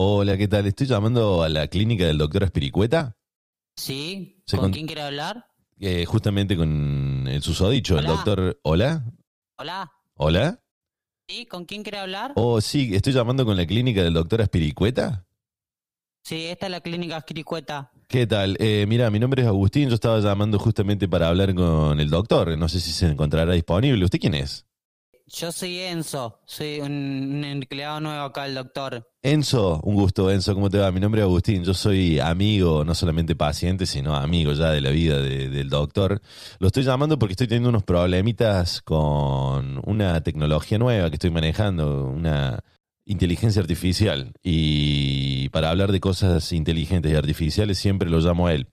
Hola. 0.00 0.36
¿qué 0.36 0.46
tal? 0.46 0.64
Estoy 0.66 0.86
llamando 0.86 1.42
a 1.42 1.48
la 1.48 1.66
clínica 1.66 2.06
del 2.06 2.18
doctor 2.18 2.44
Espiricueta. 2.44 3.16
Sí. 3.76 4.44
¿Con 4.48 4.60
con- 4.60 4.70
quién 4.72 4.86
quiere 4.86 5.02
hablar? 5.02 5.46
Eh, 5.80 6.04
justamente 6.04 6.56
con 6.56 7.26
el 7.28 7.42
susodicho, 7.42 7.94
el 7.98 8.04
Hola. 8.06 8.08
doctor. 8.14 8.60
¿Hola? 8.62 9.04
Hola. 9.56 9.90
¿Hola? 10.14 10.62
¿Sí? 11.28 11.46
¿Con 11.46 11.64
quién 11.64 11.82
quiere 11.82 11.98
hablar? 11.98 12.32
Oh, 12.36 12.60
sí, 12.60 12.94
estoy 12.94 13.12
llamando 13.12 13.44
con 13.44 13.56
la 13.56 13.66
clínica 13.66 14.04
del 14.04 14.14
doctor 14.14 14.40
Espiricueta. 14.40 15.26
Sí, 16.22 16.46
esta 16.46 16.66
es 16.66 16.72
la 16.72 16.80
clínica 16.80 17.20
Quiricueta. 17.22 17.90
¿Qué 18.06 18.26
tal? 18.28 18.56
Eh, 18.60 18.86
mira, 18.88 19.10
mi 19.10 19.18
nombre 19.18 19.42
es 19.42 19.48
Agustín, 19.48 19.88
yo 19.88 19.96
estaba 19.96 20.20
llamando 20.20 20.60
justamente 20.60 21.08
para 21.08 21.26
hablar 21.28 21.54
con 21.56 21.98
el 21.98 22.08
doctor. 22.10 22.56
No 22.56 22.68
sé 22.68 22.78
si 22.80 22.92
se 22.92 23.06
encontrará 23.08 23.52
disponible. 23.52 24.04
¿Usted 24.04 24.20
quién 24.20 24.34
es? 24.34 24.64
Yo 25.30 25.52
soy 25.52 25.78
Enzo. 25.80 26.40
Soy 26.46 26.80
un, 26.80 27.44
empleado 27.44 28.00
nuevo 28.00 28.22
acá, 28.24 28.46
el 28.46 28.54
doctor. 28.54 29.06
Enzo, 29.22 29.78
un 29.82 29.94
gusto, 29.94 30.30
Enzo, 30.30 30.54
¿cómo 30.54 30.70
te 30.70 30.78
va? 30.78 30.90
Mi 30.90 31.00
nombre 31.00 31.20
es 31.20 31.24
Agustín, 31.26 31.64
yo 31.64 31.74
soy 31.74 32.18
amigo, 32.18 32.82
no 32.84 32.94
solamente 32.94 33.36
paciente, 33.36 33.84
sino 33.84 34.16
amigo 34.16 34.52
ya 34.54 34.70
de 34.70 34.80
la 34.80 34.88
vida 34.90 35.20
de- 35.20 35.50
del 35.50 35.68
doctor. 35.68 36.22
Lo 36.60 36.68
estoy 36.68 36.82
llamando 36.84 37.18
porque 37.18 37.32
estoy 37.32 37.46
teniendo 37.46 37.68
unos 37.68 37.82
problemitas 37.84 38.80
con 38.80 39.82
una 39.84 40.22
tecnología 40.22 40.78
nueva 40.78 41.10
que 41.10 41.16
estoy 41.16 41.30
manejando, 41.30 42.06
una 42.06 42.64
inteligencia 43.04 43.60
artificial. 43.60 44.32
Y 44.42 45.50
para 45.50 45.68
hablar 45.70 45.92
de 45.92 46.00
cosas 46.00 46.52
inteligentes 46.52 47.12
y 47.12 47.16
artificiales 47.16 47.78
siempre 47.78 48.08
lo 48.08 48.20
llamo 48.20 48.46
a 48.46 48.54
él. 48.54 48.68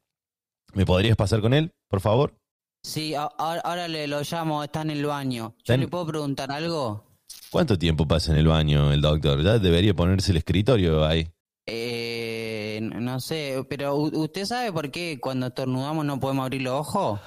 ¿Me 0.73 0.85
podrías 0.85 1.17
pasar 1.17 1.41
con 1.41 1.53
él, 1.53 1.73
por 1.89 1.99
favor? 1.99 2.37
Sí, 2.85 3.15
ahora, 3.15 3.61
ahora 3.61 3.87
le 3.87 4.05
lo 4.05 4.21
llamo, 4.21 4.63
está 4.63 4.83
en 4.83 4.91
el 4.91 5.03
baño. 5.07 5.55
¿Yo 5.63 5.75
le 5.75 5.87
puedo 5.87 6.05
preguntar 6.05 6.51
algo? 6.51 7.03
¿Cuánto 7.49 7.79
tiempo 7.79 8.07
pasa 8.07 8.31
en 8.31 8.37
el 8.37 8.47
baño 8.47 8.93
el 8.93 9.01
doctor? 9.01 9.43
Ya 9.43 9.57
debería 9.57 9.95
ponerse 9.95 10.31
el 10.31 10.37
escritorio 10.37 11.03
ahí. 11.03 11.27
Eh, 11.65 12.79
no 12.83 13.19
sé, 13.19 13.65
pero 13.67 13.95
¿usted 13.95 14.45
sabe 14.45 14.71
por 14.71 14.91
qué 14.91 15.19
cuando 15.19 15.47
estornudamos 15.47 16.05
no 16.05 16.19
podemos 16.19 16.43
abrir 16.43 16.61
los 16.61 16.73
ojos? 16.73 17.19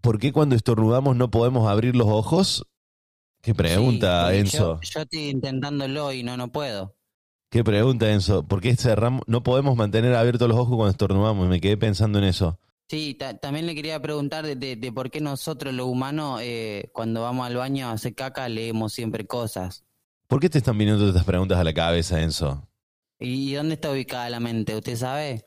¿Por 0.00 0.20
qué 0.20 0.32
cuando 0.32 0.54
estornudamos 0.54 1.16
no 1.16 1.32
podemos 1.32 1.68
abrir 1.68 1.96
los 1.96 2.06
ojos? 2.06 2.64
¿Qué 3.42 3.56
pregunta, 3.56 4.30
Sí, 4.30 4.36
Enzo? 4.36 4.80
Yo, 4.82 4.88
yo 4.88 5.00
estoy 5.00 5.30
intentándolo 5.30 6.12
y 6.12 6.22
no, 6.22 6.36
no 6.36 6.52
puedo. 6.52 6.94
¿Qué 7.50 7.64
pregunta, 7.64 8.08
Enzo? 8.12 8.44
¿Por 8.44 8.60
qué 8.60 8.76
cerramos, 8.76 9.22
no 9.26 9.42
podemos 9.42 9.76
mantener 9.76 10.14
abiertos 10.14 10.48
los 10.48 10.56
ojos 10.56 10.76
cuando 10.76 10.92
estornudamos? 10.92 11.48
Me 11.48 11.60
quedé 11.60 11.76
pensando 11.76 12.20
en 12.20 12.24
eso. 12.26 12.60
Sí, 12.90 13.14
ta- 13.14 13.38
también 13.38 13.66
le 13.66 13.76
quería 13.76 14.02
preguntar 14.02 14.44
de, 14.44 14.56
de- 14.56 14.74
de 14.74 14.92
por 14.92 15.12
qué 15.12 15.20
nosotros 15.20 15.72
los 15.72 15.86
humanos 15.86 16.40
eh, 16.42 16.90
cuando 16.92 17.22
vamos 17.22 17.46
al 17.46 17.54
baño 17.54 17.86
a 17.88 17.92
hacer 17.92 18.16
caca 18.16 18.48
leemos 18.48 18.92
siempre 18.92 19.28
cosas. 19.28 19.84
¿Por 20.26 20.40
qué 20.40 20.50
te 20.50 20.58
están 20.58 20.76
viniendo 20.76 21.06
estas 21.06 21.22
preguntas 21.24 21.56
a 21.58 21.62
la 21.62 21.72
cabeza, 21.72 22.20
Enzo? 22.20 22.68
¿Y, 23.20 23.50
y 23.52 23.54
dónde 23.54 23.74
está 23.74 23.92
ubicada 23.92 24.28
la 24.28 24.40
mente? 24.40 24.74
¿Usted 24.74 24.96
sabe? 24.96 25.46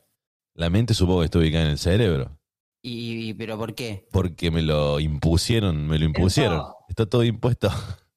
La 0.54 0.70
mente 0.70 0.94
supongo 0.94 1.18
que 1.20 1.26
está 1.26 1.38
ubicada 1.38 1.64
en 1.64 1.72
el 1.72 1.78
cerebro. 1.78 2.40
¿Y, 2.80 3.28
y- 3.28 3.34
pero 3.34 3.58
por 3.58 3.74
qué? 3.74 4.08
Porque 4.10 4.50
me 4.50 4.62
lo 4.62 4.98
impusieron, 4.98 5.86
me 5.86 5.98
lo 5.98 6.06
impusieron. 6.06 6.54
Enzo. 6.60 6.76
Está 6.88 7.04
todo 7.04 7.24
impuesto. 7.24 7.68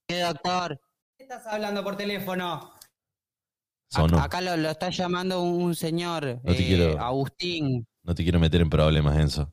¿Qué 0.08 0.22
doctor? 0.22 0.80
estás 1.20 1.45
hablando 1.48 1.83
por 1.83 1.98
teléfono? 1.98 2.72
Acá 4.22 4.39
lo, 4.39 4.55
lo 4.55 4.70
está 4.70 4.89
llamando 4.89 5.42
un, 5.42 5.61
un 5.64 5.75
señor, 5.75 6.39
No 6.45 6.53
eh, 6.53 6.55
quiero- 6.55 6.98
Agustín. 7.02 7.86
No 8.08 8.16
te 8.16 8.23
quiero 8.23 8.39
meter 8.39 8.61
en 8.61 8.69
problemas, 8.69 9.17
Enzo. 9.17 9.52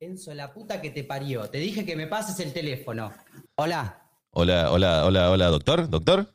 Enzo, 0.00 0.32
la 0.32 0.52
puta 0.54 0.80
que 0.80 0.90
te 0.90 1.04
parió. 1.04 1.48
Te 1.50 1.58
dije 1.58 1.84
que 1.84 1.94
me 1.94 2.06
pases 2.06 2.40
el 2.40 2.52
teléfono. 2.52 3.12
Hola. 3.56 4.08
Hola, 4.30 4.72
hola, 4.72 5.04
hola, 5.04 5.30
hola, 5.30 5.46
doctor. 5.48 5.88
¿Doctor? 5.90 6.34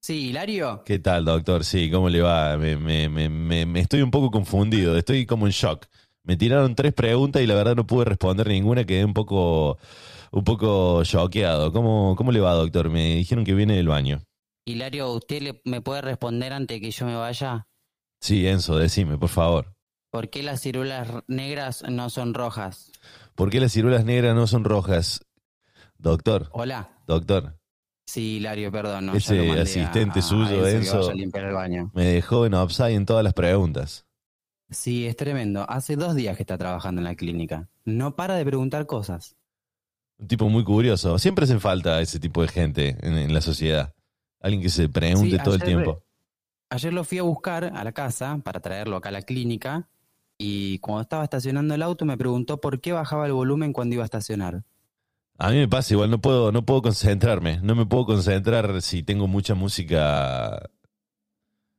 Sí, 0.00 0.28
Hilario. 0.28 0.82
¿Qué 0.84 1.00
tal, 1.00 1.24
doctor? 1.24 1.64
Sí, 1.64 1.90
¿cómo 1.90 2.08
le 2.08 2.22
va? 2.22 2.56
Me, 2.56 2.76
me, 2.76 3.08
me, 3.08 3.28
me- 3.28 3.66
me 3.66 3.80
estoy 3.80 4.00
un 4.02 4.12
poco 4.12 4.30
confundido, 4.30 4.96
estoy 4.96 5.26
como 5.26 5.46
en 5.46 5.52
shock. 5.52 5.86
Me 6.22 6.36
tiraron 6.36 6.76
tres 6.76 6.92
preguntas 6.92 7.42
y 7.42 7.46
la 7.48 7.54
verdad 7.54 7.74
no 7.74 7.84
pude 7.84 8.04
responder 8.04 8.46
ninguna, 8.46 8.84
quedé 8.84 9.04
un 9.04 9.14
poco, 9.14 9.76
un 10.30 10.44
poco 10.44 11.02
choqueado. 11.02 11.72
¿Cómo, 11.72 12.14
¿Cómo 12.16 12.30
le 12.30 12.38
va, 12.38 12.52
doctor? 12.54 12.90
Me 12.90 13.16
dijeron 13.16 13.44
que 13.44 13.54
viene 13.54 13.74
del 13.76 13.88
baño. 13.88 14.22
Hilario, 14.64 15.10
¿usted 15.14 15.42
le- 15.42 15.60
me 15.64 15.80
puede 15.80 16.00
responder 16.02 16.52
antes 16.52 16.76
de 16.76 16.80
que 16.80 16.90
yo 16.92 17.06
me 17.06 17.16
vaya? 17.16 17.66
Sí, 18.20 18.46
Enzo, 18.46 18.76
decime, 18.78 19.18
por 19.18 19.28
favor. 19.28 19.74
¿Por 20.12 20.28
qué 20.28 20.42
las 20.42 20.60
ciruelas 20.60 21.08
negras 21.26 21.82
no 21.88 22.10
son 22.10 22.34
rojas? 22.34 22.92
¿Por 23.34 23.48
qué 23.48 23.60
las 23.60 23.72
ciruelas 23.72 24.04
negras 24.04 24.34
no 24.36 24.46
son 24.46 24.62
rojas? 24.62 25.24
Doctor, 25.96 26.50
Hola. 26.52 26.90
doctor, 27.06 27.56
Sí, 28.06 28.36
Hilario, 28.36 28.70
perdón. 28.70 29.06
no, 29.06 29.14
Ese 29.14 29.58
a- 29.58 29.62
asistente 29.62 30.18
a 30.18 30.22
suyo, 30.22 30.64
que 30.64 30.70
Enzo. 30.76 30.98
vaya 30.98 31.12
a 31.12 31.14
limpiar 31.14 31.44
el 31.46 31.54
baño. 31.54 31.90
me 31.94 32.04
dejó 32.04 32.44
en 32.44 32.52
offside 32.52 32.92
en 32.94 33.06
todas 33.06 33.24
las 33.24 33.32
preguntas. 33.32 34.04
Sí, 34.68 35.06
es 35.06 35.16
tremendo. 35.16 35.64
Hace 35.66 35.96
dos 35.96 36.14
días 36.14 36.36
que 36.36 36.42
está 36.42 36.58
trabajando 36.58 37.00
en 37.00 37.04
la 37.06 37.14
clínica. 37.14 37.70
No 37.86 38.14
para 38.14 38.34
de 38.34 38.44
preguntar 38.44 38.84
cosas. 38.86 39.34
Un 40.18 40.28
tipo 40.28 40.46
muy 40.50 40.62
curioso. 40.62 41.18
Siempre 41.18 41.44
hacen 41.44 41.58
falta 41.60 42.02
ese 42.02 42.20
tipo 42.20 42.42
de 42.42 42.48
gente 42.48 42.98
en, 43.00 43.16
en 43.16 43.32
la 43.32 43.40
sociedad. 43.40 43.94
Alguien 44.40 44.60
que 44.60 44.68
se 44.68 44.90
pregunte 44.90 45.38
Sí, 45.38 45.42
todo 45.42 45.54
el 45.54 45.62
tiempo. 45.62 46.02
Ayer 46.68 46.92
lo 46.92 47.04
fui 47.04 47.16
a 47.18 47.22
buscar 47.22 47.64
a 47.64 47.82
la 47.82 47.92
casa 47.92 48.38
para 48.44 48.60
traerlo 48.60 48.96
acá 48.96 49.08
a 49.08 49.12
la 49.12 49.22
clínica 49.22 49.88
y 50.44 50.80
cuando 50.80 51.02
estaba 51.02 51.22
estacionando 51.22 51.72
el 51.72 51.82
auto 51.82 52.04
me 52.04 52.16
preguntó 52.16 52.60
por 52.60 52.80
qué 52.80 52.92
bajaba 52.92 53.26
el 53.26 53.32
volumen 53.32 53.72
cuando 53.72 53.94
iba 53.94 54.02
a 54.02 54.06
estacionar. 54.06 54.64
A 55.38 55.50
mí 55.50 55.56
me 55.56 55.68
pasa 55.68 55.94
igual, 55.94 56.10
no 56.10 56.20
puedo, 56.20 56.50
no 56.50 56.64
puedo 56.66 56.82
concentrarme. 56.82 57.60
No 57.62 57.76
me 57.76 57.86
puedo 57.86 58.06
concentrar 58.06 58.82
si 58.82 59.04
tengo 59.04 59.28
mucha 59.28 59.54
música 59.54 60.68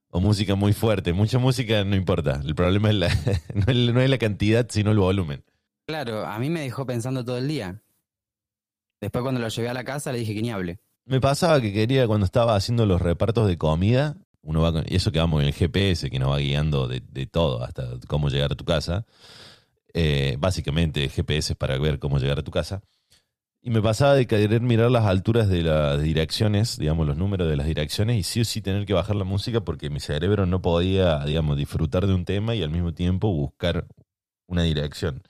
o 0.09 0.21
música 0.21 0.55
muy 0.55 0.71
fuerte. 0.71 1.11
Mucha 1.11 1.39
música 1.39 1.83
no 1.83 1.97
importa. 1.97 2.39
El 2.41 2.55
problema 2.55 2.89
es 2.89 2.95
la, 2.95 3.07
no, 3.53 3.65
es, 3.67 3.93
no 3.93 3.99
es 3.99 4.09
la 4.09 4.17
cantidad, 4.17 4.65
sino 4.69 4.91
el 4.91 4.97
volumen. 4.97 5.43
Claro, 5.85 6.25
a 6.25 6.39
mí 6.39 6.49
me 6.49 6.61
dejó 6.61 6.85
pensando 6.85 7.25
todo 7.25 7.37
el 7.37 7.49
día. 7.49 7.83
Después 9.01 9.23
cuando 9.23 9.41
lo 9.41 9.49
llevé 9.49 9.67
a 9.67 9.73
la 9.73 9.83
casa 9.83 10.13
le 10.13 10.19
dije 10.19 10.33
que 10.33 10.41
ni 10.41 10.51
hable. 10.51 10.79
Me 11.03 11.19
pasaba 11.19 11.59
que 11.59 11.73
quería 11.73 12.07
cuando 12.07 12.25
estaba 12.25 12.55
haciendo 12.55 12.85
los 12.85 13.01
repartos 13.01 13.45
de 13.49 13.57
comida, 13.57 14.15
uno 14.43 14.61
va 14.61 14.71
con, 14.71 14.83
y 14.87 14.95
eso 14.95 15.11
que 15.11 15.19
vamos 15.19 15.41
en 15.41 15.47
el 15.47 15.53
GPS, 15.53 16.09
que 16.09 16.19
nos 16.19 16.31
va 16.31 16.37
guiando 16.37 16.87
de, 16.87 17.25
todo, 17.25 17.63
hasta 17.63 17.87
cómo 18.07 18.29
llegar 18.29 18.51
a 18.51 18.55
tu 18.55 18.65
casa. 18.65 19.05
Eh, 19.93 20.35
básicamente 20.39 21.07
GPS 21.09 21.53
es 21.53 21.57
para 21.57 21.77
ver 21.77 21.99
cómo 21.99 22.19
llegar 22.19 22.39
a 22.39 22.43
tu 22.43 22.51
casa. 22.51 22.83
Y 23.61 23.69
me 23.69 23.81
pasaba 23.81 24.15
de 24.15 24.27
querer 24.27 24.59
mirar 24.59 24.91
las 24.91 25.05
alturas 25.05 25.47
de 25.47 25.63
las 25.63 26.01
direcciones, 26.01 26.77
digamos, 26.77 27.07
los 27.07 27.15
números 27.15 27.47
de 27.47 27.55
las 27.55 27.65
direcciones, 27.65 28.17
y 28.17 28.23
sí 28.23 28.41
o 28.41 28.45
sí 28.45 28.61
tener 28.61 28.85
que 28.85 28.93
bajar 28.93 29.15
la 29.15 29.23
música 29.23 29.61
porque 29.61 29.89
mi 29.89 30.01
cerebro 30.01 30.45
no 30.45 30.61
podía, 30.61 31.23
digamos, 31.23 31.55
disfrutar 31.55 32.05
de 32.05 32.13
un 32.13 32.25
tema 32.25 32.55
y 32.55 32.61
al 32.61 32.69
mismo 32.69 32.93
tiempo 32.93 33.31
buscar 33.31 33.87
una 34.47 34.63
dirección. 34.63 35.23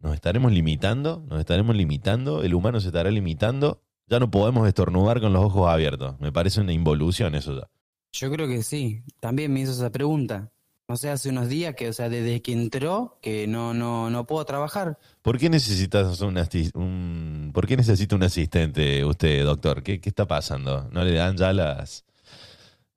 Nos 0.00 0.14
estaremos 0.14 0.50
limitando, 0.50 1.24
nos 1.28 1.38
estaremos 1.38 1.76
limitando, 1.76 2.42
el 2.42 2.54
humano 2.54 2.80
se 2.80 2.88
estará 2.88 3.10
limitando. 3.12 3.84
Ya 4.10 4.18
no 4.18 4.30
podemos 4.30 4.66
estornudar 4.68 5.20
con 5.20 5.32
los 5.32 5.44
ojos 5.44 5.68
abiertos. 5.70 6.18
Me 6.20 6.32
parece 6.32 6.60
una 6.60 6.72
involución 6.72 7.34
eso 7.34 7.56
ya. 7.58 7.70
Yo 8.12 8.30
creo 8.30 8.48
que 8.48 8.62
sí. 8.62 9.02
También 9.20 9.52
me 9.52 9.60
hizo 9.60 9.70
esa 9.72 9.90
pregunta. 9.90 10.50
No 10.88 10.96
sé, 10.96 11.08
hace 11.08 11.28
unos 11.28 11.48
días 11.48 11.76
que, 11.76 11.88
o 11.88 11.92
sea, 11.92 12.08
desde 12.08 12.42
que 12.42 12.52
entró, 12.52 13.20
que 13.22 13.46
no, 13.46 13.72
no, 13.72 14.10
no 14.10 14.26
puedo 14.26 14.44
trabajar. 14.44 14.98
¿Por 15.22 15.38
qué 15.38 15.48
necesitas 15.48 16.20
un, 16.20 16.36
un- 16.74 17.50
¿por 17.54 17.68
qué 17.68 17.76
necesita 17.76 18.16
un 18.16 18.24
asistente 18.24 19.04
usted, 19.04 19.44
doctor? 19.44 19.84
¿Qué, 19.84 20.00
qué 20.00 20.08
está 20.08 20.26
pasando? 20.26 20.88
¿No 20.90 21.04
le 21.04 21.12
dan 21.12 21.36
ya 21.36 21.52
las, 21.52 22.04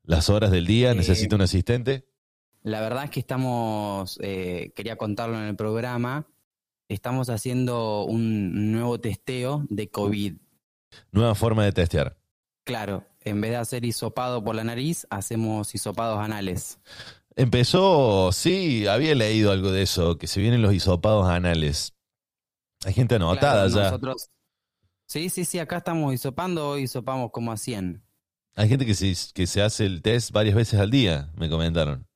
las 0.03 0.31
horas 0.31 0.49
del 0.49 0.65
día? 0.65 0.93
Eh, 0.93 0.95
¿Necesita 0.95 1.35
un 1.35 1.43
asistente? 1.43 2.07
La 2.63 2.81
verdad 2.81 3.03
es 3.03 3.09
que 3.11 3.19
estamos, 3.19 4.17
eh, 4.23 4.71
quería 4.75 4.95
contarlo 4.95 5.37
en 5.37 5.43
el 5.43 5.55
programa, 5.55 6.25
estamos 6.87 7.29
haciendo 7.29 8.05
un 8.05 8.71
nuevo 8.71 8.99
testeo 8.99 9.67
de 9.69 9.89
COVID. 9.91 10.37
Nueva 11.11 11.35
forma 11.35 11.63
de 11.63 11.71
testear. 11.71 12.17
Claro, 12.63 13.05
en 13.21 13.41
vez 13.41 13.51
de 13.51 13.57
hacer 13.57 13.85
hisopado 13.85 14.43
por 14.43 14.55
la 14.55 14.63
nariz, 14.63 15.05
hacemos 15.09 15.73
hisopados 15.75 16.19
anales. 16.19 16.79
Empezó, 17.35 18.31
sí, 18.31 18.87
había 18.87 19.15
leído 19.15 19.51
algo 19.51 19.71
de 19.71 19.81
eso, 19.81 20.17
que 20.17 20.27
se 20.27 20.39
vienen 20.39 20.61
los 20.61 20.73
hisopados 20.73 21.27
anales. 21.27 21.93
Hay 22.85 22.93
gente 22.93 23.15
anotada 23.15 23.67
Claro, 23.67 23.69
ya. 23.69 23.83
Nosotros, 23.83 24.29
sí, 25.07 25.29
sí, 25.29 25.45
sí, 25.45 25.59
acá 25.59 25.77
estamos 25.77 26.13
hisopando, 26.13 26.69
hoy 26.69 26.83
hisopamos 26.83 27.31
como 27.31 27.51
a 27.51 27.57
100. 27.57 28.03
Hay 28.55 28.69
gente 28.69 28.85
que 28.85 28.93
se, 28.93 29.15
que 29.33 29.47
se 29.47 29.61
hace 29.61 29.85
el 29.85 30.01
test 30.01 30.31
varias 30.31 30.55
veces 30.55 30.79
al 30.79 30.91
día, 30.91 31.31
me 31.35 31.49
comentaron. 31.49 32.07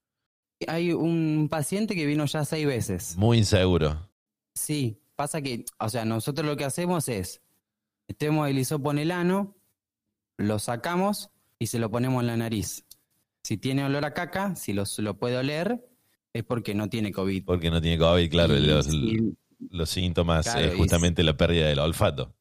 Hay 0.67 0.91
un 0.93 1.47
paciente 1.49 1.95
que 1.95 2.05
vino 2.05 2.25
ya 2.25 2.45
seis 2.45 2.65
veces. 2.65 3.15
Muy 3.17 3.39
inseguro. 3.39 4.09
Sí, 4.53 5.01
pasa 5.15 5.41
que, 5.41 5.65
o 5.79 5.89
sea, 5.89 6.05
nosotros 6.05 6.47
lo 6.47 6.57
que 6.57 6.65
hacemos 6.65 7.09
es, 7.09 7.41
metemos 8.07 8.47
el 8.49 8.57
hisopo 8.59 8.91
en 8.91 8.99
el 8.99 9.11
ano, 9.11 9.55
lo 10.37 10.59
sacamos 10.59 11.29
y 11.59 11.67
se 11.67 11.79
lo 11.79 11.89
ponemos 11.89 12.21
en 12.21 12.27
la 12.27 12.37
nariz. 12.37 12.85
Si 13.43 13.57
tiene 13.57 13.83
olor 13.85 14.05
a 14.05 14.13
caca, 14.13 14.55
si 14.55 14.73
lo, 14.73 14.83
lo 14.99 15.17
puede 15.17 15.37
oler, 15.37 15.85
es 16.33 16.43
porque 16.43 16.75
no 16.75 16.89
tiene 16.89 17.11
COVID. 17.11 17.45
Porque 17.45 17.71
no 17.71 17.81
tiene 17.81 17.97
COVID, 17.97 18.29
claro, 18.29 18.57
Y 18.57 18.65
los, 18.65 18.87
los 19.71 19.89
síntomas 19.89 20.45
Claro, 20.45 20.61
es 20.67 20.75
y 20.75 20.77
justamente 20.77 21.23
la 21.23 21.35
pérdida 21.37 21.67
del 21.67 21.79
olfato. 21.79 22.35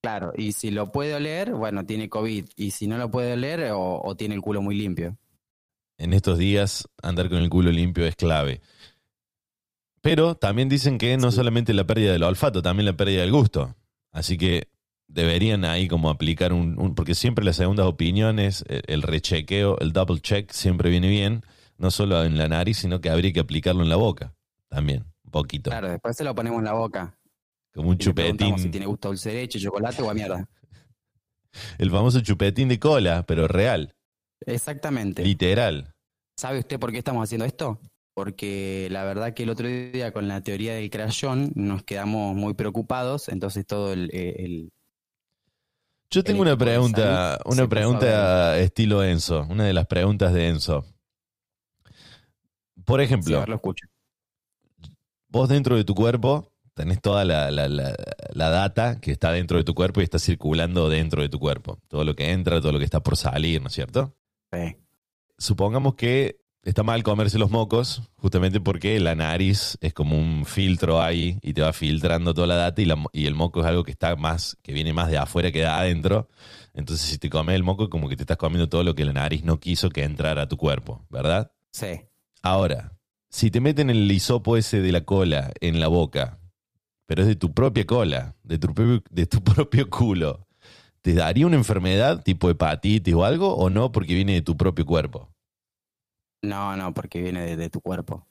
Claro, 0.00 0.32
y 0.36 0.52
si 0.52 0.70
lo 0.70 0.92
puede 0.92 1.14
oler, 1.14 1.52
bueno, 1.52 1.84
tiene 1.84 2.08
COVID. 2.08 2.46
Y 2.56 2.70
si 2.70 2.86
no 2.86 2.96
lo 2.98 3.10
puede 3.10 3.32
oler, 3.32 3.72
o, 3.72 4.00
o 4.00 4.16
tiene 4.16 4.36
el 4.36 4.40
culo 4.40 4.62
muy 4.62 4.76
limpio. 4.76 5.18
En 5.98 6.12
estos 6.12 6.38
días, 6.38 6.88
andar 7.02 7.28
con 7.28 7.38
el 7.38 7.50
culo 7.50 7.72
limpio 7.72 8.06
es 8.06 8.14
clave. 8.14 8.60
Pero 10.00 10.36
también 10.36 10.68
dicen 10.68 10.96
que 10.96 11.16
no 11.16 11.32
Sí. 11.32 11.36
solamente 11.36 11.74
la 11.74 11.84
pérdida 11.84 12.12
del 12.12 12.22
olfato, 12.22 12.62
también 12.62 12.86
la 12.86 12.96
pérdida 12.96 13.22
del 13.22 13.32
gusto. 13.32 13.74
Así 14.12 14.36
que 14.38 14.68
deberían 15.06 15.64
ahí 15.64 15.88
como 15.88 16.10
aplicar 16.10 16.52
un, 16.52 16.78
un- 16.78 16.94
porque 16.94 17.14
siempre 17.14 17.44
las 17.44 17.56
segundas 17.56 17.86
opiniones, 17.86 18.64
el, 18.68 18.82
el 18.86 19.02
rechequeo, 19.02 19.78
el 19.80 19.92
double 19.92 20.20
check 20.20 20.50
siempre 20.52 20.90
viene 20.90 21.08
bien, 21.08 21.42
no 21.78 21.90
solo 21.90 22.24
en 22.24 22.36
la 22.38 22.48
nariz, 22.48 22.78
sino 22.78 23.00
que 23.00 23.10
habría 23.10 23.32
que 23.32 23.40
aplicarlo 23.40 23.82
en 23.82 23.88
la 23.88 23.96
boca 23.96 24.34
también, 24.68 25.04
un 25.24 25.30
poquito, 25.30 25.70
Claro, 25.70 25.88
después 25.90 26.16
se 26.16 26.24
lo 26.24 26.34
ponemos 26.34 26.58
en 26.58 26.64
la 26.64 26.72
boca. 26.74 27.14
como 27.74 27.88
un 27.90 27.94
Y 27.94 27.98
chupetín, 27.98 28.58
si 28.58 28.68
tiene 28.70 28.86
gusto 28.86 29.08
dulce 29.08 29.30
de 29.30 29.36
leche, 29.36 29.58
chocolate 29.60 30.02
o 30.02 30.10
a 30.10 30.14
mierda. 30.14 30.48
el 31.78 31.90
famoso 31.90 32.20
chupetín 32.20 32.68
de 32.68 32.78
cola, 32.78 33.24
pero 33.26 33.48
real, 33.48 33.94
Exactamente. 34.46 35.24
literal. 35.24 35.92
¿Sabe 36.36 36.58
usted 36.60 36.78
por 36.78 36.92
qué 36.92 36.98
estamos 36.98 37.24
haciendo 37.24 37.44
esto? 37.44 37.80
Porque 38.18 38.88
la 38.90 39.04
verdad 39.04 39.32
que 39.32 39.44
el 39.44 39.48
otro 39.50 39.68
día 39.68 40.10
con 40.12 40.26
la 40.26 40.40
teoría 40.40 40.74
del 40.74 40.90
crayón 40.90 41.52
nos 41.54 41.84
quedamos 41.84 42.34
muy 42.34 42.52
preocupados, 42.54 43.28
entonces 43.28 43.64
todo 43.64 43.92
el, 43.92 44.10
eh, 44.12 44.34
el- 44.40 44.72
Yo 46.10 46.24
tengo 46.24 46.42
una 46.42 46.58
pregunta, 46.58 47.38
una 47.44 47.68
pregunta 47.68 48.58
estilo 48.58 49.04
Enzo, 49.04 49.46
una 49.48 49.66
de 49.66 49.72
las 49.72 49.86
preguntas 49.86 50.34
de 50.34 50.48
Enzo. 50.48 50.84
Por 52.84 52.98
sí, 52.98 53.04
ejemplo, 53.04 53.38
ver, 53.38 53.48
lo 53.50 53.54
escucho. 53.54 53.86
vos 55.28 55.48
dentro 55.48 55.76
de 55.76 55.84
tu 55.84 55.94
cuerpo 55.94 56.50
tenés 56.74 57.00
toda 57.00 57.24
la, 57.24 57.52
la- 57.52 57.68
la- 57.68 57.94
la 58.32 58.50
data 58.50 59.00
que 59.00 59.12
está 59.12 59.30
dentro 59.30 59.58
de 59.58 59.62
tu 59.64 59.76
cuerpo 59.76 60.00
y 60.00 60.02
está 60.02 60.18
circulando 60.18 60.88
dentro 60.88 61.22
de 61.22 61.28
tu 61.28 61.38
cuerpo. 61.38 61.78
Todo 61.86 62.02
lo 62.02 62.16
que 62.16 62.32
entra, 62.32 62.60
todo 62.60 62.72
lo 62.72 62.80
que 62.80 62.84
está 62.84 63.00
por 63.00 63.16
salir, 63.16 63.62
¿no 63.62 63.68
es 63.68 63.74
cierto? 63.74 64.16
Sí. 64.52 64.76
Supongamos 65.38 65.94
que 65.94 66.40
está 66.68 66.82
mal 66.82 67.02
comerse 67.02 67.38
los 67.38 67.50
mocos, 67.50 68.02
justamente 68.16 68.60
porque 68.60 69.00
la 69.00 69.14
nariz 69.14 69.78
es 69.80 69.94
como 69.94 70.18
un 70.18 70.44
filtro 70.44 71.00
ahí 71.00 71.38
y 71.42 71.54
te 71.54 71.62
va 71.62 71.72
filtrando 71.72 72.34
toda 72.34 72.46
la 72.46 72.56
data 72.56 72.82
y, 72.82 72.84
la 72.84 73.02
y 73.12 73.26
el 73.26 73.34
moco 73.34 73.60
es 73.60 73.66
algo 73.66 73.84
que 73.84 73.90
está 73.90 74.14
más, 74.16 74.58
que 74.62 74.72
viene 74.72 74.92
más 74.92 75.10
de 75.10 75.16
afuera 75.16 75.50
que 75.50 75.60
de 75.60 75.66
adentro. 75.66 76.28
Entonces, 76.74 77.06
si 77.06 77.18
te 77.18 77.30
comes 77.30 77.56
el 77.56 77.62
moco, 77.62 77.88
como 77.88 78.08
que 78.08 78.16
te 78.16 78.22
estás 78.22 78.36
comiendo 78.36 78.68
todo 78.68 78.82
lo 78.82 78.94
que 78.94 79.06
la 79.06 79.14
nariz 79.14 79.44
no 79.44 79.58
quiso 79.58 79.88
que 79.88 80.04
entrara 80.04 80.42
a 80.42 80.48
tu 80.48 80.58
cuerpo, 80.58 81.06
¿verdad? 81.08 81.50
Sí. 81.72 82.02
Ahora, 82.42 82.92
si 83.30 83.50
te 83.50 83.60
meten 83.60 83.88
el 83.88 84.10
hisopo 84.10 84.56
ese 84.56 84.82
de 84.82 84.92
la 84.92 85.00
cola 85.00 85.50
en 85.60 85.80
la 85.80 85.88
boca, 85.88 86.38
pero 87.06 87.22
es 87.22 87.28
de 87.28 87.36
tu 87.36 87.54
propia 87.54 87.86
cola, 87.86 88.36
de 88.42 88.58
tu 88.58 88.74
propio, 88.74 89.02
de 89.10 89.26
tu 89.26 89.42
propio 89.42 89.88
culo, 89.88 90.46
¿te 91.00 91.14
daría 91.14 91.46
una 91.46 91.56
enfermedad 91.56 92.22
tipo 92.22 92.50
hepatitis 92.50 93.14
o 93.14 93.24
algo 93.24 93.56
o 93.56 93.70
no 93.70 93.90
porque 93.90 94.14
viene 94.14 94.34
de 94.34 94.42
tu 94.42 94.56
propio 94.56 94.84
cuerpo? 94.84 95.30
No, 96.42 96.76
no, 96.76 96.94
porque 96.94 97.20
viene 97.22 97.42
de, 97.44 97.56
de 97.56 97.70
tu 97.70 97.80
cuerpo. 97.80 98.26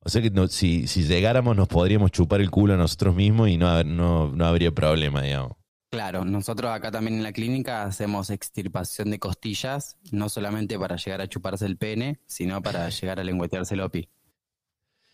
O 0.00 0.08
sea 0.08 0.22
que 0.22 0.30
no- 0.30 0.46
si, 0.48 0.86
si 0.86 1.04
llegáramos 1.04 1.56
nos 1.56 1.68
podríamos 1.68 2.10
chupar 2.12 2.40
el 2.40 2.50
culo 2.50 2.74
a 2.74 2.76
nosotros 2.76 3.14
mismos 3.16 3.48
y 3.48 3.56
no, 3.56 3.82
no, 3.84 4.28
no 4.30 4.46
habría 4.46 4.70
problema, 4.72 5.22
digamos. 5.22 5.52
Claro, 5.90 6.24
nosotros 6.24 6.70
acá 6.70 6.90
también 6.90 7.16
en 7.16 7.22
la 7.22 7.32
clínica 7.32 7.82
hacemos 7.84 8.28
extirpación 8.30 9.10
de 9.10 9.18
costillas, 9.18 9.96
no 10.12 10.28
solamente 10.28 10.78
para 10.78 10.96
llegar 10.96 11.20
a 11.22 11.26
chuparse 11.28 11.64
el 11.66 11.78
pene, 11.78 12.20
sino 12.26 12.62
para 12.62 12.88
llegar 12.90 13.18
a 13.20 13.24
lengüetearse 13.24 13.74
el 13.74 13.80
opi. 13.80 14.08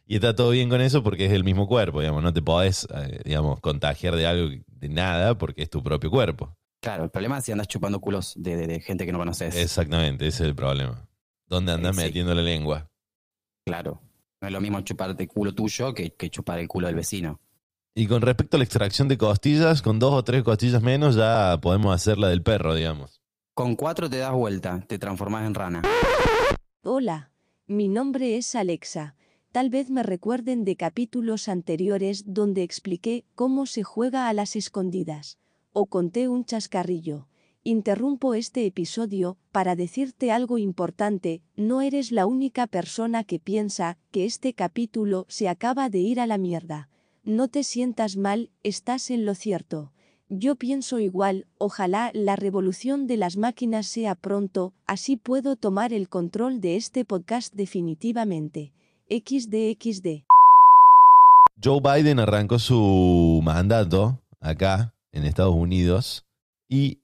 Y 0.07 0.17
está 0.17 0.35
todo 0.37 0.51
bien 0.51 0.69
con 0.69 0.81
eso 0.83 1.03
porque 1.03 1.25
es 1.27 1.33
el 1.33 1.45
mismo 1.45 1.67
cuerpo, 1.67 2.01
digamos. 2.01 2.23
No 2.23 2.33
te 2.35 2.43
podés, 2.43 2.87
eh, 2.95 3.21
digamos, 3.25 3.61
contagiar 3.61 4.17
de 4.17 4.27
algo, 4.27 4.51
de 4.67 4.89
nada, 4.91 5.39
porque 5.39 5.63
es 5.63 5.71
tu 5.71 5.83
propio 5.83 6.11
cuerpo. 6.11 6.55
Claro, 6.83 7.05
el 7.05 7.11
problema 7.11 7.39
es 7.39 7.45
si 7.47 7.53
andas 7.53 7.69
chupando 7.69 8.01
culos 8.01 8.35
de, 8.37 8.57
de- 8.57 8.67
de 8.67 8.81
gente 8.81 9.07
que 9.07 9.13
no 9.13 9.19
conoces. 9.19 9.55
Exactamente, 9.57 10.27
ese 10.27 10.43
es 10.43 10.49
el 10.51 10.55
problema. 10.55 11.09
¿Dónde 11.47 11.73
andas 11.73 11.97
Sí. 11.97 12.03
metiendo 12.03 12.35
la 12.35 12.43
lengua? 12.43 12.89
Claro. 13.67 14.01
No 14.41 14.49
es 14.49 14.53
lo 14.53 14.61
mismo 14.61 14.81
chuparte 14.83 15.23
el 15.25 15.29
culo 15.29 15.55
tuyo 15.55 15.95
que, 15.95 16.11
que 16.15 16.31
chupar 16.31 16.59
el 16.59 16.69
culo 16.69 16.87
del 16.87 16.97
vecino. 16.97 17.41
Y 17.95 18.07
con 18.07 18.23
respecto 18.23 18.57
a 18.57 18.59
la 18.59 18.65
extracción 18.65 19.09
de 19.09 19.17
costillas, 19.17 19.81
con 19.81 19.99
dos 19.99 20.13
o 20.13 20.25
tres 20.25 20.43
costillas 20.43 20.83
menos 20.83 21.15
ya 21.15 21.59
podemos 21.63 21.95
hacer 21.95 22.19
la 22.19 22.29
del 22.29 22.43
perro, 22.43 22.75
digamos. 22.75 23.21
Con 23.55 23.77
cuatro 23.77 24.11
te 24.11 24.19
das 24.19 24.33
vuelta, 24.33 24.85
te 24.89 24.99
transformas 24.99 25.47
en 25.47 25.55
rana. 25.55 25.83
Hola, 26.83 27.31
mi 27.67 27.89
nombre 27.89 28.37
es 28.37 28.55
Alexa. 28.55 29.15
Tal 29.53 29.71
vez 29.71 29.89
me 29.91 30.03
recuerden 30.03 30.65
de 30.65 30.75
capítulos 30.77 31.49
anteriores 31.49 32.25
donde 32.27 32.65
expliqué 32.65 33.25
cómo 33.37 33.67
se 33.67 33.85
juega 33.85 34.29
a 34.29 34.33
las 34.33 34.57
escondidas. 34.57 35.39
O 35.73 35.87
conté 35.87 36.29
un 36.29 36.45
chascarrillo. 36.45 37.29
Interrumpo 37.67 38.35
este 38.35 38.67
episodio 38.67 39.39
para 39.51 39.75
decirte 39.75 40.31
algo 40.31 40.59
importante, 40.59 41.41
no 41.57 41.81
eres 41.81 42.13
la 42.13 42.27
única 42.27 42.67
persona 42.67 43.25
que 43.25 43.39
piensa 43.39 43.97
que 44.13 44.27
este 44.27 44.53
capítulo 44.53 45.25
se 45.29 45.49
acaba 45.49 45.89
de 45.89 46.01
ir 46.01 46.21
a 46.21 46.27
la 46.27 46.37
mierda. 46.37 46.91
No 47.25 47.49
te 47.49 47.65
sientas 47.65 48.19
mal, 48.19 48.51
estás 48.65 49.11
en 49.11 49.25
lo 49.25 49.35
cierto. 49.35 49.93
Yo 50.29 50.57
pienso 50.57 50.99
igual, 50.99 51.47
ojalá 51.57 52.11
la 52.13 52.37
revolución 52.37 53.07
de 53.07 53.17
las 53.17 53.39
máquinas 53.39 53.87
sea 53.87 54.15
pronto, 54.15 54.75
así 54.87 55.17
puedo 55.17 55.57
tomar 55.57 55.95
el 55.95 56.11
control 56.11 56.61
de 56.61 56.77
este 56.77 57.07
podcast 57.07 57.55
definitivamente. 57.55 58.75
XDXD. 59.09 60.25
Joe 61.65 61.81
Biden 61.81 62.19
arrancó 62.19 62.59
su 62.59 63.41
mandato 63.43 64.21
acá 64.43 64.95
en 65.13 65.25
Estados 65.25 65.55
Unidos 65.55 66.27
y 66.69 66.99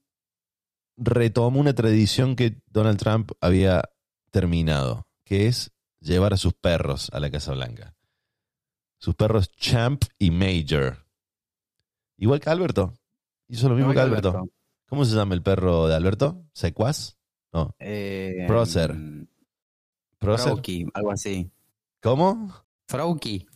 retomó 1.01 1.59
una 1.59 1.73
tradición 1.73 2.35
que 2.35 2.61
Donald 2.67 2.99
Trump 2.99 3.31
había 3.41 3.83
terminado, 4.29 5.07
que 5.25 5.47
es 5.47 5.71
llevar 5.99 6.33
a 6.33 6.37
sus 6.37 6.53
perros 6.53 7.09
a 7.11 7.19
la 7.19 7.29
Casa 7.31 7.53
Blanca. 7.53 7.95
Sus 8.99 9.15
perros 9.15 9.51
Champ 9.51 10.03
y 10.19 10.29
Major. 10.31 11.05
Igual 12.17 12.39
que 12.39 12.49
Alberto. 12.49 12.93
Hizo 13.47 13.67
lo 13.67 13.75
mismo 13.75 13.91
que 13.93 13.99
Alberto. 13.99 14.47
¿Cómo 14.87 15.05
se 15.05 15.15
llama 15.15 15.33
el 15.33 15.41
perro 15.41 15.87
de 15.87 15.95
Alberto? 15.95 16.45
¿Secuaz? 16.53 17.17
No. 17.51 17.75
Eh, 17.79 18.45
Prócer. 18.47 18.93
mm, 18.93 19.27
¿Prócer? 20.19 20.51
Frauki, 20.53 20.85
algo 20.93 21.11
así. 21.11 21.51
¿Cómo? 22.01 22.53
Frauki. 22.87 23.47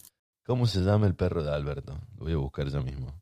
¿Cómo 0.45 0.65
se 0.65 0.81
llama 0.81 1.07
el 1.07 1.15
perro 1.15 1.43
de 1.43 1.53
Alberto? 1.53 1.99
Lo 2.17 2.23
voy 2.25 2.33
a 2.33 2.37
buscar 2.37 2.67
yo 2.69 2.81
mismo. 2.81 3.21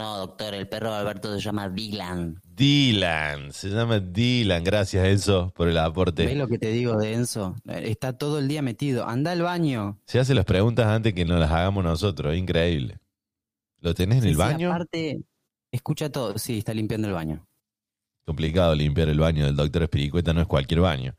No, 0.00 0.16
doctor, 0.16 0.54
el 0.54 0.66
perro 0.68 0.90
de 0.90 0.96
Alberto 0.96 1.34
se 1.34 1.40
llama 1.40 1.68
Dylan. 1.68 2.40
Dylan, 2.44 3.52
se 3.52 3.68
llama 3.68 4.00
Dylan. 4.00 4.64
Gracias, 4.64 5.06
Enzo, 5.06 5.52
por 5.54 5.68
el 5.68 5.74
¿Ves 5.74 5.82
aporte. 5.82 6.34
lo 6.34 6.48
que 6.48 6.58
te 6.58 6.68
digo 6.70 6.96
de 6.96 7.12
Enzo? 7.14 7.54
Está 7.66 8.16
todo 8.16 8.38
el 8.38 8.48
día 8.48 8.62
metido. 8.62 9.06
Anda 9.06 9.32
al 9.32 9.42
baño. 9.42 10.00
Se 10.06 10.18
hace 10.18 10.34
las 10.34 10.44
preguntas 10.46 10.86
antes 10.86 11.12
que 11.12 11.24
nos 11.24 11.38
las 11.38 11.50
hagamos 11.50 11.84
nosotros, 11.84 12.34
increíble. 12.34 12.98
¿Lo 13.80 13.94
tenés 13.94 14.18
en 14.18 14.22
Sí, 14.22 14.28
el 14.28 14.34
sí, 14.34 14.38
baño? 14.38 14.70
aparte, 14.70 15.22
escucha 15.70 16.10
todo. 16.10 16.38
Sí, 16.38 16.58
está 16.58 16.72
limpiando 16.74 17.08
el 17.08 17.14
baño. 17.14 17.46
Complicado 18.24 18.74
limpiar 18.74 19.08
el 19.08 19.18
baño 19.20 19.44
del 19.44 19.56
doctor 19.56 19.82
Espiricueta, 19.82 20.32
no 20.32 20.40
es 20.40 20.46
cualquier 20.46 20.80
baño. 20.80 21.14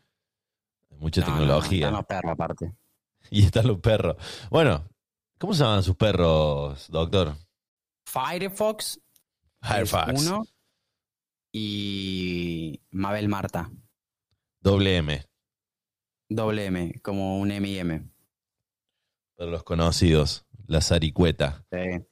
Hay 0.92 0.98
Mucha 0.98 1.22
No, 1.22 1.28
no, 1.28 1.34
no, 1.34 1.40
tecnología. 1.40 1.88
están 1.88 1.94
los 1.94 2.06
perros 2.06 2.32
aparte. 2.32 2.74
Y 3.30 3.44
están 3.44 3.68
los 3.68 3.80
perros. 3.80 4.16
Bueno, 4.50 4.84
¿cómo 5.38 5.54
se 5.54 5.64
llaman 5.64 5.84
sus 5.84 5.96
perros, 5.96 6.88
doctor? 6.90 7.36
Firefox. 8.06 9.00
Firefox. 9.62 10.22
Uno. 10.22 10.44
Y 11.54 12.82
Mabel 12.92 13.28
Marta. 13.28 13.70
Doble 14.62 14.98
M, 14.98 15.26
Doble 16.30 16.66
M, 16.68 16.94
como 17.02 17.40
un 17.40 17.52
M 17.52 17.68
y 17.68 17.78
M. 17.80 18.08
para 19.36 19.50
los 19.52 19.64
conocidos. 19.64 20.46
La 20.68 20.82
zaricueta. 20.82 21.66
Sí. 21.72 22.06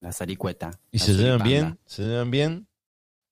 La 0.00 0.12
zaricueta. 0.12 0.78
¿Y 0.90 0.98
la 0.98 1.04
se 1.04 1.14
llevan 1.14 1.42
bien? 1.42 1.78
¿Se 1.86 2.02
llevan 2.02 2.30
bien? 2.30 2.68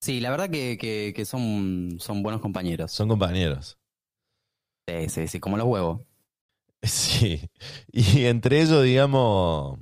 Sí, 0.00 0.20
la 0.20 0.30
verdad 0.30 0.48
que, 0.50 0.78
que- 0.78 1.12
que 1.14 1.24
son, 1.24 1.96
son 1.98 2.22
buenos 2.22 2.40
compañeros. 2.40 2.92
Son 2.92 3.08
compañeros. 3.08 3.76
Sí, 4.88 5.08
sí, 5.08 5.28
sí, 5.28 5.40
como 5.40 5.56
los 5.56 5.66
huevos. 5.66 6.00
Sí. 6.82 7.40
Y 7.92 8.26
entre 8.26 8.60
ellos, 8.62 8.82
digamos, 8.84 9.78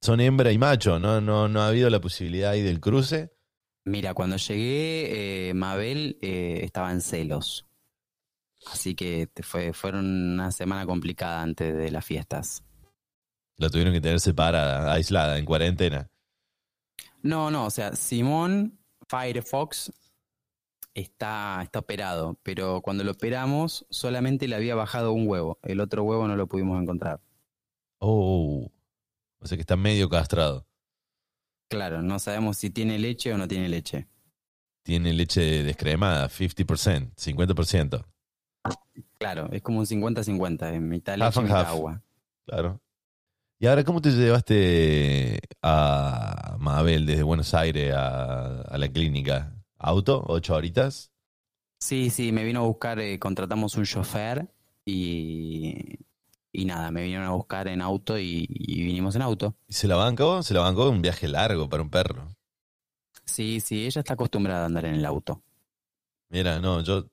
son 0.00 0.20
hembra 0.20 0.52
y 0.52 0.58
macho, 0.58 0.98
¿no? 0.98 1.20
No, 1.20 1.48
no 1.48 1.60
ha 1.62 1.68
habido 1.68 1.90
la 1.90 2.00
posibilidad 2.00 2.52
ahí 2.52 2.62
del 2.62 2.80
cruce. 2.80 3.32
Mira, 3.84 4.14
cuando 4.14 4.36
llegué, 4.36 5.48
eh, 5.48 5.54
Mabel 5.54 6.18
eh, 6.20 6.60
estaba 6.62 6.92
en 6.92 7.00
celos. 7.00 7.66
Así 8.66 8.94
que 8.94 9.26
te 9.26 9.42
fue, 9.42 9.72
fueron 9.72 10.34
una 10.34 10.52
semana 10.52 10.84
complicada 10.86 11.42
antes 11.42 11.74
de 11.74 11.90
las 11.90 12.04
fiestas. 12.04 12.62
La 13.56 13.68
tuvieron 13.68 13.92
que 13.92 14.00
tener 14.00 14.20
separada, 14.20 14.92
aislada, 14.92 15.38
en 15.38 15.44
cuarentena. 15.44 16.10
No, 17.22 17.50
no, 17.50 17.66
o 17.66 17.70
sea, 17.70 17.94
Simón 17.94 18.78
Firefox 19.08 19.92
está, 20.94 21.60
está 21.62 21.78
operado, 21.78 22.38
pero 22.42 22.80
cuando 22.80 23.04
lo 23.04 23.12
operamos 23.12 23.86
solamente 23.90 24.48
le 24.48 24.56
había 24.56 24.74
bajado 24.74 25.12
un 25.12 25.26
huevo. 25.28 25.58
El 25.62 25.80
otro 25.80 26.04
huevo 26.04 26.26
no 26.26 26.36
lo 26.36 26.46
pudimos 26.46 26.80
encontrar. 26.80 27.20
Oh. 27.98 28.70
O 29.40 29.46
sea 29.46 29.56
que 29.56 29.62
está 29.62 29.76
medio 29.76 30.08
castrado. 30.08 30.66
Claro, 31.68 32.02
no 32.02 32.18
sabemos 32.18 32.56
si 32.58 32.70
tiene 32.70 32.98
leche 32.98 33.32
o 33.32 33.38
no 33.38 33.46
tiene 33.48 33.68
leche. 33.68 34.08
Tiene 34.82 35.12
leche 35.12 35.62
descremada, 35.62 36.28
50%, 36.28 37.14
50%. 37.14 38.04
Claro, 39.18 39.48
es 39.52 39.62
como 39.62 39.80
un 39.80 39.86
50-50, 39.86 40.74
en 40.74 40.88
mitad 40.88 41.20
Half 41.20 41.36
leche 41.36 41.40
y 41.40 41.44
and 41.44 41.48
mitad 41.48 41.66
half. 41.66 41.68
agua. 41.68 42.02
Claro. 42.46 42.80
Y 43.58 43.66
ahora, 43.66 43.84
¿cómo 43.84 44.00
te 44.00 44.10
llevaste 44.10 45.38
a 45.62 46.56
Mabel 46.58 47.04
desde 47.06 47.22
Buenos 47.22 47.52
Aires 47.54 47.92
a, 47.94 48.62
a 48.62 48.78
la 48.78 48.88
clínica? 48.88 49.54
¿Auto? 49.78 50.24
¿Ocho 50.26 50.54
horitas? 50.54 51.12
Sí, 51.78 52.10
sí, 52.10 52.32
me 52.32 52.44
vino 52.44 52.60
a 52.60 52.66
buscar, 52.66 52.98
eh, 53.00 53.18
contratamos 53.18 53.76
un 53.76 53.84
chofer 53.84 54.48
y, 54.84 55.98
y 56.52 56.64
nada, 56.64 56.90
me 56.90 57.02
vinieron 57.02 57.26
a 57.26 57.30
buscar 57.32 57.68
en 57.68 57.80
auto 57.80 58.18
y, 58.18 58.46
y 58.48 58.82
vinimos 58.82 59.14
en 59.16 59.22
auto. 59.22 59.56
¿Y 59.68 59.74
se 59.74 59.88
la 59.88 59.96
bancó? 59.96 60.42
Se 60.42 60.54
la 60.54 60.60
bancó 60.60 60.88
un 60.90 61.02
viaje 61.02 61.28
largo 61.28 61.68
para 61.68 61.82
un 61.82 61.90
perro. 61.90 62.28
Sí, 63.24 63.60
sí, 63.60 63.86
ella 63.86 64.00
está 64.00 64.14
acostumbrada 64.14 64.64
a 64.64 64.66
andar 64.66 64.84
en 64.86 64.94
el 64.94 65.06
auto. 65.06 65.42
Mira, 66.30 66.60
no, 66.60 66.82
yo 66.82 67.06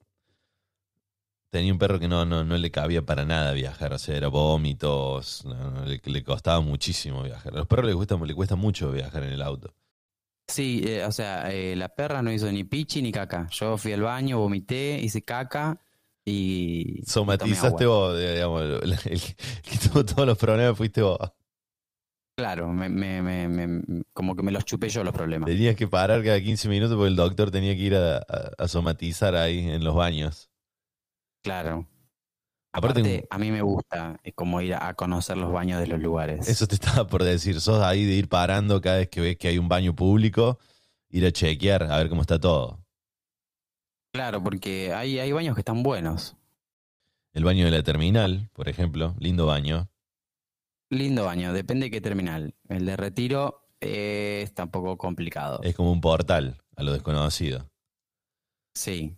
tenía 1.50 1.72
un 1.72 1.80
perro 1.80 2.00
que 2.00 2.08
no, 2.08 2.26
no, 2.26 2.44
no 2.44 2.58
le 2.58 2.72
cabía 2.72 3.06
para 3.06 3.26
nada 3.26 3.52
viajar, 3.54 3.94
o 3.94 3.98
sea, 3.98 4.16
era 4.16 4.28
vómitos, 4.28 5.46
no, 5.46 5.72
no, 5.72 5.86
le, 5.86 6.02
le 6.04 6.24
costaba 6.24 6.60
muchísimo 6.62 7.24
viajar. 7.24 7.54
A 7.54 7.58
los 7.58 7.68
perros 7.68 7.86
les 7.86 7.96
cuesta, 7.96 8.18
le 8.18 8.34
cuesta 8.34 8.56
mucho 8.56 8.92
viajar 8.92 9.24
en 9.24 9.34
el 9.34 9.42
auto. 9.42 9.74
Sí, 10.48 10.82
eh, 10.86 11.04
o 11.06 11.12
sea, 11.12 11.52
eh, 11.52 11.76
la 11.76 11.90
perra 11.90 12.22
no 12.22 12.32
hizo 12.32 12.50
ni 12.52 12.64
pichi 12.64 13.02
ni 13.02 13.12
caca. 13.12 13.48
Yo 13.52 13.78
fui 13.78 13.92
al 13.94 14.02
baño, 14.02 14.40
vomité, 14.40 15.00
hice 15.02 15.22
caca 15.22 15.82
y... 16.30 17.02
Somatizaste 17.06 17.86
vos, 17.86 18.20
digamos, 18.20 18.62
el, 18.62 18.92
el 19.06 19.22
que 19.22 19.78
tuvo 19.90 20.04
todos 20.06 20.28
los 20.28 20.38
problemas 20.38 20.78
fuiste 20.78 21.02
vos. 21.02 21.18
Claro, 22.38 22.72
me, 22.72 22.88
me, 22.90 23.22
me, 23.22 23.48
me- 23.48 24.04
como 24.14 24.36
que 24.36 24.44
me 24.44 24.52
los 24.52 24.64
chupé 24.66 24.90
yo 24.90 25.04
los 25.04 25.14
problemas. 25.14 25.48
Tenías 25.50 25.76
que 25.76 25.88
parar 25.88 26.24
cada 26.24 26.40
15 26.40 26.70
minutos 26.70 26.96
porque 26.96 27.10
el 27.10 27.16
doctor 27.16 27.50
tenía 27.50 27.74
que 27.76 27.82
ir 27.82 27.96
a, 27.96 28.18
a- 28.18 28.52
a 28.58 28.68
somatizar 28.68 29.36
ahí 29.36 29.60
en 29.70 29.84
los 29.84 29.96
baños. 29.96 30.50
Claro. 31.44 31.88
Aparte, 32.74 33.00
Aparte, 33.00 33.28
a 33.32 33.38
mí 33.40 33.50
me 33.52 33.62
gusta 33.64 34.20
es 34.24 34.34
como 34.36 34.62
ir 34.62 34.76
a 34.76 34.94
conocer 34.94 35.38
los 35.38 35.52
baños 35.52 35.80
de 35.80 35.88
los 35.88 36.00
lugares. 36.00 36.48
eso 36.48 36.68
te 36.68 36.76
estaba 36.76 37.08
por 37.08 37.24
decir, 37.24 37.60
sos 37.60 37.82
ahí 37.82 38.06
de 38.06 38.14
ir 38.14 38.30
parando 38.30 38.82
cada 38.82 38.98
vez 38.98 39.10
que 39.10 39.22
ves 39.22 39.38
que 39.38 39.48
hay 39.48 39.58
un 39.58 39.68
baño 39.68 39.96
público, 39.96 40.60
ir 41.10 41.26
a 41.26 41.32
chequear 41.32 41.84
a 41.84 41.98
ver 41.98 42.10
cómo 42.10 42.22
está 42.22 42.40
todo. 42.40 42.86
Claro, 44.12 44.44
porque 44.44 44.94
hay, 44.94 45.20
hay 45.20 45.32
baños 45.32 45.56
que 45.56 45.62
están 45.62 45.84
buenos. 45.84 46.36
El 47.34 47.44
baño 47.44 47.66
de 47.66 47.72
la 47.72 47.84
terminal, 47.84 48.50
por 48.54 48.68
ejemplo, 48.68 49.16
lindo 49.20 49.46
baño. 49.46 49.90
Lindo 50.90 51.26
baño, 51.26 51.54
depende 51.54 51.86
de 51.86 51.92
qué 51.92 52.02
terminal. 52.02 52.56
El 52.70 52.86
de 52.86 52.96
retiro 52.96 53.68
eh, 53.82 54.42
está 54.44 54.64
un 54.64 54.72
poco 54.72 54.98
complicado. 54.98 55.60
Es 55.64 55.76
como 55.76 55.92
un 55.92 56.02
portal 56.02 56.58
a 56.76 56.84
lo 56.84 56.94
desconocido. 56.94 57.70
Sí. 58.74 59.18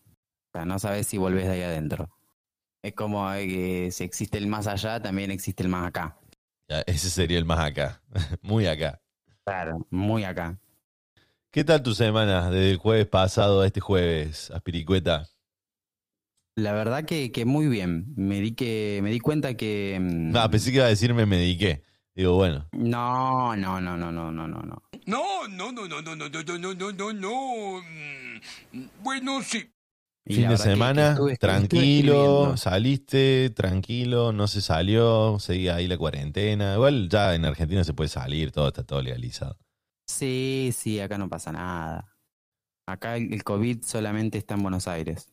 O 0.50 0.52
sea, 0.52 0.66
no 0.66 0.80
sabes 0.80 1.08
si 1.08 1.18
volvés 1.18 1.46
de 1.46 1.52
ahí 1.52 1.62
adentro. 1.62 2.10
Es 2.82 2.94
como 2.94 3.32
eh, 3.34 3.48
que 3.48 3.92
si 3.92 4.04
existe 4.04 4.38
el 4.38 4.48
más 4.48 4.68
allá, 4.68 5.02
también 5.02 5.32
existe 5.32 5.64
el 5.64 5.70
más 5.70 5.88
acá. 5.88 6.18
Ya, 6.68 6.82
ese 6.88 7.10
sería 7.10 7.38
el 7.38 7.46
más 7.46 7.60
acá, 7.60 8.02
muy 8.42 8.68
acá. 8.68 9.02
Claro. 9.46 9.86
Muy 9.90 10.24
acá. 10.24 10.60
¿Qué 11.52 11.64
tal 11.64 11.82
tu 11.82 11.94
semana 11.96 12.50
desde 12.52 12.72
el 12.72 12.78
jueves 12.78 13.08
pasado 13.08 13.62
a 13.62 13.66
este 13.68 13.80
jueves, 13.80 14.52
Aspiricueta? 14.52 15.28
La 16.56 16.74
verdad 16.74 17.06
que, 17.06 17.32
que 17.32 17.46
muy 17.46 17.68
bien. 17.68 18.14
Me 18.16 18.40
di 18.42 18.52
que 18.54 19.00
me 19.02 19.10
di 19.12 19.20
cuenta 19.20 19.56
que 19.56 19.98
mm, 20.00 20.32
No, 20.32 20.50
pensé 20.52 20.72
que 20.72 20.78
iba 20.78 20.86
a 20.86 20.90
decirme 20.90 21.26
me 21.26 21.38
dediqué. 21.38 21.84
Digo, 22.16 22.36
bueno, 22.36 22.68
no, 22.74 23.56
no, 23.56 23.80
no, 23.80 23.98
no, 23.98 24.12
no, 24.12 24.32
no, 24.32 24.48
no, 24.48 24.62
no. 24.62 24.84
No, 25.06 25.48
no, 25.48 25.72
no, 25.72 25.88
no, 25.88 26.02
no, 26.02 26.16
no, 26.16 26.30
no, 26.30 26.30
no, 26.30 26.58
no, 26.58 26.74
no, 26.74 26.92
no, 26.92 27.14
no. 27.14 27.82
Mm, 27.82 28.86
Bueno, 29.02 29.42
sí. 29.42 29.72
Y 30.26 30.34
fin 30.36 30.44
de 30.44 30.50
verdad 30.50 30.58
que- 30.58 30.70
que 30.70 30.72
semana, 30.76 31.12
estuve- 31.14 31.38
tranquilo, 31.38 32.58
saliste, 32.58 33.50
tranquilo, 33.52 34.32
no 34.34 34.48
se 34.48 34.62
salió, 34.62 35.38
seguía 35.40 35.76
ahí 35.76 35.88
la 35.88 35.98
cuarentena. 35.98 36.76
Igual 36.76 37.10
ya 37.10 37.34
en 37.34 37.46
Argentina 37.46 37.84
se 37.84 37.94
puede 37.94 38.10
salir, 38.10 38.52
todo 38.52 38.68
está 38.68 38.84
todo 38.84 39.02
legalizado. 39.02 39.58
Sí, 40.10 40.72
sí, 40.74 41.00
acá 41.00 41.18
no 41.20 41.30
pasa 41.30 41.52
nada. 41.52 42.18
Acá 42.88 43.16
el, 43.18 43.32
el 43.34 43.44
COVID 43.44 43.84
solamente 43.84 44.40
está 44.40 44.56
en 44.56 44.64
Buenos 44.64 44.88
Aires. 44.88 45.32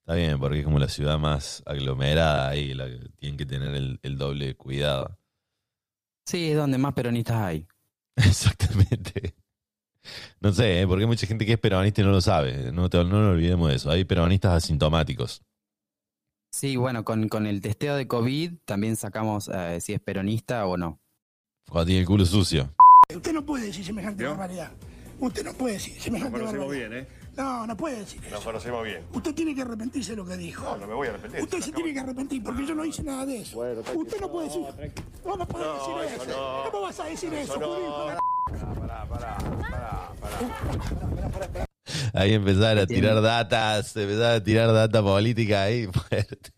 Está 0.00 0.14
bien, 0.14 0.38
porque 0.38 0.58
es 0.58 0.64
como 0.64 0.80
la 0.80 0.88
ciudad 0.88 1.16
más 1.18 1.62
aglomerada 1.64 2.48
ahí, 2.48 2.74
la 2.74 2.86
que 2.86 3.08
tienen 3.16 3.36
que 3.38 3.46
tener 3.46 3.74
el, 3.74 4.00
el 4.02 4.18
doble 4.18 4.56
cuidado. 4.56 5.16
Sí, 6.26 6.50
es 6.50 6.56
donde 6.56 6.76
más 6.78 6.92
peronistas 6.92 7.36
hay. 7.36 7.66
Exactamente. 8.16 9.36
No 10.40 10.52
sé, 10.52 10.80
¿eh? 10.80 10.86
porque 10.86 11.02
hay 11.04 11.08
mucha 11.08 11.26
gente 11.26 11.46
que 11.46 11.52
es 11.52 11.58
peronista 11.58 12.00
y 12.00 12.04
no 12.04 12.10
lo 12.10 12.20
sabe. 12.20 12.72
No, 12.72 12.90
te- 12.90 12.98
no 12.98 13.04
nos 13.04 13.32
olvidemos 13.34 13.68
de 13.68 13.76
eso. 13.76 13.90
Hay 13.90 14.04
peronistas 14.04 14.64
asintomáticos. 14.64 15.42
Sí, 16.50 16.76
bueno, 16.76 17.04
con, 17.04 17.28
con 17.28 17.46
el 17.46 17.60
testeo 17.60 17.96
de 17.96 18.08
COVID 18.08 18.54
también 18.64 18.96
sacamos 18.96 19.48
eh, 19.52 19.80
si 19.80 19.92
es 19.92 20.00
peronista 20.00 20.66
o 20.66 20.76
no. 20.76 21.00
Cuando 21.68 21.86
tiene 21.86 22.00
el 22.00 22.06
culo 22.06 22.24
sucio. 22.24 22.72
Usted 23.14 23.32
no 23.32 23.44
puede 23.44 23.66
decir 23.66 23.84
semejante 23.84 24.24
barbaridad. 24.24 24.72
Usted 25.20 25.44
no 25.44 25.52
puede 25.54 25.74
decir 25.74 26.00
semejante 26.00 26.38
barbaridad. 26.40 26.68
bien, 26.68 26.92
¿eh? 26.92 27.06
No, 27.36 27.66
no 27.66 27.76
puede 27.76 27.98
decir 28.00 28.20
eso. 28.24 28.34
Nos 28.34 28.44
conocemos 28.44 28.84
bien. 28.84 29.02
Usted 29.12 29.34
tiene 29.34 29.54
que 29.54 29.62
arrepentirse 29.62 30.10
de 30.12 30.16
lo 30.16 30.26
que 30.26 30.36
dijo. 30.36 30.64
No, 30.64 30.76
no 30.78 30.86
me 30.86 30.94
voy 30.94 31.06
a 31.06 31.10
arrepentir. 31.10 31.42
Usted 31.42 31.60
se 31.60 31.72
tiene 31.72 31.92
que 31.92 32.00
arrepentir 32.00 32.42
porque 32.42 32.66
yo 32.66 32.74
no 32.74 32.84
hice 32.84 33.02
nada 33.02 33.26
de 33.26 33.42
eso. 33.42 33.58
Usted 33.94 34.20
no 34.20 34.32
puede 34.32 34.48
decir. 34.48 34.62
No, 35.24 35.36
no 35.36 35.46
puede 35.46 35.64
decir 36.04 36.22
eso. 36.22 36.62
¿Cómo 36.70 36.82
vas 36.82 37.00
a 37.00 37.04
decir 37.04 37.32
eso, 37.34 37.54
judío? 37.54 38.16
Ahí 42.14 42.32
empezar 42.32 42.78
a 42.78 42.86
tirar 42.86 43.20
datas, 43.20 43.94
empezar 43.96 44.36
a 44.36 44.42
tirar 44.42 44.72
data 44.72 45.02
política 45.02 45.64
ahí 45.64 45.86
fuerte. 45.92 46.52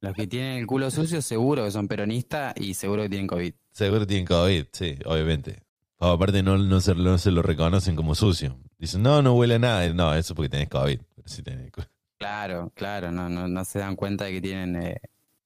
Los 0.00 0.14
que 0.14 0.26
tienen 0.26 0.58
el 0.58 0.66
culo 0.66 0.90
sucio 0.90 1.20
seguro 1.20 1.64
que 1.64 1.70
son 1.70 1.88
peronistas 1.88 2.54
y 2.56 2.74
seguro 2.74 3.02
que 3.02 3.08
tienen 3.08 3.26
COVID. 3.26 3.54
Seguro 3.80 4.06
tienen 4.06 4.26
COVID, 4.26 4.66
sí, 4.72 4.98
obviamente. 5.06 5.62
O 5.96 6.08
aparte 6.08 6.42
no, 6.42 6.58
no, 6.58 6.82
se, 6.82 6.94
no 6.94 7.16
se 7.16 7.30
lo 7.30 7.40
reconocen 7.40 7.96
como 7.96 8.14
sucio. 8.14 8.58
Dicen, 8.76 9.02
no, 9.02 9.22
no 9.22 9.32
huele 9.32 9.54
a 9.54 9.58
nada. 9.58 9.88
No, 9.94 10.14
eso 10.14 10.34
es 10.34 10.36
porque 10.36 10.50
tenés 10.50 10.68
COVID. 10.68 11.00
Pero 11.16 11.26
sí 11.28 11.42
tenés. 11.42 11.72
Claro, 12.18 12.70
claro, 12.74 13.10
no, 13.10 13.30
no, 13.30 13.48
no 13.48 13.64
se 13.64 13.78
dan 13.78 13.96
cuenta 13.96 14.26
de 14.26 14.32
que 14.32 14.42
tienen 14.42 14.76
eh, 14.76 15.00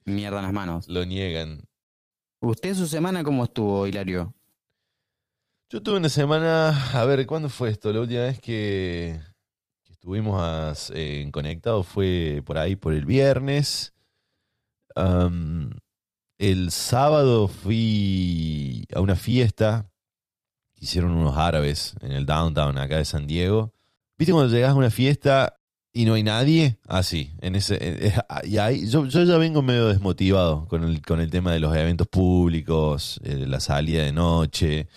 mierda 0.04 0.38
en 0.38 0.46
las 0.46 0.52
manos. 0.52 0.88
Lo 0.88 1.04
niegan. 1.04 1.62
¿Usted 2.40 2.74
su 2.74 2.88
semana 2.88 3.22
cómo 3.22 3.44
estuvo, 3.44 3.86
Hilario? 3.86 4.34
Yo 5.70 5.80
tuve 5.80 5.98
una 5.98 6.08
semana, 6.08 6.90
a 6.92 7.04
ver, 7.04 7.24
¿cuándo 7.26 7.48
fue 7.48 7.70
esto? 7.70 7.92
La 7.92 8.00
última 8.00 8.22
vez 8.22 8.40
que, 8.40 9.20
que 9.84 9.92
estuvimos 9.92 10.90
eh, 10.92 11.28
conectados 11.32 11.86
fue 11.86 12.42
por 12.44 12.58
ahí, 12.58 12.74
por 12.74 12.94
el 12.94 13.06
viernes. 13.06 13.94
El 16.50 16.70
sábado 16.70 17.48
fui 17.48 18.86
a 18.94 19.00
una 19.00 19.16
fiesta 19.16 19.90
que 20.74 20.84
hicieron 20.84 21.12
unos 21.12 21.38
árabes 21.38 21.94
en 22.02 22.12
el 22.12 22.26
downtown 22.26 22.76
acá 22.76 22.98
de 22.98 23.06
San 23.06 23.26
Diego. 23.26 23.72
¿Viste 24.18 24.32
cuando 24.32 24.52
llegas 24.52 24.72
a 24.72 24.74
una 24.74 24.90
fiesta 24.90 25.56
y 25.90 26.04
no 26.04 26.14
hay 26.14 26.22
nadie? 26.22 26.78
Así, 26.86 27.32
en 27.40 27.54
ese, 27.54 28.12
yo, 28.46 29.06
yo 29.06 29.24
ya 29.24 29.38
vengo 29.38 29.62
medio 29.62 29.88
desmotivado 29.88 30.68
con 30.68 30.84
el, 30.84 31.00
con 31.00 31.20
el 31.20 31.30
tema 31.30 31.52
de 31.52 31.60
los 31.60 31.74
eventos 31.74 32.08
públicos, 32.08 33.20
eh, 33.24 33.46
la 33.46 33.60
salida 33.60 34.02
de 34.02 34.12
noche. 34.12 34.88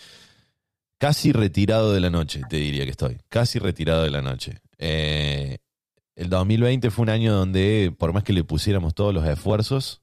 Casi 0.97 1.31
retirado 1.31 1.93
de 1.93 2.01
la 2.01 2.09
noche, 2.09 2.41
te 2.49 2.57
diría 2.57 2.83
que 2.83 2.91
estoy. 2.91 3.19
Casi 3.29 3.59
retirado 3.59 4.03
de 4.03 4.09
la 4.09 4.21
noche. 4.21 4.59
Eh, 4.79 5.59
el 6.15 6.29
2020 6.29 6.91
fue 6.91 7.03
un 7.03 7.09
año 7.09 7.33
donde, 7.33 7.95
por 7.97 8.11
más 8.11 8.23
que 8.23 8.33
le 8.33 8.43
pusiéramos 8.43 8.93
todos 8.95 9.13
los 9.13 9.25
esfuerzos, 9.25 10.01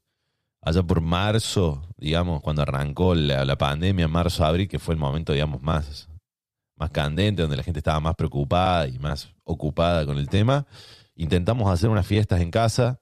allá 0.65 0.83
por 0.83 1.01
marzo, 1.01 1.87
digamos, 1.99 2.41
cuando 2.41 2.63
arrancó 2.63 3.15
la, 3.15 3.57
pandemia, 3.57 4.09
marzo, 4.09 4.45
abril, 4.45 4.69
que 4.69 4.79
fue 4.79 4.95
el 4.95 5.01
momento, 5.01 5.33
digamos, 5.33 5.63
más, 5.63 6.09
más 6.77 6.91
candente, 6.91 7.43
donde 7.43 7.57
la 7.57 7.63
gente 7.63 7.81
estaba 7.81 8.01
más 8.01 8.15
preocupada 8.15 8.89
y 8.89 8.99
más 8.99 9.29
ocupada 9.45 10.07
con 10.07 10.19
el 10.19 10.29
tema, 10.29 10.67
intentamos 11.15 11.71
hacer 11.71 11.91
unas 11.91 12.07
fiestas 12.07 12.41
en 12.41 12.51
casa. 12.51 13.01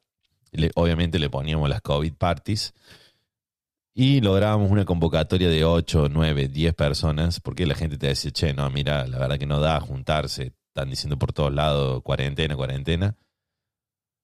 Obviamente 0.74 1.18
le 1.18 1.30
poníamos 1.30 1.68
las 1.68 1.80
COVID 1.80 2.14
parties. 2.14 2.74
Y 3.94 4.22
lográbamos 4.22 4.70
una 4.70 4.86
convocatoria 4.86 5.50
de 5.50 5.64
8, 5.64 6.08
9, 6.10 6.48
10 6.48 6.74
personas, 6.74 7.40
porque 7.40 7.66
la 7.66 7.74
gente 7.74 7.98
te 7.98 8.08
decía, 8.08 8.30
che, 8.30 8.54
no, 8.54 8.68
mira, 8.70 9.06
la 9.06 9.18
verdad 9.18 9.38
que 9.38 9.46
no 9.46 9.60
da 9.60 9.80
juntarse, 9.80 10.54
están 10.68 10.88
diciendo 10.88 11.18
por 11.18 11.34
todos 11.34 11.52
lados 11.52 12.02
cuarentena, 12.02 12.56
cuarentena. 12.56 13.16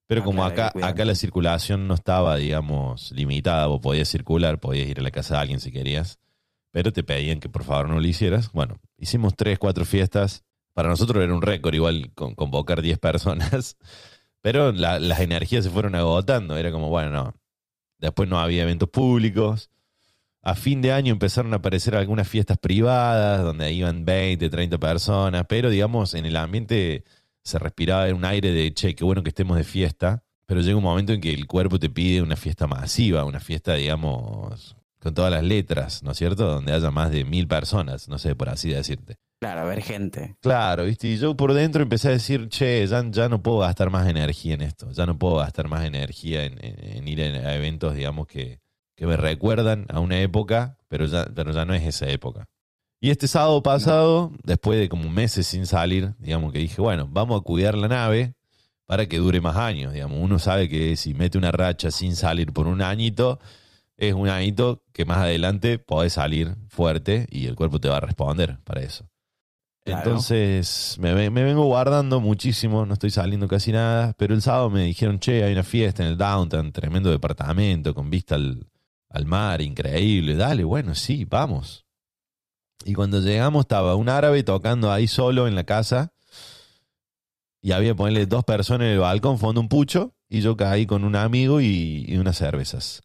Pero 0.09 0.23
Ah, 0.23 0.25
como 0.25 0.45
claro, 0.45 0.63
acá, 0.71 0.87
acá 0.89 1.05
la 1.05 1.15
circulación 1.15 1.87
no 1.87 1.95
estaba, 1.95 2.35
digamos, 2.37 3.13
limitada, 3.13 3.67
vos 3.67 3.81
podías 3.81 4.09
circular, 4.09 4.59
podías 4.59 4.89
ir 4.89 4.99
a 4.99 5.03
la 5.03 5.11
casa 5.13 5.35
de 5.35 5.41
alguien 5.43 5.61
si 5.61 5.71
querías, 5.71 6.19
pero 6.73 6.93
te 6.93 7.05
pedían 7.05 7.39
que 7.41 7.49
por 7.49 7.63
favor 7.63 7.89
no 7.89 8.01
lo 8.01 8.07
hicieras. 8.09 8.51
Bueno, 8.53 8.79
hicimos 8.97 9.35
3, 9.37 9.59
4 9.59 9.85
fiestas. 9.85 10.45
Para 10.75 10.89
nosotros 10.89 11.23
era 11.23 11.33
un 11.35 11.43
récord 11.43 11.75
igual 11.75 12.11
con- 12.15 12.35
convocar 12.35 12.83
10 12.83 12.99
personas, 13.01 13.77
pero 14.41 14.73
la- 14.73 14.99
las 14.99 15.21
energías 15.21 15.65
se 15.65 15.71
fueron 15.71 15.95
agotando. 15.95 16.57
Era 16.57 16.73
como, 16.73 16.89
bueno, 16.89 17.11
no, 17.11 17.35
Después 18.01 18.29
no 18.29 18.39
había 18.39 18.63
eventos 18.63 18.89
públicos. 18.89 19.71
A 20.41 20.55
fin 20.55 20.81
de 20.81 20.93
año 20.93 21.13
empezaron 21.13 21.53
a 21.53 21.57
aparecer 21.57 21.97
algunas 21.97 22.29
fiestas 22.29 22.57
privadas 22.59 23.43
donde 23.43 23.73
iban 23.73 24.05
20, 24.05 24.49
30 24.49 24.79
personas, 24.79 25.45
pero 25.49 25.69
digamos, 25.69 26.15
en 26.15 26.25
el 26.25 26.37
ambiente 26.37 27.03
se 27.45 27.59
respiraba 27.59 28.13
un 28.15 28.25
aire 28.25 28.53
de, 28.53 28.73
che, 28.75 28.95
qué 28.95 29.05
bueno 29.05 29.23
que 29.23 29.31
estemos 29.31 29.57
de 29.57 29.65
fiesta, 29.65 30.23
pero 30.47 30.61
llega 30.61 30.77
un 30.77 30.83
momento 30.85 31.13
en 31.13 31.21
que 31.21 31.31
el 31.33 31.47
cuerpo 31.47 31.79
te 31.79 31.91
pide 31.91 32.23
una 32.23 32.37
fiesta 32.37 32.67
masiva, 32.67 33.25
una 33.25 33.41
fiesta, 33.41 33.75
digamos, 33.75 34.77
con 35.01 35.15
todas 35.15 35.31
las 35.31 35.43
letras, 35.45 36.03
¿no 36.03 36.13
es 36.13 36.19
cierto? 36.19 36.47
Donde 36.47 36.73
haya 36.73 36.91
más 36.91 37.11
de 37.11 37.25
mil 37.25 37.47
personas, 37.47 38.09
no 38.09 38.19
sé, 38.19 38.35
por 38.35 38.49
así 38.49 38.71
decirte. 38.71 39.17
Claro, 39.41 39.61
a 39.61 39.65
ver 39.65 39.83
gente. 39.83 40.35
Claro, 40.41 40.85
¿viste? 40.85 41.07
Y 41.09 41.17
yo 41.19 41.37
por 41.37 41.53
dentro 41.55 41.83
empecé 41.83 42.09
a 42.09 42.13
decir, 42.13 42.49
che, 42.49 42.85
ya, 42.87 43.05
ya 43.09 43.29
no 43.29 43.41
puedo 43.41 43.59
gastar 43.59 43.89
más 43.91 44.09
energía 44.09 44.55
en 44.55 44.63
esto, 44.63 44.91
ya 44.91 45.07
no 45.07 45.17
puedo 45.19 45.37
gastar 45.37 45.69
más 45.69 45.85
energía 45.85 46.45
en, 46.45 46.55
en- 46.65 46.97
en 46.97 47.09
ir 47.09 47.21
a 47.23 47.55
eventos, 47.55 47.95
digamos, 47.95 48.27
que, 48.27 48.59
que 48.97 49.07
me 49.07 49.17
recuerdan 49.17 49.87
a 49.91 50.01
una 50.01 50.21
época, 50.21 50.77
pero 50.89 51.07
ya, 51.07 51.25
pero 51.33 51.53
ya 51.53 51.65
no 51.65 51.75
es 51.75 51.85
esa 51.85 52.09
época. 52.09 52.47
Y 53.01 53.11
este 53.11 53.29
sábado 53.29 53.63
pasado, 53.63 54.33
después 54.43 54.79
de 54.79 54.89
como 54.89 55.09
meses 55.09 55.47
sin 55.47 55.67
salir, 55.67 56.15
digamos 56.19 56.53
que 56.53 56.59
dije, 56.59 56.81
bueno, 56.81 57.09
vamos 57.09 57.41
a 57.41 57.45
cuidar 57.45 57.77
la 57.77 57.87
nave 57.87 58.35
para 58.87 59.07
que 59.07 59.19
dure 59.19 59.41
más 59.41 59.57
años, 59.57 59.93
digamos. 59.93 60.19
Uno 60.21 60.39
sabe 60.39 60.69
que 60.69 60.97
si 60.97 61.15
mete 61.15 61.39
una 61.39 61.53
racha 61.53 61.91
sin 61.93 62.17
salir 62.17 62.53
por 62.53 62.67
un 62.67 62.83
añito, 62.83 63.39
es 63.97 64.15
un 64.15 64.29
añito 64.29 64.83
que 64.93 65.05
más 65.05 65.19
adelante 65.19 65.79
podés 65.79 66.15
salir 66.15 66.57
fuerte 66.69 67.27
y 67.31 67.47
el 67.47 67.55
cuerpo 67.55 67.79
te 67.79 67.89
va 67.89 67.99
a 67.99 68.01
responder 68.01 68.59
para 68.65 68.81
eso. 68.81 69.09
Claro. 69.85 70.03
Entonces 70.03 70.97
me, 70.99 71.31
me 71.31 71.43
vengo 71.45 71.65
guardando 71.67 72.21
muchísimo, 72.21 72.85
no 72.85 72.95
estoy 72.95 73.11
saliendo 73.11 73.47
casi 73.47 73.71
nada, 73.73 74.13
pero 74.19 74.35
el 74.35 74.43
sábado 74.43 74.71
me 74.71 74.83
dijeron, 74.83 75.21
che, 75.21 75.45
hay 75.45 75.53
una 75.53 75.63
fiesta 75.63 76.03
en 76.03 76.11
el 76.11 76.19
downtown, 76.19 76.73
tremendo 76.73 77.11
departamento, 77.11 77.95
con 77.95 78.11
vista 78.11 78.35
al, 78.35 78.67
al 79.09 79.25
mar, 79.25 79.63
increíble, 79.63 80.35
dale, 80.35 80.65
bueno, 80.65 80.95
sí, 80.95 81.25
vamos. 81.25 81.88
Y 82.85 82.95
cuando 82.95 83.21
llegamos 83.21 83.63
estaba 83.63 83.95
un 83.97 84.09
árabe 84.09 84.43
tocando 84.43 84.91
ahí 84.93 85.07
solo 85.09 85.47
en 85.49 85.55
la 85.55 85.65
casa 85.65 86.13
y 87.61 87.73
había 87.73 87.95
ponerle 87.95 88.27
dos 88.27 88.45
personas 88.45 88.87
en 88.87 88.93
el 88.93 88.99
balcón, 89.01 89.39
fondo 89.39 89.61
un 89.61 89.69
pucho, 89.69 90.15
y 90.29 90.41
yo 90.41 90.57
caí 90.57 90.87
con 90.87 91.05
un 91.05 91.17
amigo 91.17 91.61
y, 91.61 92.05
y 92.07 92.17
unas 92.19 92.37
cervezas. 92.37 93.03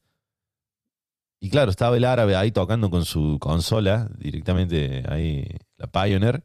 Y 1.41 1.49
claro, 1.49 1.71
estaba 1.71 1.97
el 1.97 2.05
árabe 2.05 2.35
ahí 2.35 2.51
tocando 2.51 2.89
con 2.89 3.03
su 3.03 3.37
consola, 3.39 4.09
directamente 4.17 5.03
ahí, 5.09 5.45
la 5.77 5.87
Pioneer, 5.87 6.43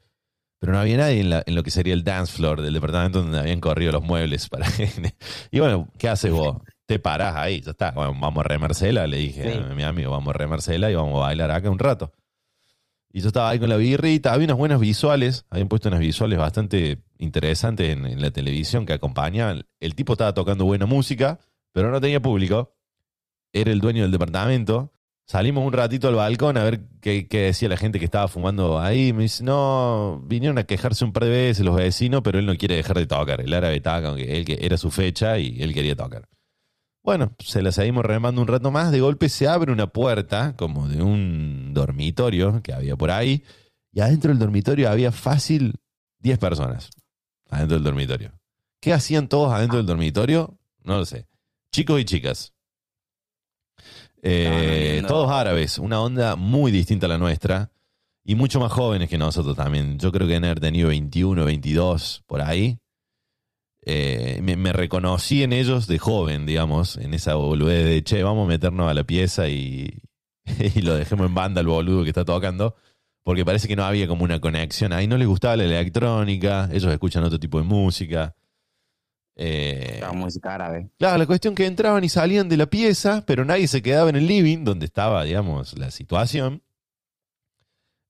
pero 0.59 0.73
no 0.73 0.81
había 0.81 0.97
nadie 0.97 1.21
en, 1.21 1.31
la- 1.31 1.45
en 1.47 1.55
lo 1.55 1.63
que 1.63 1.71
sería 1.71 1.95
el 1.95 2.03
dance 2.03 2.33
floor 2.33 2.63
del 2.63 2.75
departamento 2.75 3.23
donde 3.23 3.39
habían 3.39 3.61
corrido 3.61 3.93
los 3.93 4.03
muebles 4.03 4.49
para 4.49 4.67
Y 5.53 5.61
bueno, 5.61 5.89
¿qué 5.99 6.09
haces 6.09 6.33
vos? 6.33 6.57
Te 6.87 6.99
parás 6.99 7.37
ahí, 7.37 7.61
ya 7.61 7.73
está. 7.73 7.93
Bueno, 7.93 8.17
vamos 8.19 8.45
a 8.45 8.49
remarcela, 8.49 9.07
le 9.07 9.19
dije 9.19 9.53
Sí. 9.53 9.59
a 9.59 9.75
mi 9.75 9.83
amigo, 9.85 10.11
vamos 10.11 10.35
a 10.35 10.39
remarcela 10.39 10.91
y 10.91 10.95
vamos 10.97 11.17
a 11.19 11.27
bailar 11.27 11.51
acá 11.53 11.71
un 11.71 11.79
rato. 11.79 12.13
Y 13.13 13.21
yo 13.21 13.29
estaba 13.29 13.51
ahí 13.51 13.59
con 13.59 13.69
la 13.69 13.77
birrita, 13.77 14.33
había 14.33 14.47
unas 14.47 14.59
buenas 14.59 14.81
visuales, 14.81 15.47
habían 15.51 15.69
puesto 15.69 15.89
unas 15.89 16.01
visuales 16.01 16.39
bastante 16.39 17.03
interesantes 17.19 17.89
en, 17.89 18.21
la 18.21 18.31
televisión 18.31 18.85
que 18.85 18.93
acompañaban. 18.93 19.65
El 19.81 19.95
tipo 19.95 20.13
estaba 20.13 20.35
tocando 20.35 20.65
buena 20.67 20.87
música, 20.87 21.39
pero 21.73 21.91
no 21.91 22.01
tenía 22.01 22.21
público. 22.21 22.75
Era 23.53 23.73
el 23.73 23.81
dueño 23.81 24.03
del 24.03 24.13
departamento. 24.13 24.93
Salimos 25.25 25.67
un 25.67 25.73
ratito 25.73 26.09
al 26.09 26.15
balcón 26.15 26.57
a 26.59 26.65
ver 26.65 26.87
qué, 27.01 27.29
qué 27.29 27.41
decía 27.41 27.69
la 27.69 27.77
gente 27.77 27.99
que 27.99 28.05
estaba 28.05 28.29
fumando 28.29 28.79
ahí. 28.79 29.13
Me 29.13 29.25
dice, 29.25 29.43
no, 29.43 30.23
vinieron 30.27 30.59
a 30.59 30.65
quejarse 30.65 31.05
un 31.05 31.13
par 31.13 31.25
de 31.25 31.31
veces 31.31 31.65
los 31.65 31.77
vecinos, 31.77 32.21
pero 32.23 32.39
él 32.39 32.47
no 32.47 32.57
quiere 32.57 32.77
dejar 32.77 32.99
de 32.99 33.07
tocar. 33.07 33.41
El 33.41 33.53
árabe 33.55 33.77
estaba 33.77 34.03
como 34.03 34.17
que 34.17 34.39
él 34.39 34.45
que 34.45 34.59
era 34.61 34.77
su 34.77 34.91
fecha 34.91 35.39
y 35.39 35.63
él 35.63 35.73
quería 35.75 35.97
tocar. 35.97 36.29
Bueno, 37.09 37.35
se 37.39 37.63
la 37.63 37.73
seguimos 37.73 38.05
remando 38.05 38.43
un 38.43 38.47
rato 38.47 38.71
más. 38.71 38.93
De 38.93 39.01
golpe 39.01 39.31
se 39.31 39.49
abre 39.49 39.73
una 39.73 39.87
puerta, 39.87 40.55
como 40.57 40.89
de 40.89 41.03
un 41.03 41.73
dormitorio 41.73 42.63
que 42.63 42.75
había 42.75 42.97
por 42.97 43.11
ahí. 43.11 43.45
Y 43.91 44.01
adentro 44.01 44.29
del 44.29 44.39
dormitorio 44.39 44.91
había 44.91 45.11
fácil 45.11 45.77
10 46.19 46.39
personas. 46.39 46.91
Adentro 47.49 47.79
del 47.79 47.85
dormitorio. 47.85 48.39
¿Qué 48.79 48.93
hacían 48.93 49.27
todos 49.27 49.55
adentro 49.55 49.79
del 49.79 49.87
dormitorio? 49.87 50.59
No 50.85 50.99
lo 50.99 51.07
sé. 51.07 51.27
Chicos 51.73 51.99
y 51.99 52.05
chicas. 52.05 52.53
Eh, 54.21 55.03
todos 55.09 55.31
árabes, 55.31 55.79
una 55.79 56.03
onda 56.03 56.37
muy 56.37 56.71
distinta 56.71 57.07
a 57.07 57.09
la 57.09 57.17
nuestra. 57.17 57.73
Y 58.23 58.35
mucho 58.35 58.61
más 58.61 58.71
jóvenes 58.71 59.09
que 59.09 59.17
nosotros 59.17 59.57
también. 59.57 59.99
Yo 59.99 60.13
creo 60.13 60.29
que 60.29 60.37
haber 60.37 60.61
tenido 60.61 60.89
21, 60.89 61.43
22 61.43 62.23
por 62.27 62.43
ahí. 62.43 62.79
Eh, 63.83 64.41
me, 64.43 64.57
me 64.57 64.73
reconocí 64.73 65.43
en 65.43 65.53
ellos 65.53 65.87
de 65.87 65.99
joven, 65.99 66.47
digamos, 66.47 66.97
en 66.97 67.15
esa 67.15 67.35
boludez 67.35 67.85
de, 67.85 68.03
che, 68.03 68.23
vamos 68.23 68.47
a 68.47 68.49
meternos 68.49 68.91
a 68.91 68.95
la 68.95 69.05
pieza 69.05 69.49
y, 69.49 70.03
y 70.75 70.83
lo 70.83 70.95
dejemos 70.95 71.27
en 71.27 71.35
banda 71.35 71.61
al 71.61 71.67
boludo 71.67 72.03
que 72.03 72.11
está 72.11 72.25
tocando, 72.25 72.77
porque 73.23 73.45
parece 73.45 73.69
que 73.69 73.77
no 73.77 73.85
había 73.85 74.09
como 74.09 74.25
una 74.25 74.41
conexión. 74.41 74.93
Ahí 74.93 75.07
no 75.07 75.17
les 75.17 75.29
gustaba 75.29 75.57
la 75.57 75.65
electrónica, 75.65 76.69
ellos 76.73 76.93
escuchan 76.93 77.25
otro 77.25 77.39
tipo 77.39 77.59
de 77.59 77.65
música. 77.65 78.35
Eh, 79.37 80.03
música 80.15 80.55
árabe. 80.57 80.91
Claro, 80.99 81.17
la 81.17 81.27
cuestión 81.27 81.55
que 81.55 81.65
entraban 81.65 82.03
y 82.03 82.09
salían 82.09 82.49
de 82.49 82.57
la 82.57 82.67
pieza, 82.67 83.25
pero 83.25 83.45
nadie 83.45 83.69
se 83.69 83.83
quedaba 83.83 84.11
en 84.11 84.17
el 84.17 84.27
living, 84.27 84.65
donde 84.65 84.87
estaba, 84.87 85.23
digamos, 85.23 85.79
la 85.79 85.93
situación. 85.93 86.63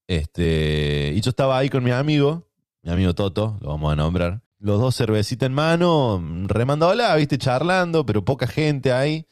Este, 0.07 1.13
y 1.15 1.21
yo 1.21 1.29
estaba 1.29 1.59
ahí 1.59 1.69
con 1.69 1.85
mi 1.85 1.91
amigo, 1.91 2.49
mi 2.83 2.91
amigo 2.91 3.15
Toto, 3.15 3.59
lo 3.61 3.69
vamos 3.69 3.93
a 3.93 3.97
nombrar. 3.97 4.41
Los 4.61 4.81
dos 4.81 4.97
cervecita 4.97 5.47
en 5.47 5.55
mano, 5.55 6.23
remándola, 6.47 7.15
viste, 7.15 7.39
charlando, 7.39 8.05
pero 8.05 8.25
poca 8.25 8.47
gente 8.47 8.93
ahí. 8.93 9.27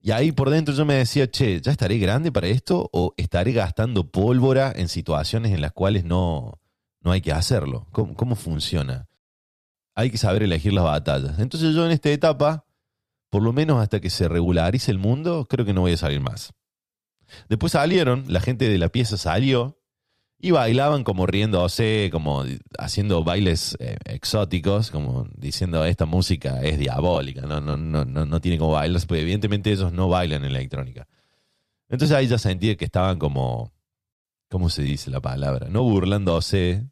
Y 0.00 0.10
ahí 0.10 0.32
por 0.32 0.50
dentro 0.50 0.74
yo 0.74 0.84
me 0.84 0.94
decía, 0.94 1.30
che, 1.30 1.60
¿ya 1.60 1.70
estaré 1.70 1.98
grande 1.98 2.32
para 2.32 2.48
esto? 2.48 2.88
¿O 2.92 3.14
estaré 3.16 3.52
gastando 3.52 4.10
pólvora 4.10 4.72
en 4.74 4.88
situaciones 4.88 5.52
en 5.52 5.60
las 5.60 5.72
cuales 5.72 6.04
no, 6.04 6.58
no 7.00 7.12
hay 7.12 7.20
que 7.20 7.32
hacerlo? 7.32 7.86
¿Cómo, 7.92 8.14
cómo 8.14 8.34
funciona? 8.34 9.08
Hay 9.94 10.10
que 10.10 10.18
saber 10.18 10.42
elegir 10.42 10.72
las 10.72 10.84
batallas. 10.84 11.38
Entonces 11.38 11.74
yo 11.74 11.84
en 11.84 11.92
esta 11.92 12.10
etapa, 12.10 12.64
por 13.28 13.42
lo 13.42 13.52
menos 13.52 13.80
hasta 13.80 14.00
que 14.00 14.10
se 14.10 14.26
regularice 14.26 14.90
el 14.90 14.98
mundo, 14.98 15.46
creo 15.48 15.66
que 15.66 15.74
no 15.74 15.82
voy 15.82 15.92
a 15.92 15.96
salir 15.98 16.20
más. 16.20 16.54
Después 17.48 17.72
salieron, 17.72 18.24
la 18.26 18.40
gente 18.40 18.68
de 18.68 18.78
la 18.78 18.88
pieza 18.88 19.16
salió 19.16 19.79
y 20.42 20.52
bailaban 20.52 21.04
como 21.04 21.26
riéndose, 21.26 22.08
como 22.10 22.44
haciendo 22.78 23.22
bailes 23.22 23.76
eh, 23.78 23.96
exóticos, 24.06 24.90
como 24.90 25.28
diciendo 25.36 25.84
esta 25.84 26.06
música 26.06 26.62
es 26.62 26.78
diabólica, 26.78 27.42
no, 27.42 27.60
no, 27.60 27.76
no, 27.76 28.06
no, 28.06 28.24
no 28.24 28.40
tiene 28.40 28.56
como 28.56 28.72
bailar, 28.72 29.02
porque 29.06 29.20
evidentemente 29.20 29.70
ellos 29.70 29.92
no 29.92 30.08
bailan 30.08 30.44
en 30.44 30.50
electrónica. 30.50 31.06
Entonces 31.90 32.16
ahí 32.16 32.26
ya 32.26 32.38
sentí 32.38 32.74
que 32.76 32.86
estaban 32.86 33.18
como, 33.18 33.72
¿cómo 34.48 34.70
se 34.70 34.82
dice 34.82 35.10
la 35.10 35.20
palabra? 35.20 35.68
No 35.68 35.82
burlándose 35.82 36.86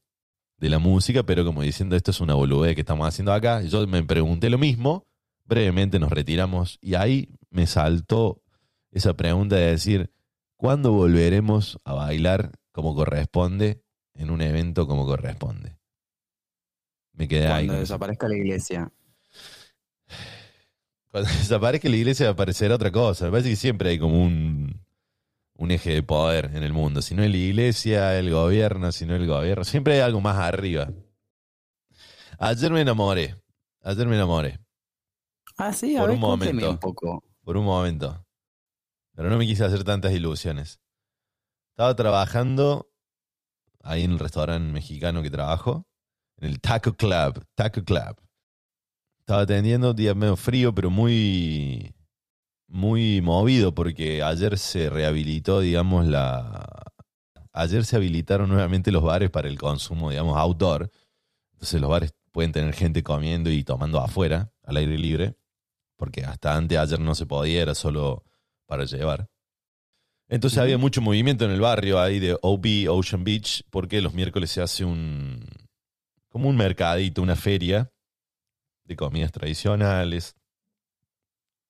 de 0.59 0.69
la 0.69 0.79
música, 0.79 1.23
pero 1.23 1.45
como 1.45 1.63
diciendo 1.63 1.97
esto 1.97 2.11
es 2.11 2.21
una 2.21 2.35
boludez 2.35 2.75
que 2.75 2.83
estamos 2.83 3.09
haciendo 3.09 3.33
acá. 3.33 3.63
Yo 3.63 3.87
me 3.87 4.03
pregunté 4.03 4.51
lo 4.51 4.59
mismo, 4.59 5.07
brevemente 5.47 5.99
nos 5.99 6.11
retiramos 6.11 6.79
y 6.83 6.97
ahí 6.97 7.31
me 7.51 7.67
saltó 7.67 8.43
esa 8.91 9.15
pregunta 9.15 9.57
de 9.57 9.71
decir, 9.71 10.11
¿cuándo 10.57 10.93
volveremos 10.93 11.79
a 11.85 11.95
bailar 11.95 12.53
como 12.73 12.95
corresponde 12.95 13.83
en 14.15 14.31
un 14.31 14.41
evento 14.43 14.87
como 14.87 15.07
corresponde? 15.07 15.79
Me 17.13 17.29
quedé 17.29 17.49
ahí. 17.49 17.67
Cuando 17.67 17.75
con 17.75 17.83
eso. 17.83 17.99
desaparezca 17.99 18.29
la 18.29 18.37
iglesia. 18.37 18.93
Cuando 21.11 21.29
desaparezca 21.39 21.89
la 21.89 21.97
iglesia 21.97 22.31
aparecerá 22.31 22.75
otra 22.75 22.91
cosa. 22.93 23.27
Me 23.27 23.31
parece 23.33 23.51
que 23.51 23.57
siempre 23.57 23.91
hay 23.91 23.99
como 23.99 24.23
un, 24.23 24.85
un 25.55 25.71
eje 25.71 25.91
de 25.95 26.03
poder 26.03 26.47
en 26.55 26.63
el 26.63 26.73
mundo. 26.73 27.03
Si 27.03 27.15
no 27.15 27.23
es 27.25 27.31
la 27.31 27.37
iglesia, 27.37 28.19
el 28.19 28.31
gobierno, 28.31 28.93
si 28.93 29.07
no 29.07 29.15
el 29.17 29.27
gobierno, 29.27 29.65
siempre 29.65 29.95
hay 29.95 30.01
algo 30.01 30.21
más 30.21 30.37
arriba. 30.39 30.91
Ayer 32.39 32.73
me 32.73 32.81
enamoré. 32.83 33.37
Ayer 33.83 34.07
me 34.07 34.17
enamoré. 34.17 34.61
Ah, 35.57 35.73
sí, 35.73 35.97
a 35.97 36.01
Por 36.01 36.09
ver, 36.09 36.17
un 36.17 36.21
cuénteme 36.21 36.63
momento. 36.63 36.71
un 36.71 36.79
poco. 36.79 37.25
Por 37.43 37.57
un 37.57 37.65
momento. 37.65 38.25
Pero 39.15 39.31
no 39.31 39.39
me 39.39 39.47
quise 39.47 39.65
hacer 39.65 39.85
tantas 39.85 40.13
ilusiones. 40.13 40.81
Estaba 41.79 41.95
trabajando 41.95 42.91
ahí 43.85 44.03
en 44.03 44.11
el 44.11 44.19
restaurante 44.19 44.73
mexicano 44.73 45.23
que 45.23 45.31
trabajo, 45.31 45.87
en 46.39 46.49
el 46.49 46.61
Taco 46.61 46.95
Club. 46.95 47.47
Taco 47.55 47.85
Club. 47.85 48.21
Estaba 49.21 49.43
atendiendo, 49.43 49.95
día 49.95 50.13
medio 50.13 50.35
frío, 50.35 50.75
pero 50.75 50.91
muy, 50.91 51.95
muy 52.67 53.21
movido 53.21 53.77
porque 53.77 54.25
ayer 54.25 54.59
se 54.59 54.91
rehabilitó, 54.91 55.61
digamos, 55.61 56.05
la... 56.09 56.67
Ayer 57.53 57.85
se 57.85 57.95
habilitaron 57.95 58.49
nuevamente 58.49 58.91
los 58.91 59.05
bares 59.05 59.31
para 59.31 59.47
el 59.47 59.57
consumo, 59.57 60.11
digamos, 60.11 60.37
outdoor. 60.37 60.91
Entonces 61.53 61.81
los 61.81 61.89
bares 61.89 62.13
pueden 62.33 62.51
tener 62.51 62.75
gente 62.75 63.05
comiendo 63.05 63.53
y 63.53 63.63
tomando 63.63 64.01
afuera, 64.01 64.53
al 64.65 64.79
aire 64.79 64.99
libre, 64.99 65.37
porque 65.97 66.25
hasta 66.25 66.57
antes 66.57 66.77
ayer 66.77 66.99
no 66.99 67.15
se 67.15 67.27
podía, 67.27 67.63
era 67.63 67.77
solo 67.77 68.25
para 68.67 68.85
llevar. 68.85 69.29
Entonces 70.29 70.59
había 70.59 70.77
mucho 70.77 71.01
movimiento 71.01 71.45
en 71.45 71.53
el 71.53 71.61
barrio 71.61 72.01
ahí 72.01 72.19
de 72.19 72.37
OB, 72.41 72.91
Ocean 72.91 73.25
Beach, 73.25 73.63
porque 73.71 74.03
los 74.03 74.13
miércoles 74.13 74.51
se 74.51 74.61
hace 74.61 74.85
un, 74.85 75.45
como 76.29 76.49
un 76.49 76.57
mercadito, 76.57 77.23
una 77.23 77.37
feria 77.37 77.91
de 78.85 78.97
comidas 78.97 79.33
tradicionales. 79.33 80.37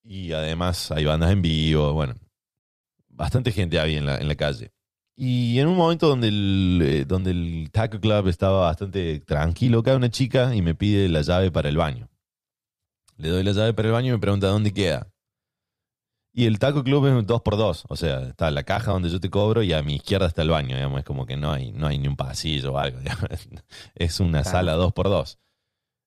Y 0.03 0.33
además 0.33 0.91
hay 0.91 1.05
bandas 1.05 1.31
en 1.31 1.43
vivo, 1.43 1.93
bueno. 1.93 2.15
bastante 3.09 3.53
gente 3.53 3.79
había 3.79 3.99
en 3.99 4.07
la, 4.07 4.17
en 4.17 4.27
la 4.27 4.35
calle. 4.35 4.73
Y 5.15 5.59
en 5.59 5.67
un 5.67 5.77
momento 5.77 6.09
donde 6.09 6.29
el, 6.29 6.81
eh, 6.83 7.05
donde 7.05 7.33
el 7.33 7.71
Taco 7.73 8.01
Club 8.01 8.29
estaba 8.29 8.61
bastante 8.61 9.21
tranquilo, 9.21 9.83
cae 9.83 9.97
una 9.97 10.11
chica 10.11 10.55
y 10.55 10.63
me 10.63 10.75
pide 10.75 11.09
la 11.09 11.23
llave 11.23 11.51
para 11.51 11.69
el 11.69 11.77
baño. 11.77 12.09
Le 13.17 13.29
doy 13.29 13.43
la 13.43 13.53
llave 13.53 13.75
para 13.75 13.89
el 13.89 13.95
baño 13.95 14.09
y 14.11 14.13
me 14.13 14.21
pregunta 14.21 14.47
dónde 14.47 14.73
queda. 14.73 15.09
Y 16.39 16.47
el 16.47 16.61
Taco 16.61 16.85
Club 16.85 17.05
es 17.07 17.13
un 17.15 17.27
2x2, 17.27 17.87
o 17.89 17.97
sea, 17.97 18.21
está 18.29 18.53
la 18.53 18.63
caja 18.63 18.93
donde 18.93 19.11
yo 19.11 19.19
te 19.19 19.29
cobro 19.29 19.65
y 19.65 19.73
a 19.73 19.83
mi 19.83 19.97
izquierda 19.97 20.29
está 20.29 20.43
el 20.43 20.51
baño, 20.51 20.77
digamos, 20.77 21.01
es 21.01 21.05
como 21.05 21.27
que 21.27 21.37
no 21.37 21.51
hay, 21.51 21.73
no 21.73 21.89
hay 21.89 21.99
ni 21.99 22.07
un 22.07 22.15
pasillo 22.15 22.75
o 22.75 22.79
algo, 22.79 23.01
digamos. 23.01 23.25
es 23.97 24.21
una 24.21 24.43
Claro. 24.43 24.57
sala 24.59 24.77
2x2. 24.77 25.37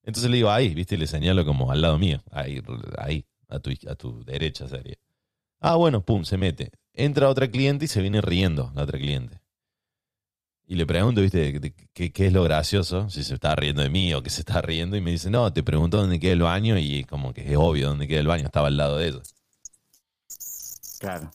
Entonces 0.04 0.32
le 0.32 0.38
digo 0.38 0.50
ahí, 0.50 0.74
¿viste? 0.74 0.96
Y 0.96 1.00
le 1.00 1.08
señalo 1.08 1.44
como 1.44 1.70
al 1.70 1.82
lado 1.82 1.98
mío, 1.98 2.24
ahí, 2.32 2.62
ahí, 2.98 3.26
a 3.50 3.60
tu, 3.60 3.72
a 3.90 3.96
tu 3.96 4.24
derecha 4.24 4.70
sería. 4.70 4.96
Ah, 5.60 5.76
bueno, 5.76 6.02
pum, 6.02 6.24
se 6.24 6.38
mete. 6.38 6.72
Entra 6.94 7.28
otra 7.28 7.50
cliente 7.52 7.84
y 7.84 7.88
se 7.90 8.00
viene 8.02 8.22
riendo 8.22 8.72
la 8.74 8.84
otra 8.84 8.98
cliente. 8.98 9.42
Y 10.66 10.76
le 10.76 10.86
pregunto, 10.86 11.20
¿viste? 11.20 11.60
¿Qué, 11.94 12.14
qué 12.14 12.28
es 12.28 12.32
lo 12.32 12.44
gracioso? 12.44 13.10
Si 13.10 13.26
se 13.26 13.34
está 13.34 13.54
riendo 13.58 13.82
de 13.82 13.90
mí 13.90 14.14
o 14.14 14.24
que 14.24 14.30
se 14.30 14.40
está 14.40 14.62
riendo. 14.62 14.96
Y 14.96 15.02
me 15.02 15.12
dice, 15.12 15.30
no, 15.30 15.52
te 15.52 15.62
pregunto 15.62 15.98
dónde 15.98 16.22
queda 16.22 16.32
el 16.32 16.42
baño 16.44 16.78
y 16.78 17.04
como 17.04 17.34
que 17.34 17.42
es 17.52 17.58
obvio 17.58 17.90
dónde 17.90 18.08
queda 18.08 18.22
el 18.22 18.28
baño, 18.28 18.46
estaba 18.46 18.68
al 18.70 18.78
lado 18.78 18.96
de 18.98 19.10
ella. 19.10 19.20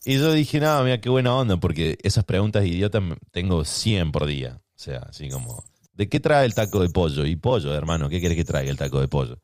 Y 0.05 0.17
yo 0.17 0.31
dije, 0.31 0.59
no, 0.59 0.83
mira, 0.83 0.99
qué 0.99 1.09
buena 1.09 1.35
onda, 1.35 1.57
porque 1.57 1.97
esas 2.03 2.23
preguntas 2.23 2.65
idiotas 2.65 3.03
tengo 3.31 3.63
100 3.65 4.11
por 4.11 4.25
día. 4.25 4.61
O 4.61 4.79
sea, 4.79 4.99
así 5.09 5.29
como, 5.29 5.63
¿de 5.93 6.07
qué 6.07 6.19
trae 6.19 6.45
el 6.45 6.53
taco 6.53 6.81
de 6.81 6.89
pollo? 6.89 7.25
Y 7.25 7.35
pollo, 7.35 7.73
hermano, 7.73 8.09
¿qué 8.09 8.21
querés 8.21 8.37
que 8.37 8.45
traiga 8.45 8.71
el 8.71 8.77
taco 8.77 8.99
de 8.99 9.07
pollo? 9.07 9.39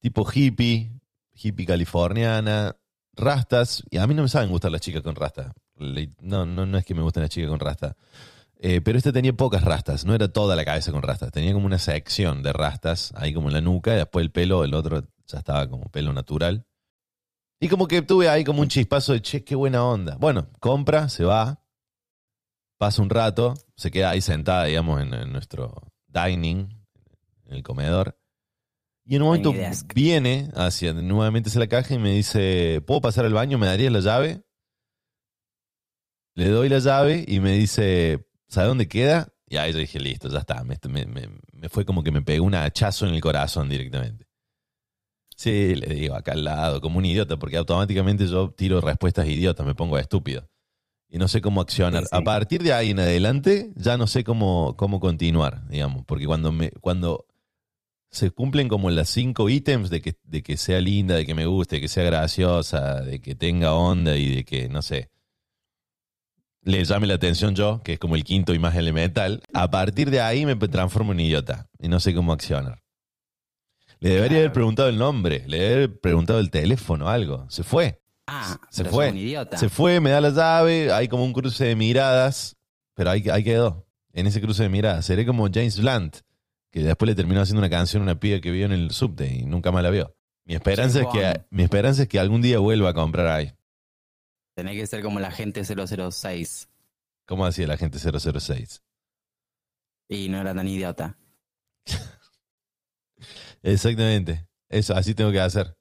Tipo 0.00 0.26
hippie, 0.30 0.92
hippie 1.32 1.66
californiana, 1.66 2.76
rastas. 3.14 3.82
Y 3.90 3.98
a 3.98 4.06
mí 4.06 4.14
no 4.14 4.22
me 4.22 4.28
saben 4.28 4.50
gustar 4.50 4.70
las 4.70 4.80
chicas 4.80 5.02
con 5.02 5.14
rastas. 5.14 5.52
No, 6.20 6.46
no, 6.46 6.66
no 6.66 6.78
es 6.78 6.84
que 6.84 6.94
me 6.94 7.02
gusten 7.02 7.22
las 7.22 7.30
chicas 7.30 7.50
con 7.50 7.60
rastas. 7.60 7.94
Eh, 8.58 8.80
pero 8.80 8.96
este 8.96 9.12
tenía 9.12 9.34
pocas 9.34 9.62
rastas, 9.62 10.06
no 10.06 10.14
era 10.14 10.28
toda 10.28 10.56
la 10.56 10.64
cabeza 10.64 10.90
con 10.90 11.02
rastas. 11.02 11.30
Tenía 11.30 11.52
como 11.52 11.66
una 11.66 11.78
sección 11.78 12.42
de 12.42 12.52
rastas 12.52 13.12
ahí 13.14 13.34
como 13.34 13.48
en 13.48 13.54
la 13.54 13.60
nuca 13.60 13.94
y 13.94 13.96
después 13.96 14.24
el 14.24 14.30
pelo, 14.30 14.64
el 14.64 14.74
otro 14.74 15.04
ya 15.26 15.38
estaba 15.38 15.68
como 15.68 15.84
pelo 15.90 16.12
natural. 16.12 16.64
Y 17.60 17.68
como 17.68 17.88
que 17.88 18.02
tuve 18.02 18.28
ahí 18.28 18.44
como 18.44 18.60
un 18.60 18.68
chispazo 18.68 19.12
de, 19.14 19.22
che, 19.22 19.42
qué 19.44 19.54
buena 19.54 19.84
onda. 19.84 20.16
Bueno, 20.16 20.50
compra, 20.60 21.08
se 21.08 21.24
va, 21.24 21.62
pasa 22.78 23.00
un 23.02 23.08
rato, 23.10 23.54
se 23.76 23.90
queda 23.90 24.10
ahí 24.10 24.20
sentada, 24.20 24.64
digamos, 24.64 25.00
en, 25.00 25.14
en 25.14 25.32
nuestro 25.32 25.90
dining, 26.08 26.68
en 27.46 27.54
el 27.54 27.62
comedor. 27.62 28.18
Y 29.04 29.16
en 29.16 29.22
un 29.22 29.28
momento 29.28 29.52
viene 29.94 30.50
hacia 30.54 30.92
nuevamente 30.92 31.48
hacia 31.48 31.60
la 31.60 31.68
caja 31.68 31.94
y 31.94 31.98
me 31.98 32.10
dice, 32.12 32.82
¿puedo 32.86 33.00
pasar 33.00 33.24
al 33.24 33.32
baño? 33.32 33.56
¿Me 33.56 33.66
darías 33.68 33.92
la 33.92 34.00
llave? 34.00 34.42
Le 36.34 36.48
doy 36.50 36.68
la 36.68 36.80
llave 36.80 37.24
y 37.26 37.40
me 37.40 37.52
dice, 37.52 38.28
¿sabe 38.48 38.68
dónde 38.68 38.88
queda? 38.88 39.28
Y 39.48 39.56
ahí 39.56 39.72
yo 39.72 39.78
dije, 39.78 40.00
listo, 40.00 40.28
ya 40.28 40.40
está. 40.40 40.62
Me- 40.64 40.76
me- 40.88 41.30
me 41.52 41.68
fue 41.68 41.84
como 41.86 42.02
que 42.02 42.10
me 42.10 42.20
pegó 42.20 42.44
un 42.44 42.54
hachazo 42.54 43.06
en 43.06 43.14
el 43.14 43.20
corazón 43.20 43.68
directamente. 43.68 44.25
Sí, 45.36 45.74
le 45.74 45.94
digo, 45.94 46.14
acá 46.14 46.32
al 46.32 46.44
lado, 46.44 46.80
como 46.80 46.96
un 46.98 47.04
idiota, 47.04 47.36
porque 47.36 47.58
automáticamente 47.58 48.26
yo 48.26 48.50
tiro 48.50 48.80
respuestas 48.80 49.28
idiotas, 49.28 49.66
me 49.66 49.74
pongo 49.74 49.98
estúpido. 49.98 50.48
Y 51.08 51.18
no 51.18 51.28
sé 51.28 51.40
cómo 51.42 51.60
accionar. 51.60 52.02
Sí, 52.02 52.08
sí. 52.10 52.16
A 52.16 52.22
partir 52.22 52.62
de 52.62 52.72
ahí 52.72 52.90
en 52.90 53.00
adelante, 53.00 53.70
ya 53.76 53.96
no 53.98 54.06
sé 54.06 54.24
cómo, 54.24 54.74
cómo 54.76 54.98
continuar, 54.98 55.68
digamos. 55.68 56.04
Porque 56.06 56.26
cuando 56.26 56.52
me, 56.52 56.70
cuando 56.80 57.26
se 58.10 58.30
cumplen 58.30 58.66
como 58.68 58.90
las 58.90 59.10
cinco 59.10 59.50
ítems 59.50 59.90
de 59.90 60.00
que, 60.00 60.16
de 60.24 60.42
que 60.42 60.56
sea 60.56 60.80
linda, 60.80 61.16
de 61.16 61.26
que 61.26 61.34
me 61.34 61.44
guste, 61.44 61.76
de 61.76 61.82
que 61.82 61.88
sea 61.88 62.04
graciosa, 62.04 63.02
de 63.02 63.20
que 63.20 63.34
tenga 63.34 63.74
onda 63.74 64.16
y 64.16 64.36
de 64.36 64.44
que, 64.44 64.68
no 64.70 64.80
sé, 64.80 65.10
le 66.62 66.82
llame 66.82 67.06
la 67.06 67.14
atención 67.14 67.54
yo, 67.54 67.82
que 67.84 67.92
es 67.92 67.98
como 67.98 68.16
el 68.16 68.24
quinto 68.24 68.54
y 68.54 68.58
más 68.58 68.74
elemental, 68.74 69.42
a 69.52 69.70
partir 69.70 70.10
de 70.10 70.22
ahí 70.22 70.46
me 70.46 70.56
transformo 70.56 71.12
en 71.12 71.20
idiota 71.20 71.68
y 71.78 71.88
no 71.88 72.00
sé 72.00 72.14
cómo 72.14 72.32
accionar. 72.32 72.85
Le 74.00 74.10
debería 74.10 74.28
Claro. 74.28 74.40
haber 74.40 74.52
preguntado 74.52 74.88
el 74.88 74.98
nombre, 74.98 75.44
le 75.46 75.58
debería 75.58 75.84
haber 75.84 76.00
preguntado 76.00 76.38
el 76.38 76.50
teléfono, 76.50 77.08
algo. 77.08 77.46
Se 77.50 77.62
fue. 77.64 78.00
Ah, 78.26 78.58
Se 78.70 78.82
pero 78.82 78.94
fue. 78.94 79.10
un 79.10 79.16
idiota. 79.16 79.56
Se 79.56 79.68
fue, 79.68 80.00
me 80.00 80.10
da 80.10 80.20
la 80.20 80.30
llave, 80.30 80.92
hay 80.92 81.08
como 81.08 81.24
un 81.24 81.32
cruce 81.32 81.64
de 81.64 81.76
miradas, 81.76 82.56
pero 82.94 83.10
ahí, 83.10 83.24
ahí 83.30 83.44
quedó, 83.44 83.86
en 84.12 84.26
ese 84.26 84.40
cruce 84.40 84.64
de 84.64 84.68
miradas. 84.68 85.06
Seré 85.06 85.24
como 85.24 85.48
James 85.52 85.80
Blunt, 85.80 86.16
que 86.70 86.82
después 86.82 87.06
le 87.08 87.14
terminó 87.14 87.40
haciendo 87.40 87.60
una 87.60 87.70
canción 87.70 88.02
a 88.02 88.04
una 88.04 88.20
piba 88.20 88.40
que 88.40 88.50
vio 88.50 88.66
en 88.66 88.72
el 88.72 88.90
subte 88.90 89.26
y 89.32 89.44
nunca 89.44 89.70
más 89.72 89.82
la 89.82 89.90
vio. 89.90 90.14
Mi 90.44 90.54
esperanza, 90.54 91.00
es 91.00 91.06
que, 91.12 91.44
mi 91.50 91.62
esperanza 91.62 92.02
es 92.02 92.08
que 92.08 92.18
algún 92.20 92.42
día 92.42 92.58
vuelva 92.58 92.90
a 92.90 92.94
comprar 92.94 93.26
ahí. 93.28 93.52
Tenés 94.54 94.76
que 94.76 94.86
ser 94.86 95.02
como 95.02 95.18
la 95.20 95.30
gente 95.30 95.62
006. 95.64 96.68
¿Cómo 97.26 97.44
hacía 97.46 97.66
la 97.66 97.76
gente 97.76 97.98
006? 97.98 98.82
Y 100.08 100.28
no 100.28 100.40
era 100.40 100.54
tan 100.54 100.68
idiota. 100.68 101.16
Exactamente. 103.72 104.46
Eso, 104.68 104.94
así 104.94 105.14
tengo 105.14 105.32
que 105.32 105.40
hacer. 105.40 105.76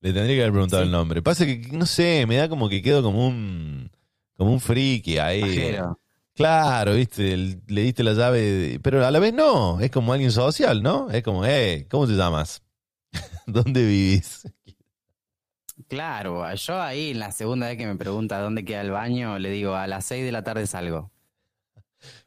Le 0.00 0.12
tendría 0.12 0.36
que 0.36 0.40
haber 0.42 0.52
preguntado 0.52 0.82
Sí. 0.82 0.86
el 0.86 0.92
nombre. 0.92 1.22
Pasa 1.22 1.46
que, 1.46 1.58
no 1.72 1.86
sé, 1.86 2.24
me 2.26 2.36
da 2.36 2.48
como 2.48 2.68
que 2.68 2.82
quedo 2.82 3.02
como 3.02 3.26
un 3.26 3.90
como 4.36 4.52
un 4.52 4.60
friki 4.60 5.18
ahí. 5.18 5.76
Claro, 6.34 6.94
viste, 6.94 7.36
le 7.36 7.82
diste 7.82 8.02
la 8.02 8.12
llave, 8.14 8.40
de- 8.40 8.80
pero 8.80 9.06
a 9.06 9.10
la 9.10 9.18
vez 9.20 9.32
no, 9.32 9.78
es 9.80 9.90
como 9.90 10.12
alguien 10.12 10.32
social, 10.32 10.82
¿no? 10.82 11.08
Es 11.10 11.22
como, 11.22 11.44
eh, 11.46 11.86
¿cómo 11.88 12.06
te 12.08 12.14
llamas? 12.14 12.62
¿Dónde 13.46 13.84
vivís? 13.86 14.42
Claro, 15.88 16.52
yo 16.54 16.80
ahí 16.82 17.14
la 17.14 17.30
segunda 17.30 17.68
vez 17.68 17.76
que 17.78 17.86
me 17.86 17.96
pregunta 17.96 18.40
dónde 18.40 18.64
queda 18.64 18.80
el 18.80 18.90
baño, 18.90 19.38
le 19.38 19.50
digo 19.50 19.74
a 19.76 19.86
las 19.86 20.04
6 20.06 20.24
de 20.24 20.32
la 20.32 20.42
tarde 20.42 20.66
salgo. 20.66 21.12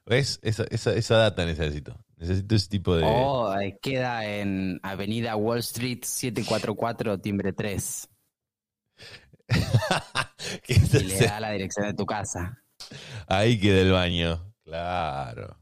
¿Ves? 0.05 0.39
Esa, 0.41 0.63
esa, 0.69 0.93
esa 0.93 1.17
data 1.17 1.45
necesito. 1.45 1.97
Necesito 2.17 2.55
ese 2.55 2.67
tipo 2.67 2.95
de... 2.95 3.03
O 3.05 3.59
eh, 3.59 3.77
queda 3.81 4.25
en 4.25 4.79
Avenida 4.81 5.35
Wall 5.35 5.59
Street 5.59 5.99
744, 6.03 7.19
timbre 7.19 7.53
3. 7.53 8.09
Que 10.63 10.73
Y 10.73 11.03
le 11.03 11.19
da 11.19 11.39
la 11.39 11.51
dirección 11.51 11.87
de 11.87 11.93
tu 11.93 12.05
casa. 12.05 12.61
Ahí 13.27 13.59
queda 13.59 13.81
el 13.81 13.91
baño. 13.91 14.53
Claro. 14.63 15.57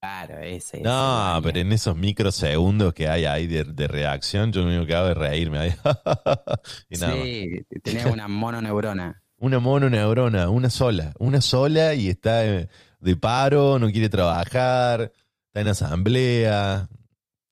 Claro, 0.00 0.38
ese. 0.40 0.80
No, 0.80 1.32
ese 1.32 1.42
pero 1.42 1.58
en 1.60 1.72
esos 1.72 1.96
microsegundos 1.96 2.92
que 2.92 3.08
hay 3.08 3.24
ahí 3.24 3.46
de, 3.46 3.64
de 3.64 3.88
reacción, 3.88 4.52
yo 4.52 4.60
lo 4.62 4.68
único 4.68 4.86
que 4.86 4.94
hago 4.94 5.08
es 5.08 5.16
reírme 5.16 5.58
ahí. 5.58 5.70
y 6.90 6.96
nada 6.98 7.14
más. 7.14 7.24
Sí, 7.24 7.66
tenés 7.82 8.06
una 8.06 8.28
mononeurona. 8.28 9.20
Una 9.36 9.58
mononeurona, 9.58 10.48
una 10.48 10.70
sola, 10.70 11.12
una 11.18 11.40
sola 11.42 11.92
y 11.92 12.08
está 12.08 12.46
eh, 12.46 12.68
de 13.04 13.16
paro, 13.16 13.78
no 13.78 13.90
quiere 13.90 14.08
trabajar, 14.08 15.12
está 15.46 15.60
en 15.60 15.68
asamblea. 15.68 16.88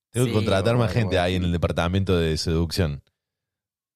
Tengo 0.09 0.27
que 0.27 0.33
contratar 0.33 0.77
más 0.77 0.91
gente 0.91 1.17
ahí 1.17 1.35
en 1.35 1.43
el 1.43 1.51
departamento 1.51 2.17
de 2.17 2.37
seducción. 2.37 3.01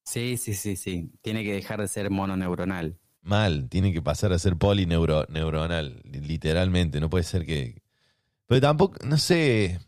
Sí, 0.04 0.38
sí, 0.38 0.54
sí, 0.54 0.76
sí. 0.76 1.12
Tiene 1.22 1.44
que 1.44 1.54
dejar 1.54 1.82
de 1.82 1.88
ser 1.88 2.10
mononeuronal. 2.10 2.98
Mal, 3.22 3.68
tiene 3.70 3.92
que 3.92 4.02
pasar 4.02 4.32
a 4.32 4.40
ser 4.40 4.56
polineuronal, 4.56 6.02
literalmente. 6.06 7.00
No 7.02 7.10
puede 7.10 7.24
ser 7.24 7.46
que. 7.46 7.82
Pero 8.46 8.62
tampoco, 8.62 8.98
no 9.06 9.18
sé. 9.18 9.80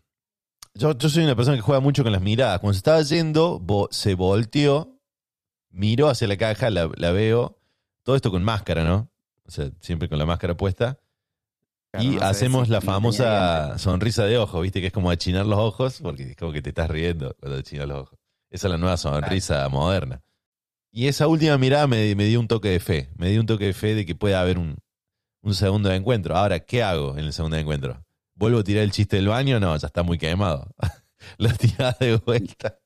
Yo, 0.74 0.98
yo 0.98 1.10
soy 1.10 1.24
una 1.24 1.36
persona 1.36 1.56
que 1.56 1.62
juega 1.62 1.80
mucho 1.80 2.04
con 2.04 2.12
las 2.12 2.22
miradas. 2.22 2.60
Cuando 2.60 2.74
se 2.74 2.80
estaba 2.80 3.02
yendo, 3.02 3.62
se 3.92 4.14
volteó, 4.16 5.00
miró 5.70 6.10
hacia 6.10 6.28
la 6.28 6.38
caja, 6.38 6.70
la, 6.70 6.90
la 6.96 7.12
veo. 7.12 7.58
Todo 8.04 8.16
esto 8.16 8.30
con 8.30 8.44
máscara, 8.44 8.84
¿no? 8.84 9.10
O 9.46 9.52
sea, 9.52 9.72
siempre 9.80 10.10
con 10.10 10.20
la 10.20 10.26
máscara 10.26 10.58
puesta. 10.58 11.00
Claro, 11.92 12.06
y 12.06 12.16
no 12.16 12.22
hacemos 12.22 12.68
si 12.68 12.74
la 12.74 12.82
famosa 12.82 13.78
sonrisa 13.78 14.26
de 14.26 14.38
ojo, 14.38 14.62
¿viste? 14.62 14.80
Que 14.82 14.88
es 14.88 14.94
como 14.94 15.10
achinar 15.10 15.46
los 15.46 15.58
ojos, 15.58 16.00
porque 16.02 16.32
es 16.32 16.36
como 16.36 16.52
que 16.52 16.62
te 16.62 16.70
estás 16.70 16.90
riendo 16.90 17.36
cuando 17.40 17.58
achinas 17.58 17.88
los 17.88 18.02
ojos. 18.02 18.20
Esa 18.52 18.68
es 18.68 18.72
la 18.72 18.78
nueva 18.78 18.98
sonrisa 18.98 19.68
moderna. 19.70 20.22
Y 20.92 21.08
esa 21.08 21.28
última 21.28 21.58
mirada 21.58 21.88
me, 21.88 22.16
me 22.16 22.26
dio 22.26 22.40
un 22.40 22.48
toque 22.48 22.70
de 22.70 22.80
fe. 22.80 23.10
Me 23.16 23.30
dio 23.30 23.42
un 23.42 23.48
toque 23.48 23.66
de 23.66 23.74
fe 23.74 23.94
de 23.96 24.06
que 24.06 24.16
puede 24.16 24.36
haber 24.36 24.58
un, 24.58 24.78
un 25.42 25.56
segundo 25.56 25.90
de 25.90 25.96
encuentro. 25.96 26.36
Ahora, 26.36 26.60
¿qué 26.60 26.84
hago 26.84 27.18
en 27.18 27.26
el 27.26 27.34
segundo 27.34 27.56
de 27.56 27.62
encuentro? 27.62 28.04
¿Vuelvo 28.36 28.60
a 28.60 28.64
tirar 28.64 28.84
el 28.84 28.92
chiste 28.92 29.18
del 29.18 29.28
baño? 29.28 29.60
No, 29.60 29.76
ya 29.78 29.88
está 29.88 30.04
muy 30.04 30.18
quemado. 30.18 30.74
Lo 31.38 31.50
tirás 31.50 31.98
de 32.00 32.18
vuelta. 32.18 32.80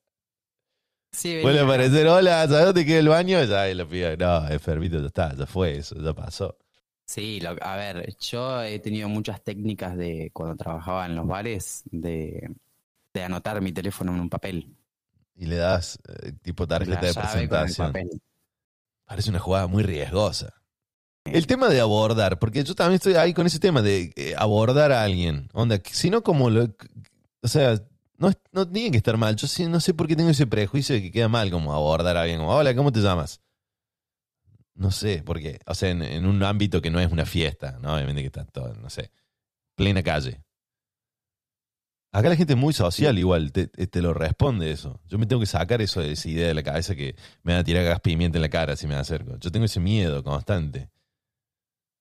Sí, 1.11 1.41
Vuelve 1.41 1.59
a 1.59 1.63
aparecer, 1.63 2.07
hola, 2.07 2.47
¿sabes 2.47 2.65
dónde 2.65 2.85
queda 2.85 2.99
el 2.99 3.07
baño? 3.07 3.43
Ya, 3.43 3.69
y 3.69 3.75
lo 3.75 3.87
pido, 3.87 4.17
no, 4.17 4.49
enfermito, 4.49 4.99
ya 4.99 5.05
está, 5.05 5.35
ya 5.35 5.45
fue 5.45 5.77
eso, 5.77 5.95
ya 6.03 6.11
pasó. 6.11 6.57
Sí, 7.05 7.39
lo- 7.41 7.55
a 7.61 7.75
ver, 7.75 8.15
yo 8.19 8.61
he 8.63 8.79
tenido 8.79 9.09
muchas 9.09 9.43
técnicas 9.43 9.97
de 9.97 10.31
cuando 10.33 10.55
trabajaba 10.55 11.05
en 11.05 11.15
los 11.15 11.27
bares 11.27 11.83
de, 11.91 12.49
de 13.13 13.23
anotar 13.23 13.61
mi 13.61 13.73
teléfono 13.73 14.13
en 14.13 14.21
un 14.21 14.29
papel. 14.29 14.75
Y 15.35 15.45
le 15.47 15.57
das 15.57 15.99
eh, 16.07 16.33
tipo 16.41 16.67
tarjeta 16.67 17.01
La 17.01 17.07
de 17.07 17.13
presentación. 17.13 17.93
Parece 19.05 19.29
una 19.29 19.39
jugada 19.39 19.67
muy 19.67 19.83
riesgosa. 19.83 20.53
El 21.25 21.47
tema 21.47 21.69
de 21.69 21.81
abordar, 21.81 22.39
porque 22.39 22.63
yo 22.63 22.75
también 22.75 22.95
estoy 22.97 23.15
ahí 23.15 23.33
con 23.33 23.47
ese 23.47 23.59
tema 23.59 23.81
de 23.83 24.13
eh, 24.17 24.35
abordar 24.37 24.91
a 24.91 25.03
alguien. 25.03 25.49
Onda, 25.53 25.79
que 25.79 25.93
si 25.93 26.09
no 26.09 26.23
como 26.23 26.49
lo... 26.49 26.69
O 27.43 27.49
sea, 27.49 27.81
no, 28.17 28.31
no 28.53 28.69
tiene 28.69 28.91
que 28.91 28.97
estar 28.97 29.17
mal. 29.17 29.35
Yo 29.37 29.47
sí, 29.47 29.67
no 29.67 29.81
sé 29.81 29.93
por 29.95 30.07
qué 30.07 30.15
tengo 30.17 30.31
ese 30.31 30.47
prejuicio 30.47 30.95
de 30.95 31.03
que 31.03 31.11
queda 31.11 31.29
mal 31.29 31.51
como 31.51 31.73
abordar 31.73 32.17
a 32.17 32.23
alguien. 32.23 32.39
Como, 32.39 32.51
hola, 32.53 32.75
¿cómo 32.75 32.91
te 32.91 33.01
llamas? 33.01 33.41
No 34.75 34.89
sé, 34.91 35.21
porque, 35.23 35.59
o 35.67 35.75
sea, 35.75 35.89
en, 35.91 36.01
en 36.01 36.25
un 36.25 36.41
ámbito 36.43 36.81
que 36.81 36.89
no 36.89 36.99
es 36.99 37.11
una 37.11 37.25
fiesta, 37.25 37.77
¿no? 37.81 37.93
Obviamente 37.93 38.21
que 38.21 38.27
está 38.27 38.43
todo, 38.45 38.73
no 38.75 38.89
sé, 38.89 39.11
plena 39.75 40.01
calle. 40.01 40.41
Acá 42.11 42.29
la 42.29 42.35
gente 42.35 42.53
es 42.53 42.59
muy 42.59 42.73
social 42.73 43.17
igual, 43.17 43.51
te, 43.51 43.67
te 43.67 44.01
lo 44.01 44.13
responde 44.13 44.69
eso. 44.71 44.99
Yo 45.07 45.17
me 45.17 45.25
tengo 45.25 45.39
que 45.39 45.45
sacar 45.47 45.81
eso, 45.81 45.99
esa 46.01 46.29
idea 46.29 46.47
de 46.47 46.53
la 46.53 46.61
cabeza 46.61 46.95
que 46.95 47.15
me 47.41 47.53
van 47.53 47.61
a 47.61 47.63
tirar 47.63 47.83
gas 47.83 47.99
pimienta 48.01 48.37
en 48.37 48.43
la 48.43 48.49
cara 48.49 48.75
si 48.75 48.85
me 48.85 48.93
acerco. 48.95 49.37
Yo 49.39 49.51
tengo 49.51 49.65
ese 49.65 49.79
miedo 49.79 50.23
constante. 50.23 50.89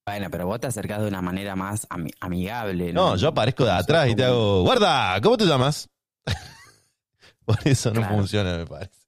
Bueno, 0.06 0.28
pero 0.30 0.46
vos 0.46 0.60
te 0.60 0.66
acercás 0.66 1.00
de 1.00 1.08
una 1.08 1.22
manera 1.22 1.56
más 1.56 1.88
ami- 1.88 2.12
amigable. 2.20 2.92
No, 2.92 3.16
yo 3.16 3.28
aparezco 3.28 3.64
de 3.64 3.70
atrás 3.70 4.08
y 4.10 4.14
te 4.16 4.24
hago, 4.24 4.62
guarda, 4.62 5.18
¿cómo 5.22 5.36
te 5.38 5.46
llamas? 5.46 5.88
Por 7.46 7.56
eso 7.66 7.90
no 7.92 8.00
Claro. 8.00 8.16
funciona, 8.16 8.58
me 8.58 8.66
parece. 8.66 9.01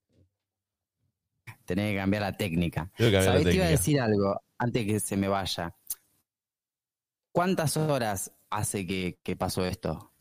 Tenés 1.65 1.93
que 1.93 1.99
cambiar 1.99 2.23
la 2.23 2.37
técnica. 2.37 2.91
Cambiar 2.97 3.13
la 3.13 3.23
¿Sabés? 3.25 3.45
Te 3.45 3.55
iba 3.55 3.65
a 3.65 3.69
decir 3.71 4.01
algo 4.01 4.41
antes 4.59 4.85
que 4.87 5.01
se 5.01 5.17
me 5.17 5.29
vaya. 5.29 5.75
¿Cuántas 7.33 7.77
horas 7.77 8.33
hace 8.51 8.87
que, 8.87 9.19
que 9.23 9.35
pasó 9.37 9.65
esto? 9.67 10.13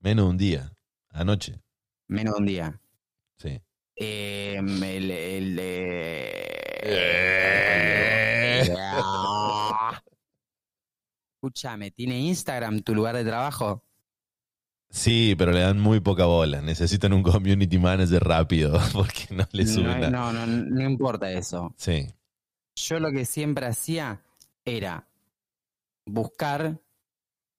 Menos 0.00 0.26
de 0.26 0.30
un 0.30 0.36
día, 0.38 0.72
anoche, 1.10 1.60
Menos 2.08 2.34
de 2.34 2.40
un 2.40 2.46
día. 2.46 2.80
sí. 3.36 3.60
Eh, 4.00 4.56
el, 4.58 5.10
el, 5.10 5.58
Eh. 5.58 6.32
eh, 6.82 8.62
Escúchame, 11.34 11.90
¿tiene 11.90 12.18
Instagram 12.20 12.80
tu 12.82 12.94
lugar 12.94 13.16
de 13.16 13.24
trabajo? 13.24 13.84
Sí, 14.98 15.34
pero 15.38 15.52
le 15.52 15.60
dan 15.60 15.78
muy 15.80 16.00
poca 16.00 16.26
bola. 16.26 16.60
Necesitan 16.62 17.12
un 17.12 17.22
community 17.22 17.78
manager 17.78 18.22
rápido 18.24 18.78
porque 18.92 19.28
no 19.34 19.46
le 19.52 19.66
suben 19.66 19.98
No, 19.98 19.98
nada. 20.00 20.10
no, 20.10 20.32
no, 20.32 20.46
no 20.46 20.82
importa 20.82 21.30
eso. 21.30 21.74
Sí, 21.76 22.14
Yo 22.76 22.98
lo 22.98 23.10
que 23.12 23.24
siempre 23.26 23.66
hacía 23.66 24.22
era 24.64 25.06
buscar, 26.06 26.80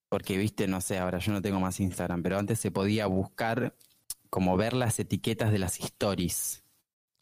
porque 0.09 0.37
viste, 0.37 0.67
no 0.67 0.81
sé, 0.81 0.99
ahora 0.99 1.19
yo 1.19 1.31
no 1.33 1.41
tengo 1.41 1.59
más 1.59 1.79
Instagram, 1.79 2.23
pero 2.23 2.39
antes 2.39 2.59
se 2.59 2.71
podía 2.71 3.07
buscar 3.07 3.75
como 4.29 4.57
ver 4.57 4.73
las 4.73 4.99
etiquetas 4.99 5.51
de 5.51 5.59
las 5.59 5.79
stories. 5.79 6.63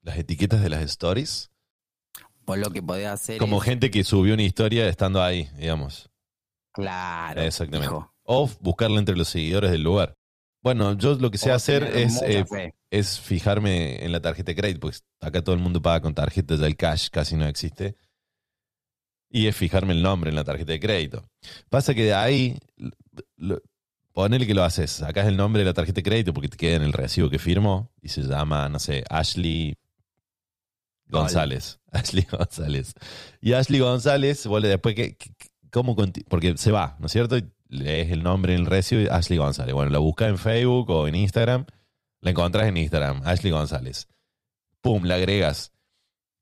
las 0.01 0.17
etiquetas 0.17 0.61
de 0.63 0.69
las 0.69 0.81
stories. 0.83 1.51
Vos 2.45 2.57
lo 2.57 2.71
que 2.71 2.81
podés 2.81 3.07
hacer 3.07 3.37
Como 3.37 3.57
es, 3.59 3.65
gente 3.65 3.91
que 3.91 4.03
subió 4.03 4.33
una 4.33 4.43
historia 4.43 4.87
estando 4.89 5.21
ahí, 5.21 5.49
digamos. 5.57 6.09
claro, 6.71 7.41
Exactamente. 7.41 7.85
hijo, 7.85 8.13
O 8.29 8.49
buscarla 8.59 8.99
entre 8.99 9.15
los 9.15 9.29
seguidores 9.29 9.71
del 9.71 9.83
lugar. 9.83 10.13
Bueno, 10.61 10.97
yo 10.97 11.15
lo 11.15 11.31
que 11.31 11.37
sé 11.37 11.49
vos 11.49 11.55
hacer 11.55 11.83
es, 11.95 12.21
eh, 12.23 12.45
es 12.91 13.19
fijarme 13.19 14.03
en 14.03 14.11
la 14.11 14.19
tarjeta 14.21 14.51
de 14.51 14.55
crédito, 14.55 14.81
pues 14.81 15.03
acá 15.21 15.41
todo 15.43 15.55
el 15.55 15.61
mundo 15.61 15.81
paga 15.81 16.01
con 16.01 16.13
tarjeta, 16.13 16.55
ya 16.55 16.65
el 16.67 16.75
cash 16.75 17.07
casi 17.09 17.35
no 17.37 17.45
existe. 17.47 17.95
Y 19.29 19.47
es 19.47 19.55
fijarme 19.55 19.93
el 19.93 20.01
nombre 20.01 20.29
en 20.29 20.35
la 20.35 20.43
tarjeta 20.43 20.71
de 20.73 20.79
crédito. 20.79 21.23
Pasa 21.69 21.93
que 21.93 22.03
de 22.05 22.13
ahí, 22.13 22.57
lo- 23.37 23.61
ponele 24.11 24.45
que 24.47 24.53
lo 24.53 24.63
haces, 24.63 24.91
sacas 24.91 25.27
el 25.27 25.37
nombre 25.37 25.61
de 25.61 25.65
la 25.65 25.73
tarjeta 25.73 25.95
de 25.97 26.03
crédito 26.03 26.33
porque 26.33 26.49
te 26.49 26.57
queda 26.57 26.75
en 26.75 26.81
el 26.83 26.93
recibo 26.93 27.29
que 27.29 27.39
firmó 27.39 27.91
y 28.01 28.09
se 28.09 28.23
llama, 28.23 28.67
no 28.67 28.79
sé, 28.79 29.03
Ashley 29.09 29.75
González. 31.07 31.79
Ashley 31.91 32.25
González. 32.29 32.93
Y 33.41 33.53
Ashley 33.53 33.79
González, 33.79 34.45
vos 34.47 34.61
después 34.61 34.95
que, 34.95 35.15
que- 35.15 35.31
¿cómo 35.71 35.95
porque 36.27 36.57
se 36.57 36.71
va, 36.71 36.95
¿no 36.99 37.05
es 37.05 37.11
cierto? 37.11 37.37
Y 37.37 37.45
lees 37.69 38.11
el 38.11 38.23
nombre 38.23 38.53
en 38.53 38.61
el 38.61 38.65
recibo 38.65 39.01
y 39.01 39.07
Ashley 39.07 39.37
González. 39.37 39.73
Bueno, 39.73 39.91
la 39.91 39.99
buscas 39.99 40.29
en 40.29 40.37
Facebook 40.37 40.89
o 40.89 41.07
en 41.07 41.15
Instagram, 41.15 41.65
la 42.21 42.31
encontrás 42.31 42.67
en 42.67 42.77
Instagram, 42.77 43.21
Ashley 43.25 43.51
González. 43.51 44.07
Pum, 44.81 45.03
la 45.03 45.15
agregas. 45.15 45.73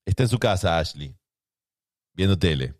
Está 0.05 0.23
en 0.23 0.29
su 0.29 0.38
casa, 0.38 0.77
Ashley, 0.77 1.15
viendo 2.13 2.38
tele. 2.38 2.75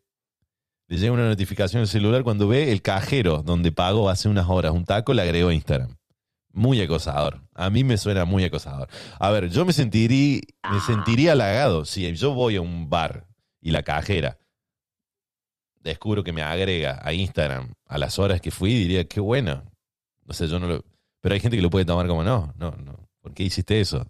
Le 0.88 0.98
llega 0.98 1.14
una 1.14 1.28
notificación 1.28 1.82
al 1.82 1.88
celular 1.88 2.24
cuando 2.24 2.48
ve 2.48 2.72
el 2.72 2.84
cajero 2.84 3.42
donde 3.42 3.72
pagó 3.72 4.10
hace 4.10 4.30
unas 4.30 4.48
horas 4.48 4.72
un 4.72 4.86
taco, 4.86 5.14
le 5.14 5.24
agregó 5.24 5.50
a 5.50 5.54
Instagram. 5.54 5.98
Muy 6.52 6.80
acosador. 6.80 7.42
A 7.54 7.70
mí 7.70 7.84
me 7.84 7.98
suena 7.98 8.24
muy 8.26 8.44
acosador. 8.44 8.88
A 9.20 9.30
ver, 9.32 9.50
yo 9.50 9.66
me 9.66 9.74
sentiría, 9.74 10.42
me 10.72 10.80
sentiría 10.82 11.32
halagado 11.32 11.86
si 11.86 12.14
yo 12.16 12.34
voy 12.34 12.56
a 12.56 12.62
un 12.62 12.90
bar 12.90 13.28
y 13.60 13.72
la 13.72 13.82
cajera 13.84 14.38
descubro 15.90 16.24
que 16.24 16.34
me 16.34 16.42
agrega 16.42 17.00
a 17.04 17.14
Instagram 17.14 17.74
a 17.88 17.98
las 17.98 18.20
horas 18.20 18.42
que 18.42 18.52
fui, 18.52 18.74
diría, 18.74 19.06
qué 19.08 19.20
bueno. 19.20 19.64
No 20.26 20.34
sé, 20.34 20.48
yo 20.48 20.60
no 20.60 20.68
lo... 20.68 20.84
Pero 21.22 21.34
hay 21.34 21.40
gente 21.40 21.58
que 21.58 21.64
lo 21.64 21.70
puede 21.70 21.86
tomar 21.86 22.08
como, 22.08 22.24
no, 22.24 22.54
no, 22.58 22.72
no. 22.72 23.10
¿Por 23.22 23.34
qué 23.34 23.44
hiciste 23.44 23.80
eso? 23.80 24.06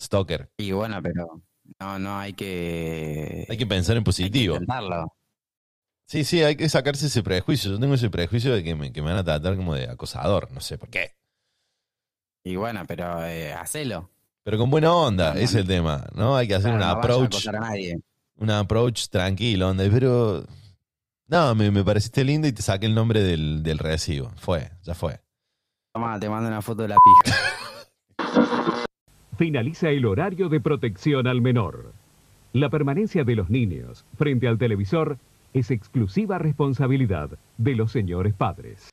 Stalker. 0.00 0.48
Y 0.58 0.72
bueno, 0.72 1.02
pero 1.02 1.42
no, 1.80 1.98
no 1.98 2.18
hay 2.18 2.32
que, 2.32 3.46
Hay 3.48 3.56
que 3.56 3.66
pensar 3.66 3.94
en 3.96 3.98
hay 4.00 4.02
que 4.02 4.06
positivo. 4.06 4.54
intentarlo. 4.54 5.12
Sí, 6.06 6.22
sí, 6.24 6.42
hay 6.42 6.54
que 6.56 6.68
sacarse 6.68 7.06
ese 7.06 7.22
prejuicio. 7.22 7.70
Yo 7.72 7.78
tengo 7.80 7.94
ese 7.94 8.10
prejuicio 8.10 8.54
de 8.54 8.62
que 8.62 8.74
me, 8.74 8.92
que 8.92 9.02
me 9.02 9.08
van 9.08 9.18
a 9.18 9.24
tratar 9.24 9.56
como 9.56 9.74
de 9.74 9.88
acosador. 9.88 10.50
No 10.52 10.60
sé 10.60 10.78
por 10.78 10.88
qué. 10.88 11.14
Y 12.44 12.56
bueno, 12.56 12.84
pero 12.86 13.24
eh, 13.26 13.52
hacelo. 13.52 14.10
Pero 14.44 14.56
con 14.58 14.70
buena 14.70 14.94
onda, 14.94 15.34
No, 15.34 15.40
es 15.40 15.54
el 15.54 15.66
tema, 15.66 16.06
¿no? 16.14 16.36
Hay 16.36 16.46
que 16.46 16.54
hacer 16.54 16.70
Claro, 16.70 16.76
un 16.76 16.80
no 16.80 16.86
a 16.86 16.98
approach, 16.98 17.26
acosar 17.34 17.56
a 17.56 17.60
nadie. 17.60 17.98
un 18.36 18.50
approach 18.50 19.08
tranquilo, 19.08 19.68
onda. 19.70 19.84
Pero, 19.90 20.46
no, 21.28 21.54
me, 21.54 21.70
me 21.70 21.84
pareciste 21.84 22.24
lindo 22.24 22.46
y 22.46 22.52
te 22.52 22.62
saqué 22.62 22.86
el 22.86 22.94
nombre 22.94 23.22
del, 23.22 23.62
del 23.62 23.78
recibo. 23.78 24.30
Fue, 24.36 24.70
ya 24.82 24.94
fue. 24.94 25.20
Toma, 25.92 26.18
te 26.20 26.28
mando 26.28 26.48
una 26.48 26.62
foto 26.62 26.82
de 26.82 26.88
la 26.88 26.96
pija. 26.96 27.36
Finaliza 29.38 29.90
el 29.90 30.06
horario 30.06 30.48
de 30.48 30.60
protección 30.60 31.26
al 31.26 31.40
menor. 31.40 31.92
La 32.52 32.70
permanencia 32.70 33.24
de 33.24 33.34
los 33.34 33.50
niños 33.50 34.04
frente 34.16 34.48
al 34.48 34.56
televisor 34.56 35.18
es 35.52 35.70
exclusiva 35.70 36.38
responsabilidad 36.38 37.30
de 37.58 37.74
los 37.74 37.92
señores 37.92 38.34
padres. 38.34 38.90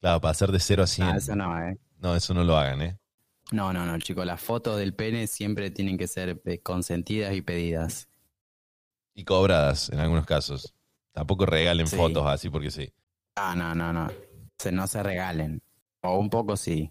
Claro, 0.00 0.20
pasar 0.20 0.50
de 0.50 0.58
0 0.58 0.82
a 0.82 0.86
100. 0.86 1.08
Ah, 1.08 1.16
eso 1.16 1.36
no, 1.36 1.58
¿eh? 1.60 1.78
No, 2.00 2.16
eso 2.16 2.34
no 2.34 2.42
lo 2.42 2.56
hagan, 2.56 2.82
¿eh? 2.82 2.96
No, 3.52 3.72
no, 3.72 3.84
no, 3.86 3.98
chicos. 3.98 4.26
Las 4.26 4.40
fotos 4.40 4.78
del 4.78 4.94
pene 4.94 5.26
siempre 5.26 5.70
tienen 5.70 5.98
que 5.98 6.08
ser 6.08 6.40
eh, 6.44 6.58
consentidas 6.58 7.34
y 7.34 7.42
pedidas. 7.42 8.08
Y 9.14 9.24
cobradas 9.24 9.90
en 9.90 10.00
algunos 10.00 10.24
casos. 10.24 10.74
Tampoco 11.12 11.46
regalen 11.46 11.86
Sí. 11.86 11.96
fotos 11.96 12.26
así 12.26 12.48
porque 12.50 12.70
sí. 12.70 12.92
Ah, 13.36 13.54
no, 13.54 13.74
no, 13.74 13.92
no. 13.92 14.10
Se, 14.58 14.72
no 14.72 14.86
se 14.86 15.02
regalen. 15.02 15.62
O 16.02 16.18
un 16.18 16.30
poco 16.30 16.56
sí. 16.56 16.90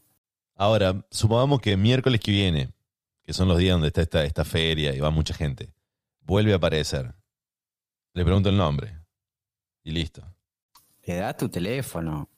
Ahora, 0.55 1.05
supongamos 1.09 1.59
que 1.59 1.75
miércoles 1.77 2.19
que 2.21 2.31
viene, 2.31 2.71
que 3.23 3.33
son 3.33 3.47
los 3.47 3.57
días 3.57 3.73
donde 3.73 3.87
está 3.87 4.01
esta, 4.01 4.23
esta 4.25 4.45
feria 4.45 4.93
y 4.95 4.99
va 4.99 5.09
mucha 5.09 5.33
gente, 5.33 5.73
vuelve 6.21 6.53
a 6.53 6.57
aparecer. 6.57 7.13
Le 8.13 8.23
pregunto 8.23 8.49
el 8.49 8.57
nombre. 8.57 8.99
Y 9.83 9.91
listo. 9.91 10.21
Le 11.03 11.15
das 11.15 11.35
tu 11.37 11.49
teléfono. 11.49 12.29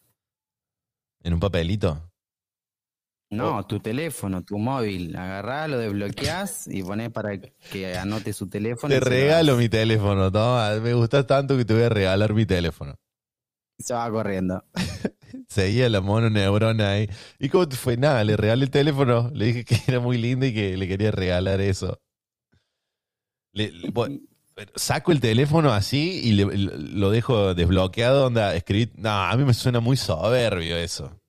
¿En 1.22 1.34
un 1.34 1.40
papelito? 1.40 2.12
No, 3.36 3.58
Oh. 3.58 3.66
tu 3.66 3.80
teléfono, 3.80 4.44
tu 4.44 4.58
móvil. 4.58 5.16
Agarrá, 5.16 5.68
lo 5.68 5.78
desbloqueás 5.78 6.68
y 6.68 6.84
ponés 6.84 7.10
para 7.12 7.40
que 7.40 7.98
anote 7.98 8.32
su 8.34 8.48
teléfono. 8.50 8.94
Te 8.94 9.00
regalo 9.00 9.56
mi 9.58 9.70
teléfono, 9.70 10.32
toma. 10.32 10.72
Me 10.82 10.94
gustas 10.94 11.26
tanto 11.28 11.58
que 11.58 11.66
te 11.66 11.74
voy 11.74 11.84
a 11.84 11.90
regalar 11.90 12.34
mi 12.34 12.46
teléfono. 12.46 12.96
Se 13.80 13.94
va 13.94 14.10
corriendo. 14.12 14.64
Seguía 15.50 15.90
la 15.90 16.00
mono 16.00 16.30
neurona 16.30 16.92
ahí. 16.92 17.10
¿Y 17.40 17.50
cómo 17.50 17.68
te 17.68 17.76
fue? 17.76 17.98
Nada, 17.98 18.24
le 18.24 18.38
regalé 18.38 18.66
el 18.66 18.70
teléfono. 18.72 19.32
Le 19.34 19.46
dije 19.46 19.66
que 19.66 19.78
era 19.88 20.00
muy 20.00 20.18
lindo 20.18 20.46
y 20.46 20.54
que 20.54 20.78
le 20.78 20.88
quería 20.88 21.12
regalar 21.12 21.60
eso. 21.60 22.00
Le- 23.54 23.72
saco 24.76 25.12
el 25.12 25.20
teléfono 25.20 25.72
así 25.74 26.22
y 26.24 26.34
le- 26.34 26.46
lo 26.58 27.10
dejo 27.10 27.54
desbloqueado. 27.56 28.28
Onda, 28.28 28.56
escribí. 28.56 28.92
No, 28.98 29.10
a 29.10 29.36
mí 29.36 29.44
me 29.44 29.54
suena 29.54 29.80
muy 29.80 29.98
soberbio 29.98 30.78
eso. 30.78 31.20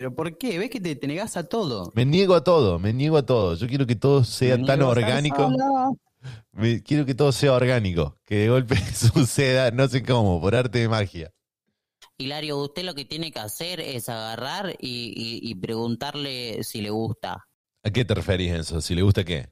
¿Pero 0.00 0.14
por 0.14 0.38
qué? 0.38 0.58
¿Ves 0.58 0.70
que 0.70 0.80
te, 0.80 0.96
te 0.96 1.06
negás 1.06 1.36
a 1.36 1.46
todo? 1.46 1.92
Me 1.94 2.06
niego 2.06 2.34
a 2.34 2.42
todo, 2.42 2.78
me 2.78 2.90
niego 2.94 3.18
a 3.18 3.26
todo. 3.26 3.54
Yo 3.54 3.68
quiero 3.68 3.86
que 3.86 3.96
todo 3.96 4.24
sea 4.24 4.56
Me 4.56 4.64
tan 4.64 4.80
orgánico. 4.80 5.52
Me- 6.52 6.82
quiero 6.82 7.04
que 7.04 7.14
todo 7.14 7.32
sea 7.32 7.52
orgánico. 7.52 8.16
Que 8.24 8.36
de 8.36 8.48
golpe 8.48 8.76
suceda, 8.94 9.70
no 9.72 9.86
sé 9.88 10.02
cómo, 10.02 10.40
por 10.40 10.54
arte 10.56 10.78
de 10.78 10.88
magia. 10.88 11.30
Hilario, 12.16 12.56
usted 12.56 12.84
lo 12.84 12.94
que 12.94 13.04
tiene 13.04 13.30
que 13.30 13.40
hacer 13.40 13.78
es 13.78 14.08
agarrar 14.08 14.74
y, 14.80 15.12
y- 15.14 15.50
y 15.50 15.54
preguntarle 15.56 16.64
si 16.64 16.80
le 16.80 16.88
gusta. 16.88 17.44
¿A 17.84 17.90
qué 17.90 18.02
te 18.06 18.14
referís, 18.14 18.52
Enzo? 18.52 18.80
¿Si 18.80 18.94
le 18.94 19.02
gusta 19.02 19.22
qué? 19.22 19.50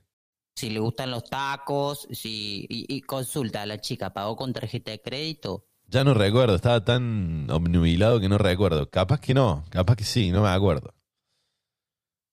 Si 0.57 0.71
le 0.71 0.81
gustan 0.81 1.11
los 1.11 1.25
tacos, 1.25 2.09
si 2.11 2.65
y, 2.71 2.87
y 2.97 3.03
consulta 3.03 3.61
a 3.61 3.67
la 3.67 3.79
chica, 3.83 4.15
¿pagó 4.15 4.35
con 4.35 4.55
tarjeta 4.55 4.93
de 4.93 5.03
crédito? 5.03 5.68
Ya 5.90 6.05
no 6.05 6.12
recuerdo, 6.12 6.55
estaba 6.55 6.85
tan 6.85 7.46
obnubilado 7.51 8.20
que 8.20 8.29
no 8.29 8.37
recuerdo. 8.38 8.90
Capaz 8.90 9.20
que 9.20 9.33
no, 9.33 9.64
capaz 9.70 9.96
que 9.96 10.05
sí, 10.05 10.31
no 10.31 10.42
me 10.42 10.48
acuerdo. 10.51 10.94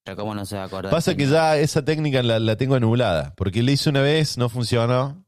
Pero 0.03 0.17
cómo 0.17 0.35
no 0.35 0.45
se 0.45 0.55
va 0.57 0.63
a 0.63 0.65
acordar. 0.65 0.91
Pasa 0.91 1.15
que 1.15 1.25
ya 1.25 1.57
esa 1.57 1.83
técnica 1.83 2.21
la, 2.21 2.37
la 2.39 2.57
tengo 2.57 2.75
anulada, 2.75 3.33
porque 3.35 3.63
le 3.63 3.71
hice 3.71 3.89
una 3.89 4.01
vez, 4.01 4.37
no 4.37 4.49
funcionó. 4.49 5.25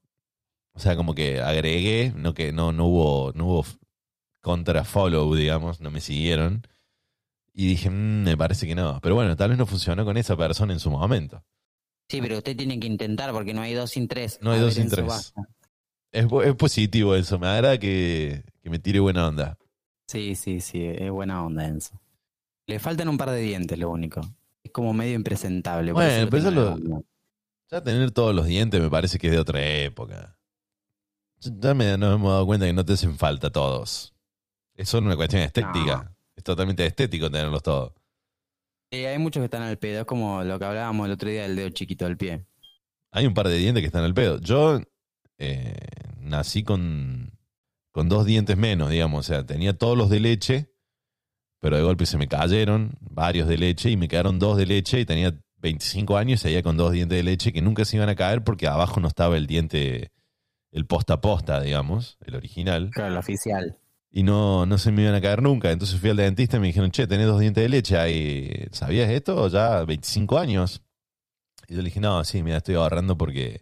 O 0.73 0.79
sea, 0.79 0.95
como 0.95 1.15
que 1.15 1.41
agregué, 1.41 2.13
no 2.15 2.33
que 2.33 2.51
no, 2.51 2.71
no 2.71 2.85
hubo, 2.85 3.31
no 3.33 3.45
hubo 3.47 3.65
contra 4.41 4.83
follow, 4.83 5.33
digamos, 5.33 5.79
no 5.81 5.89
me 5.89 6.01
siguieron. 6.01 6.61
Y 7.53 7.65
dije, 7.65 7.89
"Mm, 7.89 8.23
me 8.23 8.37
parece 8.37 8.67
que 8.67 8.75
no. 8.75 8.99
Pero 9.01 9.15
bueno, 9.15 9.35
tal 9.35 9.49
vez 9.49 9.57
no 9.57 9.65
funcionó 9.65 10.05
con 10.05 10.17
esa 10.17 10.37
persona 10.37 10.73
en 10.73 10.79
su 10.79 10.91
momento. 10.91 11.43
Sí, 12.09 12.21
pero 12.21 12.37
usted 12.37 12.55
tiene 12.55 12.79
que 12.79 12.87
intentar 12.87 13.31
porque 13.31 13.53
no 13.53 13.61
hay 13.61 13.73
dos 13.73 13.89
sin 13.91 14.07
tres. 14.07 14.37
No 14.41 14.51
hay 14.51 14.59
dos 14.59 14.75
sin 14.75 14.89
tres. 14.89 15.33
Es, 16.11 16.25
es 16.45 16.55
positivo 16.55 17.15
eso, 17.15 17.37
me 17.37 17.47
agrada 17.47 17.77
que, 17.77 18.43
que 18.61 18.69
me 18.69 18.79
tire 18.79 18.99
buena 18.99 19.27
onda. 19.27 19.57
Sí, 20.07 20.35
sí, 20.35 20.61
sí, 20.61 20.85
es 20.85 21.11
buena 21.11 21.45
onda 21.45 21.67
Enzo. 21.67 21.99
Le 22.65 22.79
faltan 22.79 23.09
un 23.09 23.17
par 23.17 23.29
de 23.29 23.41
dientes, 23.41 23.77
lo 23.77 23.89
único. 23.89 24.21
Es 24.63 24.71
como 24.71 24.93
medio 24.93 25.15
impresentable. 25.15 25.91
Bueno, 25.91 26.29
pero 26.29 26.37
eso 26.41 26.51
lo-. 26.51 27.03
Ya 27.69 27.81
tener 27.83 28.11
todos 28.11 28.33
los 28.33 28.45
dientes 28.45 28.81
me 28.81 28.89
parece 28.89 29.17
que 29.17 29.27
es 29.27 29.33
de 29.33 29.39
otra 29.39 29.61
época. 29.61 30.37
Ya 31.39 31.73
me, 31.73 31.97
nos 31.97 32.15
hemos 32.15 32.31
dado 32.31 32.45
cuenta 32.45 32.65
que 32.65 32.73
no 32.73 32.85
te 32.85 32.93
hacen 32.93 33.17
falta 33.17 33.49
todos. 33.49 34.13
Es 34.75 34.89
solo 34.89 35.07
una 35.07 35.15
cuestión 35.15 35.41
estética. 35.41 36.15
Es 36.35 36.43
totalmente 36.43 36.85
estético 36.85 37.29
tenerlos 37.29 37.63
todos. 37.63 37.93
Sí, 38.91 39.03
hay 39.05 39.17
muchos 39.17 39.41
que 39.41 39.45
están 39.45 39.63
al 39.63 39.77
pedo. 39.77 40.01
Es 40.01 40.05
como 40.05 40.43
lo 40.43 40.57
que 40.57 40.65
hablábamos 40.65 41.07
el 41.07 41.13
otro 41.13 41.29
día 41.29 41.43
del 41.43 41.55
dedo 41.55 41.69
chiquito 41.69 42.05
del 42.05 42.17
pie. 42.17 42.45
Hay 43.11 43.25
un 43.25 43.33
par 43.33 43.47
de 43.47 43.57
dientes 43.57 43.81
que 43.81 43.87
están 43.87 44.03
al 44.03 44.13
pedo. 44.13 44.39
Yo 44.39 44.79
eh, 45.37 45.75
nací 46.19 46.63
con, 46.63 47.31
con 47.91 48.09
dos 48.09 48.25
dientes 48.25 48.57
menos, 48.57 48.89
digamos. 48.89 49.19
O 49.19 49.27
sea, 49.27 49.45
tenía 49.45 49.77
todos 49.77 49.97
los 49.97 50.09
de 50.09 50.19
leche, 50.19 50.71
pero 51.59 51.77
de 51.77 51.83
golpe 51.83 52.05
se 52.05 52.17
me 52.17 52.27
cayeron 52.27 52.97
varios 53.01 53.47
de 53.47 53.57
leche 53.57 53.89
y 53.89 53.97
me 53.97 54.07
quedaron 54.07 54.39
dos 54.39 54.57
de 54.57 54.65
leche 54.65 54.99
y 54.99 55.05
tenía 55.05 55.33
25 55.57 56.17
años 56.17 56.39
y 56.39 56.43
seguía 56.43 56.63
con 56.63 56.77
dos 56.77 56.91
dientes 56.91 57.17
de 57.17 57.23
leche 57.23 57.51
que 57.51 57.61
nunca 57.61 57.85
se 57.85 57.97
iban 57.97 58.09
a 58.09 58.15
caer 58.15 58.43
porque 58.43 58.67
abajo 58.67 58.99
no 58.99 59.07
estaba 59.07 59.37
el 59.37 59.47
diente, 59.47 60.11
el 60.71 60.85
posta 60.85 61.15
a 61.15 61.21
posta, 61.21 61.61
digamos, 61.61 62.17
el 62.25 62.35
original. 62.35 62.91
Claro, 62.93 63.11
el 63.11 63.17
oficial. 63.17 63.77
Y 64.09 64.23
no, 64.23 64.65
no 64.65 64.77
se 64.77 64.91
me 64.91 65.03
iban 65.03 65.15
a 65.15 65.21
caer 65.21 65.41
nunca. 65.41 65.71
Entonces 65.71 65.99
fui 65.99 66.09
al 66.09 66.17
dentista 66.17 66.57
y 66.57 66.59
me 66.59 66.67
dijeron, 66.67 66.91
che, 66.91 67.07
tenés 67.07 67.27
dos 67.27 67.39
dientes 67.39 67.61
de 67.61 67.69
leche 67.69 67.97
ahí. 67.97 68.67
¿Sabías 68.71 69.09
esto? 69.09 69.47
Ya 69.47 69.83
25 69.83 70.37
años. 70.39 70.81
Y 71.67 71.73
yo 71.73 71.81
le 71.81 71.85
dije, 71.85 71.99
no, 71.99 72.23
sí, 72.23 72.41
mira, 72.41 72.57
estoy 72.57 72.75
ahorrando 72.75 73.17
porque 73.17 73.61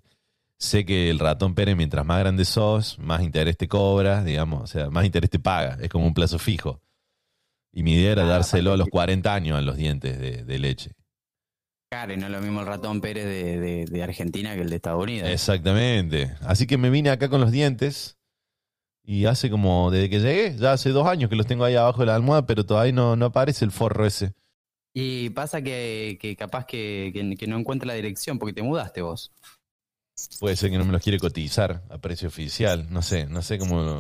sé 0.57 0.85
que 0.85 1.09
el 1.09 1.19
ratón 1.19 1.55
Pérez, 1.55 1.75
mientras 1.75 2.05
más 2.05 2.19
grande 2.19 2.45
sos, 2.45 2.97
más 2.99 3.21
interés 3.21 3.57
te 3.57 3.67
cobra, 3.67 4.23
digamos, 4.23 4.63
o 4.63 4.67
sea, 4.67 4.89
más 4.89 5.05
interés 5.05 5.29
te 5.29 5.39
paga. 5.39 5.77
Es 5.81 5.89
como 5.89 6.05
un 6.07 6.13
plazo 6.13 6.39
fijo. 6.39 6.81
Y 7.73 7.83
mi 7.83 7.93
idea 7.93 8.13
era 8.13 8.23
Ah, 8.23 8.27
dárselo 8.27 8.71
a 8.71 8.77
los 8.77 8.85
perfecto. 8.85 8.95
40 8.95 9.33
años 9.33 9.57
a 9.57 9.61
los 9.61 9.75
dientes 9.77 10.17
de, 10.19 10.43
de 10.45 10.59
leche. 10.59 10.91
Claro, 11.91 12.13
y 12.13 12.17
no 12.17 12.25
es 12.25 12.31
lo 12.31 12.41
mismo 12.41 12.61
el 12.61 12.67
ratón 12.67 12.99
Pérez 13.01 13.25
de, 13.25 13.59
de- 13.59 13.85
de 13.85 14.03
Argentina 14.03 14.55
que 14.55 14.61
el 14.61 14.69
de 14.69 14.75
Estados 14.77 15.03
Unidos. 15.03 15.29
Exactamente. 15.29 16.33
Así 16.41 16.67
que 16.67 16.77
me 16.77 16.89
vine 16.89 17.09
acá 17.09 17.29
con 17.29 17.41
los 17.41 17.51
dientes 17.51 18.17
y 19.03 19.25
hace 19.25 19.49
como, 19.49 19.91
desde 19.91 20.09
que 20.09 20.19
llegué, 20.19 20.57
ya 20.57 20.73
hace 20.73 20.89
dos 20.89 21.07
años 21.07 21.29
que 21.29 21.35
los 21.35 21.45
tengo 21.47 21.63
ahí 21.63 21.75
abajo 21.75 21.99
de 21.99 22.07
la 22.07 22.15
almohada, 22.15 22.45
pero 22.45 22.65
todavía 22.65 22.91
no, 22.93 23.15
no 23.15 23.25
aparece 23.27 23.63
el 23.65 23.71
forro 23.71 24.05
ese. 24.05 24.33
Y 24.93 25.29
pasa 25.31 25.61
que, 25.61 26.17
que 26.19 26.35
capaz 26.35 26.65
que, 26.65 27.11
que- 27.13 27.35
que 27.35 27.47
no 27.47 27.57
encuentra 27.59 27.87
la 27.87 27.93
dirección 27.93 28.39
porque 28.39 28.53
te 28.53 28.63
mudaste 28.63 29.01
vos. 29.01 29.31
Puede 30.39 30.55
ser 30.55 30.71
que 30.71 30.77
no 30.77 30.85
me 30.85 30.93
los 30.93 31.01
quiere 31.01 31.19
cotizar 31.19 31.83
a 31.89 31.97
precio 31.97 32.27
oficial. 32.27 32.87
No 32.89 33.01
sé, 33.01 33.27
no 33.27 33.41
sé 33.41 33.57
cómo. 33.57 33.99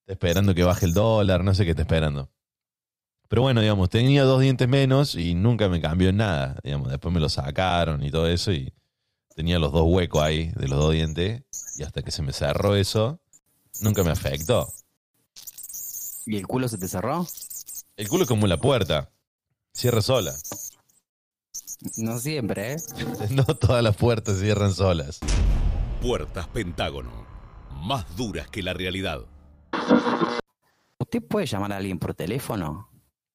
Está 0.00 0.12
esperando 0.12 0.54
que 0.54 0.62
baje 0.62 0.86
el 0.86 0.94
dólar, 0.94 1.44
no 1.44 1.54
sé 1.54 1.64
qué 1.64 1.70
está 1.70 1.82
esperando. 1.82 2.30
Pero 3.28 3.42
bueno, 3.42 3.60
digamos, 3.60 3.90
tenía 3.90 4.22
dos 4.22 4.40
dientes 4.40 4.68
menos 4.68 5.16
y 5.16 5.34
nunca 5.34 5.68
me 5.68 5.80
cambió 5.80 6.10
en 6.10 6.18
nada. 6.18 6.56
Digamos, 6.62 6.90
después 6.90 7.12
me 7.12 7.20
los 7.20 7.34
sacaron 7.34 8.04
y 8.04 8.10
todo 8.10 8.28
eso 8.28 8.52
y 8.52 8.72
tenía 9.34 9.58
los 9.58 9.72
dos 9.72 9.84
huecos 9.86 10.22
ahí 10.22 10.50
de 10.54 10.68
los 10.68 10.78
dos 10.78 10.92
dientes 10.92 11.42
y 11.76 11.82
hasta 11.82 12.02
que 12.02 12.10
se 12.10 12.22
me 12.22 12.32
cerró 12.32 12.76
eso, 12.76 13.20
nunca 13.80 14.02
me 14.02 14.10
afectó. 14.10 14.72
¿Y 16.24 16.36
el 16.36 16.46
culo 16.46 16.68
se 16.68 16.78
te 16.78 16.88
cerró? 16.88 17.26
El 17.96 18.08
culo 18.08 18.22
es 18.22 18.28
como 18.28 18.46
la 18.46 18.58
puerta, 18.58 19.10
cierra 19.72 20.02
sola. 20.02 20.34
No 21.98 22.18
siempre, 22.18 22.74
¿eh? 22.74 22.76
No 23.30 23.44
todas 23.44 23.82
las 23.82 23.96
puertas 23.96 24.38
cierran 24.38 24.72
solas. 24.72 25.20
Puertas 26.00 26.48
Pentágono. 26.48 27.26
Más 27.70 28.16
duras 28.16 28.48
que 28.48 28.62
la 28.62 28.72
realidad. 28.74 29.20
¿Usted 30.98 31.22
puede 31.22 31.46
llamar 31.46 31.72
a 31.72 31.76
alguien 31.76 31.98
por 31.98 32.14
teléfono? 32.14 32.88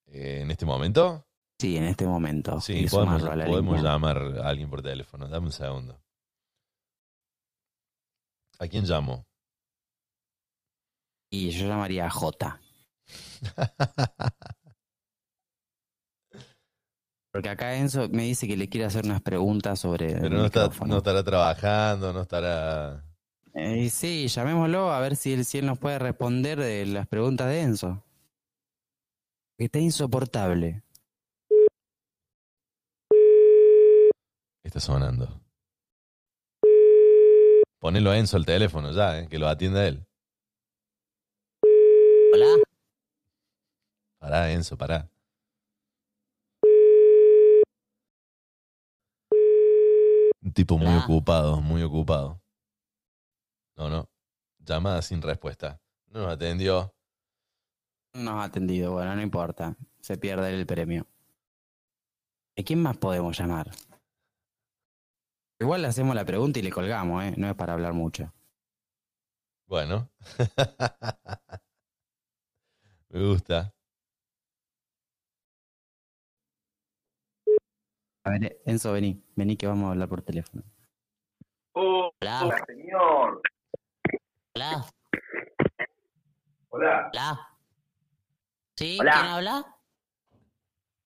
Eh, 0.07 0.39
en 0.41 0.51
este 0.51 0.65
momento, 0.65 1.25
Sí, 1.59 1.77
en 1.77 1.83
este 1.83 2.07
momento. 2.07 2.59
sí, 2.59 2.87
podemos, 2.89 3.21
línea. 3.21 3.81
llamar 3.83 4.17
a 4.43 4.47
alguien 4.49 4.67
por 4.69 4.81
teléfono. 4.81 5.27
Dame 5.27 5.45
un 5.45 5.51
segundo. 5.51 6.01
¿A 8.57 8.67
quién 8.67 8.83
llamo? 8.85 9.25
Y 11.29 11.51
yo 11.51 11.67
llamaría 11.67 12.07
a 12.07 12.09
J. 12.09 12.59
Porque 17.31 17.49
acá 17.49 17.75
Enzo 17.75 18.09
me 18.09 18.23
dice 18.23 18.45
que 18.45 18.57
le 18.57 18.67
quiere 18.67 18.85
hacer 18.85 19.05
unas 19.05 19.21
preguntas 19.21 19.79
sobre 19.79 20.13
Pero 20.13 20.27
el 20.27 20.33
no, 20.33 20.45
está, 20.45 20.69
no 20.85 20.97
estará 20.97 21.23
trabajando, 21.23 22.11
no 22.11 22.21
estará... 22.21 23.05
Eh, 23.53 23.89
sí, 23.89 24.27
llamémoslo 24.27 24.91
a 24.91 24.99
ver 24.99 25.15
si 25.15 25.33
él, 25.33 25.45
si 25.45 25.57
él 25.57 25.65
nos 25.65 25.79
puede 25.79 25.97
responder 25.99 26.59
de 26.59 26.85
las 26.85 27.07
preguntas 27.07 27.47
de 27.47 27.61
Enzo. 27.61 28.03
Que 29.57 29.65
está 29.65 29.79
insoportable. 29.79 30.83
Está 34.63 34.79
sonando. 34.79 35.41
Ponelo 37.79 38.11
a 38.11 38.17
Enzo 38.17 38.37
al 38.37 38.45
teléfono 38.45 38.91
ya, 38.91 39.19
eh, 39.19 39.27
que 39.27 39.39
lo 39.39 39.47
atienda 39.47 39.87
él. 39.87 40.05
Hola. 42.33 42.57
Pará, 44.19 44.51
Enzo, 44.51 44.77
pará. 44.77 45.09
Un 50.41 50.53
tipo 50.53 50.77
muy 50.77 50.95
ocupado, 50.95 51.61
muy 51.61 51.83
ocupado. 51.83 52.41
No, 53.75 53.89
no. 53.89 54.09
Llamada 54.59 55.01
sin 55.01 55.21
respuesta. 55.21 55.79
No 56.07 56.21
nos 56.21 56.33
atendió. 56.33 56.93
No 58.13 58.41
ha 58.41 58.45
atendido, 58.45 58.91
bueno, 58.93 59.15
no 59.15 59.21
importa. 59.21 59.75
Se 60.01 60.17
pierde 60.17 60.53
el 60.53 60.65
premio. 60.65 61.07
¿A 62.57 62.63
quién 62.63 62.81
más 62.81 62.97
podemos 62.97 63.37
llamar? 63.37 63.71
Igual 65.59 65.83
le 65.83 65.87
hacemos 65.87 66.15
la 66.15 66.25
pregunta 66.25 66.59
y 66.59 66.63
le 66.63 66.71
colgamos, 66.71 67.23
¿eh? 67.23 67.33
No 67.37 67.47
es 67.47 67.55
para 67.55 67.73
hablar 67.73 67.93
mucho. 67.93 68.33
Bueno. 69.67 70.09
Me 73.09 73.27
gusta. 73.27 73.73
A 78.23 78.29
ver, 78.31 78.61
Enzo, 78.65 78.93
vení. 78.93 79.23
Vení 79.35 79.57
que 79.57 79.67
vamos 79.67 79.87
a 79.87 79.91
hablar 79.91 80.07
por 80.09 80.21
teléfono. 80.21 80.63
Hola. 81.73 82.63
señor. 82.67 83.41
Hola. 84.55 84.85
Hola. 86.69 87.09
Hola. 87.13 87.57
¿Sí? 88.75 88.97
Hola. 88.99 89.11
¿Quién 89.13 89.25
habla? 89.25 89.75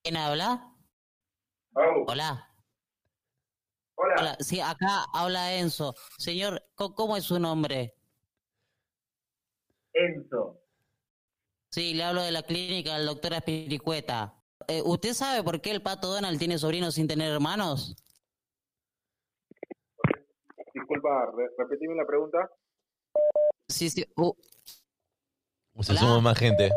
¿Quién 0.04 0.18
habla? 0.18 0.72
Oh, 1.74 2.06
Hola. 2.08 2.50
hola. 3.96 4.16
Hola. 4.20 4.38
Sí, 4.40 4.60
acá 4.60 5.06
habla 5.14 5.54
Enzo. 5.54 5.94
Señor, 6.18 6.62
¿cómo, 6.76 6.96
cómo 6.96 7.18
es 7.18 7.24
su 7.24 7.40
nombre? 7.40 7.96
Enzo. 9.94 10.60
Sí, 11.72 11.94
le 11.94 12.04
hablo 12.04 12.22
de 12.24 12.32
la 12.32 12.44
clínica 12.44 12.98
del 12.98 13.06
doctor 13.06 13.34
Espiricueta. 13.34 14.42
Eh, 14.68 14.82
¿Usted 14.84 15.14
sabe 15.14 15.44
por 15.44 15.62
qué 15.62 15.72
el 15.72 15.82
pato 15.82 16.08
Donald 16.12 16.40
tiene 16.40 16.58
sobrinos 16.58 16.96
sin 16.96 17.08
tener 17.08 17.32
hermanos? 17.32 17.96
Disculpa, 20.74 21.32
re- 21.36 21.50
repetime 21.58 21.96
la 21.96 22.06
pregunta. 22.06 22.50
Sí, 23.68 23.90
sí. 23.90 24.06
uh, 24.18 24.34
Hola. 25.76 26.00
somos 26.00 26.22
más 26.22 26.38
gente. 26.38 26.72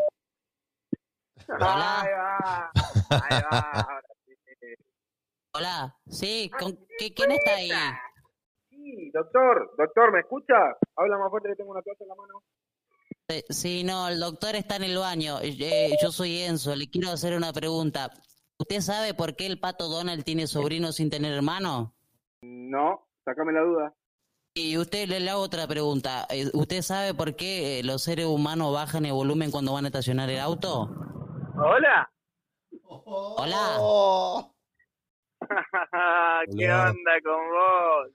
Hola. 1.49 2.01
Ahí 2.03 2.12
va. 2.12 2.70
Ahí 3.11 3.43
va. 3.51 4.03
Hola. 5.55 5.97
Sí, 6.09 6.51
¿con, 6.59 6.76
qué, 6.99 7.12
¿quién 7.14 7.33
está 7.33 7.55
ahí? 7.55 7.70
Sí, 8.70 9.11
doctor, 9.12 9.74
doctor, 9.76 10.12
¿me 10.12 10.20
escucha? 10.20 10.55
Habla 10.97 11.18
más 11.18 11.31
fuerte 11.31 11.49
que 11.49 11.57
tengo 11.57 11.70
una 11.70 11.83
toalla 11.83 11.99
en 12.01 12.09
la 12.09 12.14
mano. 12.14 12.43
Eh, 13.29 13.45
Sí, 13.51 13.85
no, 13.85 14.09
el 14.09 14.20
doctor 14.20 14.55
está 14.57 14.76
en 14.76 14.85
el 14.85 14.97
baño. 14.99 15.39
Eh, 15.43 15.97
yo 16.03 16.11
soy 16.11 16.39
Enzo, 16.39 16.74
le 16.74 16.89
quiero 16.89 17.11
hacer 17.11 17.37
una 17.37 17.53
pregunta. 17.53 18.11
¿Usted 18.59 18.81
sabe 18.81 19.14
por 19.14 19.37
qué 19.37 19.47
el 19.47 19.61
pato 19.61 19.89
Donald 19.89 20.24
tiene 20.24 20.47
sobrinos 20.47 20.97
sin 20.97 21.11
tener 21.11 21.33
hermano? 21.33 21.95
No, 22.43 23.07
sacame 23.24 23.53
la 23.53 23.61
duda. 23.61 23.95
Y 24.55 24.76
usted 24.79 25.07
le, 25.09 25.29
hago 25.29 25.43
otra 25.43 25.68
pregunta. 25.68 26.26
Eh, 26.31 26.51
¿Usted 26.55 26.83
sabe 26.83 27.14
por 27.14 27.37
qué 27.37 27.79
eh, 27.79 27.83
los 27.85 28.03
seres 28.03 28.26
humanos 28.26 28.72
bajan 28.72 29.05
el 29.05 29.12
volumen 29.12 29.51
cuando 29.51 29.74
van 29.74 29.85
a 29.85 29.89
estacionar 29.89 30.29
el 30.31 30.41
auto? 30.41 30.91
Hola. 31.57 32.11
Hola. 32.83 34.49
¿Qué 36.57 36.64
Hola. 36.64 36.91
onda 36.91 37.12
con 37.22 37.49
vos? 37.51 38.09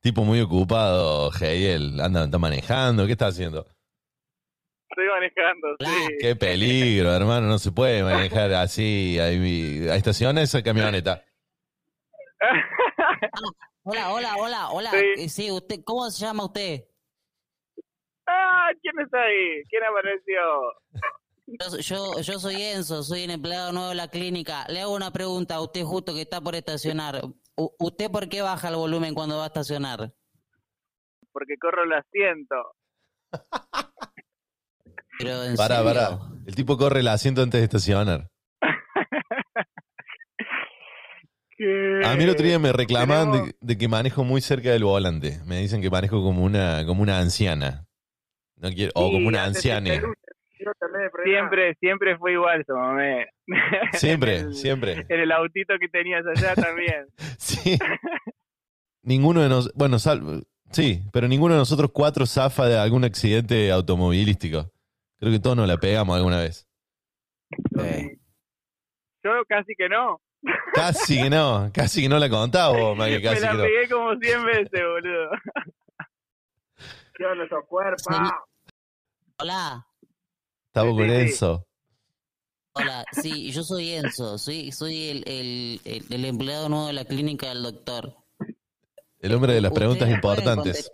Tipo 0.00 0.24
muy 0.24 0.40
ocupado, 0.40 1.30
Heiel. 1.32 2.00
Anda, 2.00 2.24
está 2.24 2.38
manejando. 2.38 3.06
¿Qué 3.06 3.12
está 3.12 3.26
haciendo? 3.26 3.66
Estoy 4.92 5.06
manejando, 5.08 5.68
sí. 5.80 6.16
Qué 6.20 6.36
peligro, 6.36 7.12
hermano. 7.14 7.46
No 7.46 7.58
se 7.58 7.72
puede 7.72 8.02
manejar 8.02 8.52
así. 8.52 9.18
Hay, 9.18 9.38
hay 9.88 9.96
estaciones 9.96 10.44
esa 10.50 10.62
camioneta. 10.62 11.24
Hola, 13.84 14.12
hola, 14.12 14.36
hola, 14.38 14.70
hola. 14.70 14.90
Sí. 14.90 15.04
Eh, 15.16 15.28
Sí, 15.28 15.50
usted, 15.50 15.80
¿cómo 15.84 16.08
se 16.10 16.24
llama 16.24 16.44
usted? 16.44 16.84
¿Quién 18.80 18.98
está 19.04 19.20
ahí? 19.22 19.62
¿Quién 19.68 19.82
apareció? 19.84 20.40
Yo, 21.46 21.78
yo, 22.14 22.20
yo 22.20 22.38
soy 22.38 22.62
Enzo, 22.62 23.02
soy 23.02 23.24
el 23.24 23.30
empleado 23.32 23.72
nuevo 23.72 23.88
de 23.88 23.94
la 23.96 24.08
clínica. 24.08 24.64
Le 24.68 24.80
hago 24.82 24.94
una 24.94 25.10
pregunta 25.10 25.56
a 25.56 25.60
usted 25.62 25.82
justo 25.82 26.14
que 26.14 26.20
está 26.22 26.40
por 26.40 26.54
estacionar. 26.54 27.22
U- 27.56 27.74
¿Usted 27.80 28.10
por 28.10 28.28
qué 28.28 28.40
baja 28.42 28.68
el 28.68 28.76
volumen 28.76 29.14
cuando 29.14 29.36
va 29.38 29.44
a 29.44 29.48
estacionar? 29.48 30.12
Porque 31.32 31.56
corro 31.60 31.82
el 31.84 31.92
asiento. 31.94 32.56
Pero 35.22 35.44
en 35.44 35.56
Pará, 35.56 35.76
serio. 35.76 35.92
pará. 35.92 36.18
El 36.46 36.54
tipo 36.54 36.76
corre 36.76 37.00
el 37.00 37.08
asiento 37.08 37.42
antes 37.42 37.60
de 37.60 37.64
estacionar. 37.64 38.28
A 42.04 42.16
mí 42.16 42.24
el 42.24 42.30
otro 42.30 42.44
día 42.44 42.58
me 42.58 42.72
reclamaban 42.72 43.30
de, 43.32 43.54
de 43.60 43.78
que 43.78 43.86
manejo 43.86 44.24
muy 44.24 44.40
cerca 44.40 44.70
del 44.70 44.82
volante. 44.84 45.38
Me 45.46 45.58
dicen 45.60 45.80
que 45.80 45.90
manejo 45.90 46.20
como 46.22 46.42
una, 46.42 46.84
como 46.86 47.02
una 47.02 47.20
anciana. 47.20 47.84
No 48.56 48.70
quiero, 48.70 48.90
o 48.96 49.12
como 49.12 49.28
una 49.28 49.44
anciana. 49.44 49.90
Siempre, 51.24 51.74
siempre 51.78 52.16
fue 52.18 52.32
igual, 52.32 52.64
su 52.66 52.74
mamé. 52.74 53.26
Siempre, 53.92 54.52
siempre. 54.54 55.04
En 55.08 55.20
el 55.20 55.30
autito 55.32 55.74
que 55.80 55.88
tenías 55.88 56.24
allá 56.26 56.54
también. 56.54 57.06
Sí. 57.38 57.78
Ninguno 59.04 59.42
de 59.42 59.48
nosotros, 59.48 59.76
bueno, 59.76 59.98
sal- 59.98 60.44
sí, 60.70 61.02
pero 61.12 61.26
ninguno 61.28 61.54
de 61.54 61.58
nosotros 61.58 61.90
cuatro 61.92 62.24
zafa 62.24 62.66
de 62.66 62.78
algún 62.78 63.02
accidente 63.04 63.70
automovilístico. 63.72 64.70
Creo 65.22 65.34
que 65.34 65.38
todos 65.38 65.56
nos 65.56 65.68
la 65.68 65.76
pegamos 65.76 66.16
alguna 66.16 66.40
vez. 66.40 66.66
Yo 69.22 69.30
casi 69.48 69.72
que 69.76 69.88
no. 69.88 70.20
Casi 70.74 71.22
que 71.22 71.30
no, 71.30 71.70
casi 71.72 72.02
que 72.02 72.08
no 72.08 72.18
la 72.18 72.28
contaba 72.28 72.76
vos, 72.76 72.98
Me 72.98 73.22
casi 73.22 73.40
la 73.42 73.50
que 73.52 73.56
no. 73.58 73.62
pegué 73.62 73.88
como 73.88 74.16
100 74.16 74.44
veces, 74.44 74.70
boludo. 74.72 75.30
¿Qué 77.14 77.24
onda 77.24 77.44
esos 77.44 77.64
cuerpos? 77.68 78.16
Hola, 79.38 79.86
Estamos 80.66 80.96
con. 80.96 81.08
Enzo. 81.08 81.68
hola. 82.72 83.04
Sí, 83.12 83.52
yo 83.52 83.62
soy 83.62 83.92
Enzo. 83.92 84.36
Soy, 84.38 84.72
soy 84.72 85.10
el, 85.10 85.22
el, 85.28 85.80
el, 85.84 86.04
el 86.12 86.24
empleado 86.24 86.68
nuevo 86.68 86.88
de 86.88 86.94
la 86.94 87.04
clínica 87.04 87.50
del 87.50 87.62
doctor. 87.62 88.12
El 89.20 89.34
hombre 89.34 89.52
de 89.52 89.60
las 89.60 89.70
preguntas 89.70 90.08
¿Ustedes 90.08 90.20
pueden 90.20 90.40
importantes. 90.40 90.90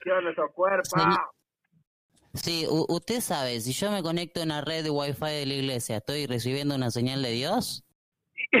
¿Qué 0.00 0.10
onda 0.10 0.30
esos 0.30 0.50
cuerpos? 0.54 1.02
Sí, 2.34 2.66
u- 2.68 2.86
usted 2.88 3.20
sabe, 3.20 3.60
si 3.60 3.72
yo 3.72 3.90
me 3.90 4.02
conecto 4.02 4.40
en 4.40 4.48
la 4.48 4.60
red 4.62 4.82
de 4.84 4.90
Wi-Fi 4.90 5.26
de 5.26 5.46
la 5.46 5.54
iglesia, 5.54 5.98
¿estoy 5.98 6.26
recibiendo 6.26 6.74
una 6.74 6.90
señal 6.90 7.22
de 7.22 7.30
Dios? 7.30 7.84
Sí, 8.50 8.58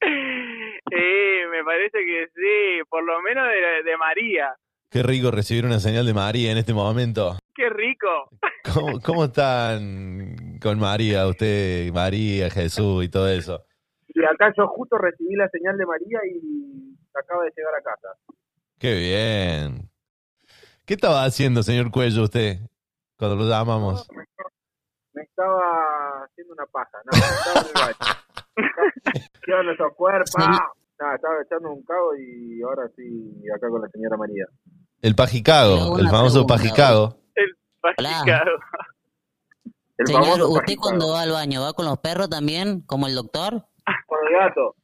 me 1.50 1.64
parece 1.64 1.98
que 2.04 2.26
sí, 2.34 2.82
por 2.88 3.04
lo 3.04 3.20
menos 3.22 3.46
de, 3.48 3.82
de 3.90 3.96
María. 3.96 4.54
Qué 4.90 5.02
rico 5.02 5.30
recibir 5.30 5.64
una 5.66 5.80
señal 5.80 6.06
de 6.06 6.14
María 6.14 6.52
en 6.52 6.58
este 6.58 6.72
momento. 6.72 7.36
Qué 7.54 7.68
rico. 7.68 8.30
¿Cómo, 8.74 9.00
cómo 9.00 9.24
están 9.24 10.58
con 10.62 10.78
María, 10.78 11.26
usted, 11.26 11.92
María, 11.92 12.50
Jesús 12.50 13.04
y 13.04 13.08
todo 13.08 13.28
eso? 13.28 13.64
Y 14.08 14.22
acá 14.24 14.52
yo 14.56 14.68
justo 14.68 14.96
recibí 14.96 15.34
la 15.34 15.48
señal 15.48 15.76
de 15.76 15.86
María 15.86 16.20
y 16.32 16.94
acaba 17.12 17.44
de 17.44 17.50
llegar 17.56 17.74
a 17.74 17.82
casa. 17.82 18.08
Qué 18.78 18.94
bien. 18.94 19.90
¿Qué 20.86 20.94
estaba 20.94 21.24
haciendo, 21.24 21.62
señor 21.62 21.90
Cuello, 21.90 22.24
usted, 22.24 22.58
cuando 23.16 23.36
lo 23.36 23.48
llamamos? 23.48 24.06
Me 25.14 25.22
estaba 25.22 26.24
haciendo 26.24 26.52
una 26.52 26.66
paja, 26.66 26.98
no, 27.04 27.12
estaba 27.12 27.60
en 27.60 27.66
el 27.66 27.72
baño. 27.74 27.96
¿Qué 29.46 29.52
onda 29.54 29.72
esos 29.72 29.92
cuerpos? 29.96 30.34
Nada, 30.36 31.14
estaba 31.14 31.34
echando 31.42 31.70
un 31.72 31.82
cabo 31.84 32.14
y 32.16 32.60
ahora 32.62 32.82
sí, 32.96 33.42
acá 33.56 33.68
con 33.70 33.80
la 33.80 33.88
señora 33.88 34.16
María. 34.18 34.44
El 35.00 35.14
Pajicago, 35.14 35.98
el 35.98 36.08
famoso 36.10 36.46
Pajicago. 36.46 37.18
El 37.34 37.56
pasticado. 37.80 38.50
El 39.96 40.06
Señor, 40.06 40.22
famoso 40.24 40.48
¿usted 40.48 40.60
Pajicago. 40.60 40.82
cuando 40.82 41.08
va 41.12 41.22
al 41.22 41.30
baño 41.30 41.62
va 41.62 41.72
con 41.72 41.86
los 41.86 41.98
perros 41.98 42.28
también, 42.28 42.82
como 42.82 43.06
el 43.06 43.14
doctor? 43.14 43.66
Con 44.06 44.18
el 44.28 44.32
gato. 44.38 44.76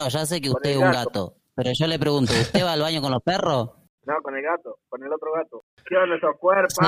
No, 0.00 0.08
ya 0.08 0.26
sé 0.26 0.40
que 0.40 0.50
usted 0.50 0.70
es 0.70 0.76
un 0.76 0.90
gato. 0.90 0.98
gato, 0.98 1.36
pero 1.54 1.70
yo 1.72 1.86
le 1.86 1.98
pregunto, 2.00 2.32
¿usted 2.32 2.64
va 2.64 2.72
al 2.72 2.80
baño 2.80 3.00
con 3.00 3.12
los 3.12 3.22
perros? 3.22 3.70
No, 4.10 4.22
con 4.22 4.36
el 4.36 4.42
gato, 4.42 4.78
con 4.88 5.02
el 5.04 5.12
otro 5.12 5.32
gato. 5.32 5.62
¿Qué 5.86 5.96
onda 5.96 6.16
esos 6.16 6.36
cuerpos? 6.38 6.78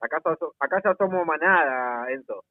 Acá, 0.00 0.20
so- 0.38 0.54
acá 0.58 0.80
ya 0.84 0.94
somos 0.96 1.26
manada, 1.26 2.10
Enzo. 2.12 2.44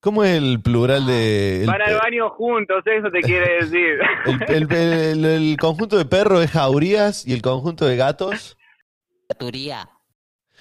¿Cómo 0.00 0.22
es 0.24 0.36
el 0.36 0.60
plural 0.62 1.06
de... 1.06 1.62
el 1.62 1.66
Van 1.66 1.82
al 1.82 1.96
baño 1.98 2.28
juntos, 2.30 2.82
eso 2.84 3.10
te 3.10 3.20
quiere 3.20 3.54
decir. 3.64 3.98
el, 4.48 4.72
el- 4.72 4.72
el- 4.72 5.24
el 5.24 5.56
conjunto 5.56 5.96
de 5.96 6.04
perros 6.04 6.44
es 6.44 6.50
jaurías 6.50 7.26
y 7.26 7.32
el 7.32 7.42
conjunto 7.42 7.86
de 7.86 7.96
gatos... 7.96 8.56
Turía. 9.38 9.88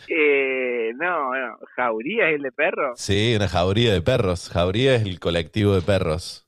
eh, 0.07 0.91
no, 0.95 1.33
no, 1.35 1.57
jauría 1.75 2.29
es 2.29 2.35
el 2.35 2.41
de 2.41 2.51
perro 2.51 2.93
Sí, 2.95 3.33
una 3.35 3.47
jauría 3.47 3.93
de 3.93 4.01
perros. 4.01 4.49
Jauría 4.49 4.95
es 4.95 5.03
el 5.03 5.19
colectivo 5.19 5.75
de 5.75 5.81
perros. 5.81 6.47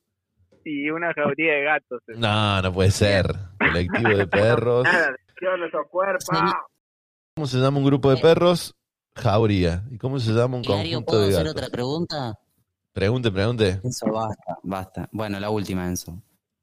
y 0.64 0.90
una 0.90 1.12
jauría 1.14 1.52
de 1.54 1.62
gatos. 1.62 2.02
No, 2.08 2.60
no 2.62 2.72
puede 2.72 2.90
ser. 2.90 3.26
Colectivo 3.58 4.16
de 4.16 4.26
perros. 4.42 4.84
Nada, 4.84 5.14
¿Cómo 7.34 7.46
se 7.46 7.58
llama 7.58 7.78
un 7.78 7.84
grupo 7.84 8.10
de 8.10 8.16
perros? 8.16 8.74
Jauría. 9.14 9.84
¿Y 9.90 9.98
cómo 9.98 10.18
se 10.18 10.32
llama 10.32 10.56
un 10.56 10.64
conjunto 10.64 11.04
¿puedo 11.04 11.22
de 11.22 11.28
hacer 11.28 11.46
gatos? 11.46 11.62
otra 11.62 11.70
pregunta? 11.70 12.38
Pregunte, 12.92 13.30
pregunte. 13.30 13.80
Enzo, 13.82 14.06
basta, 14.12 14.58
basta. 14.62 15.08
Bueno, 15.12 15.38
la 15.38 15.50
última, 15.50 15.86
Enzo. 15.86 16.20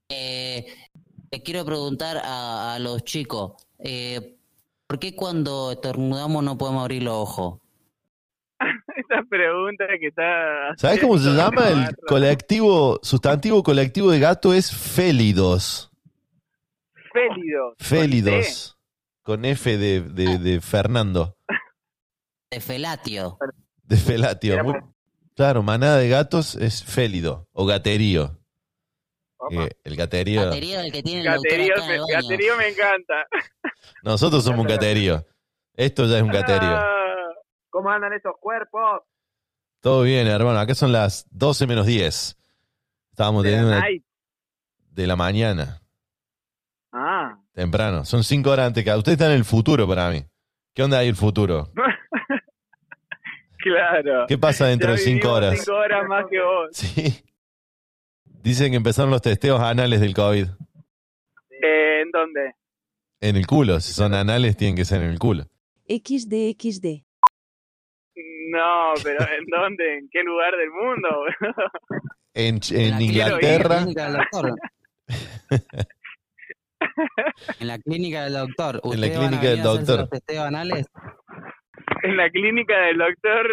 Eh, 0.09 0.65
le 1.31 1.43
quiero 1.43 1.63
preguntar 1.65 2.17
a, 2.17 2.75
a 2.75 2.79
los 2.79 3.03
chicos, 3.03 3.53
eh, 3.79 4.37
¿por 4.87 4.99
qué 4.99 5.15
cuando 5.15 5.71
estornudamos 5.71 6.43
no 6.43 6.57
podemos 6.57 6.81
abrir 6.81 7.03
los 7.03 7.13
ojos? 7.15 7.59
Esa 8.95 9.23
pregunta 9.29 9.85
que 9.99 10.07
está. 10.07 10.75
¿Sabes 10.77 10.99
cómo 11.01 11.17
se 11.17 11.29
llama? 11.31 11.69
El 11.69 11.95
colectivo, 12.07 12.99
sustantivo 13.01 13.63
colectivo 13.63 14.11
de 14.11 14.19
gato 14.19 14.53
es 14.53 14.71
félidos. 14.71 15.91
Félido. 17.15 17.75
Félidos. 17.79 18.77
Con 19.23 19.43
F 19.45 19.77
de, 19.77 20.01
de, 20.01 20.37
de 20.37 20.61
Fernando. 20.61 21.37
De 22.51 22.59
felatio. 22.59 23.37
De 23.83 23.97
felatio. 23.97 24.63
Muy- 24.63 24.79
claro, 25.35 25.63
manada 25.63 25.97
de 25.97 26.09
gatos 26.09 26.55
es 26.55 26.83
félido 26.83 27.47
o 27.51 27.65
gaterío. 27.65 28.37
Eh, 29.51 29.69
el 29.83 29.95
gaterío. 29.95 30.51
El 30.51 30.91
que 30.91 31.03
tiene 31.03 31.23
Gaterío, 31.23 31.75
el 31.75 31.81
me, 31.87 31.99
baño. 31.99 32.05
gaterío 32.21 32.57
me 32.57 32.67
encanta. 32.69 33.13
Nosotros 34.03 34.43
somos 34.43 34.61
un 34.61 34.67
gaterío. 34.67 35.25
Esto 35.75 36.05
ya 36.05 36.17
es 36.17 36.23
un 36.23 36.29
gaterío. 36.31 36.75
Ah, 36.75 37.29
¿Cómo 37.69 37.89
andan 37.91 38.13
esos 38.13 38.33
cuerpos? 38.39 39.01
Todo 39.81 40.01
bien, 40.03 40.25
hermano. 40.27 40.57
Acá 40.59 40.73
son 40.73 40.91
las 40.91 41.27
12 41.31 41.67
menos 41.67 41.85
10. 41.85 42.37
Estábamos 43.11 43.43
de 43.43 43.51
la 43.51 43.57
teniendo 43.57 43.77
una 43.77 43.85
night. 43.87 44.03
de 44.91 45.07
la 45.07 45.15
mañana. 45.15 45.81
Temprano. 47.55 48.05
Son 48.05 48.23
5 48.23 48.49
horas 48.51 48.67
antes 48.67 48.83
que. 48.83 48.91
Usted 48.93 49.13
está 49.13 49.25
en 49.27 49.31
el 49.31 49.45
futuro 49.45 49.87
para 49.87 50.09
mí. 50.11 50.23
¿Qué 50.75 50.83
onda 50.83 50.99
ahí 50.99 51.07
el 51.07 51.15
futuro? 51.15 51.71
Claro. 53.57 54.25
¿Qué 54.27 54.37
pasa 54.37 54.67
dentro 54.67 54.89
Ya 54.89 54.91
de 54.91 54.97
5 54.99 55.09
vivimos 55.15 55.37
horas? 55.37 55.59
Cinco 55.59 55.75
horas 55.75 56.07
más 56.07 56.25
que 56.29 56.39
vos. 56.39 56.69
Sí. 56.71 57.23
Dicen 58.43 58.69
que 58.69 58.77
empezaron 58.77 59.09
los 59.09 59.23
testeos 59.23 59.59
anales 59.59 60.01
del 60.01 60.13
COVID. 60.13 60.45
Eh, 61.63 62.01
¿En 62.03 62.11
dónde? 62.11 62.53
En 63.21 63.35
el 63.37 63.47
culo. 63.47 63.79
Si 63.79 63.91
son 63.91 64.13
anales, 64.13 64.55
tienen 64.55 64.75
que 64.75 64.85
ser 64.85 65.01
en 65.01 65.09
el 65.09 65.17
culo. 65.17 65.45
XDXD. 65.87 67.01
No, 68.51 68.93
pero 69.03 69.21
¿en 69.21 69.45
dónde? 69.49 69.97
¿En 69.97 70.09
qué 70.11 70.21
lugar 70.21 70.55
del 70.57 70.69
mundo? 70.69 71.09
En, 72.35 72.59
en 72.69 72.91
la 72.91 73.01
Inglaterra. 73.01 73.85
En 77.59 77.67
la 77.67 77.77
clínica 77.79 78.23
del 78.23 78.33
doctor. 78.33 78.81
En 78.83 78.89
la 79.01 79.07
¿Ustedes 79.07 79.17
van 79.17 79.25
a 79.25 79.27
clínica 79.29 79.49
del 79.49 79.63
doctor. 79.63 80.07
anales? 80.45 80.87
en 82.03 82.17
la 82.17 82.29
clínica 82.29 82.77
del 82.81 82.97
doctor, 82.97 83.47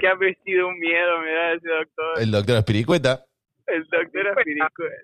que 0.00 0.08
ha 0.08 0.14
vestido 0.14 0.68
un 0.68 0.78
miedo 0.78 1.18
me 1.24 1.32
da 1.32 1.52
ese 1.52 1.68
doctor. 1.68 2.22
El 2.22 2.30
doctor 2.30 2.56
Espiricueta. 2.58 3.24
El 3.66 3.82
doctor 3.88 4.28
Aspiricueta. 4.28 4.94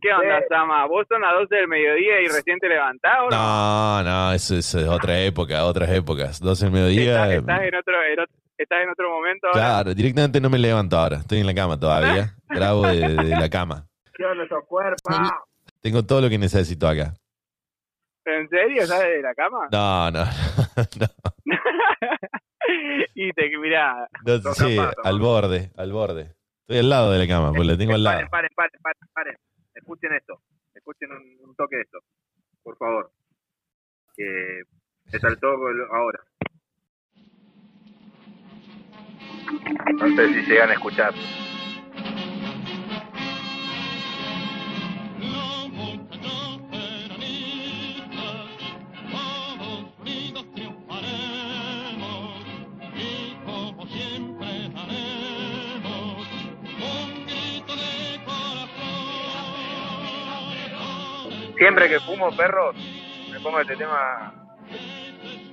¿Qué 0.00 0.12
onda, 0.12 0.40
Sama? 0.48 0.86
¿Vos 0.86 1.04
son 1.08 1.20
las 1.20 1.32
12 1.34 1.54
del 1.56 1.68
mediodía 1.68 2.20
y 2.22 2.26
recién 2.28 2.58
te 2.58 2.68
levantás 2.68 3.18
o 3.20 3.30
no? 3.30 3.36
No, 3.36 4.02
no, 4.02 4.32
eso, 4.32 4.56
eso 4.56 4.78
es 4.78 4.88
otra 4.88 5.18
época, 5.20 5.64
otras 5.66 5.90
épocas. 5.90 6.40
12 6.40 6.64
del 6.66 6.72
mediodía. 6.72 7.34
¿Estás, 7.34 7.40
estás 7.40 7.60
en 7.62 7.74
otro, 7.74 7.94
en 8.04 8.20
otro- 8.20 8.34
estás 8.56 8.78
en 8.82 8.88
otro 8.90 9.10
momento 9.10 9.46
ahora? 9.48 9.60
Claro, 9.60 9.94
directamente 9.94 10.40
no 10.40 10.48
me 10.48 10.58
levanto 10.58 10.96
ahora. 10.96 11.16
Estoy 11.18 11.40
en 11.40 11.46
la 11.46 11.54
cama 11.54 11.78
todavía. 11.78 12.34
Grabo 12.48 12.86
de, 12.86 13.08
de 13.14 13.28
la 13.36 13.50
cama. 13.50 13.86
¿Qué 14.14 14.24
onda 14.24 14.44
esos 14.44 14.64
cuerpos? 14.66 15.16
Tengo 15.80 16.04
todo 16.04 16.20
lo 16.20 16.28
que 16.28 16.38
necesito 16.38 16.86
acá. 16.86 17.14
¿En 18.24 18.48
serio? 18.48 18.86
¿Sabes 18.86 19.16
de 19.16 19.22
la 19.22 19.34
cama? 19.34 19.68
No, 19.72 20.10
no. 20.10 20.24
y 23.14 23.32
te 23.32 23.58
mirá. 23.58 24.08
no 24.24 24.38
sí, 24.54 24.76
zapatos, 24.76 25.04
al 25.04 25.18
borde, 25.18 25.70
al 25.76 25.92
borde. 25.92 26.34
Estoy 26.60 26.78
al 26.78 26.90
lado 26.90 27.12
de 27.12 27.18
la 27.18 27.26
cama, 27.26 27.52
pues 27.52 27.66
la 27.66 27.76
tengo 27.76 27.94
al 27.94 28.04
lado. 28.04 28.28
Paren, 28.30 28.50
paren, 28.54 28.80
paren, 28.82 29.08
paren. 29.12 29.36
Escuchen 29.74 30.12
esto. 30.12 30.42
Escuchen 30.74 31.10
un, 31.10 31.48
un 31.48 31.54
toque 31.56 31.76
de 31.76 31.82
esto. 31.82 31.98
Por 32.62 32.76
favor. 32.76 33.10
Que 34.14 34.62
Me 35.12 35.18
saltó 35.18 35.48
ahora. 35.48 36.20
No 39.98 40.16
sé 40.16 40.28
si 40.28 40.42
llegan 40.50 40.70
a 40.70 40.74
escuchar. 40.74 41.12
Siempre 61.60 61.90
que 61.90 62.00
fumo 62.00 62.30
perros, 62.34 62.74
me 63.30 63.38
pongo 63.40 63.60
este 63.60 63.76
tema. 63.76 64.32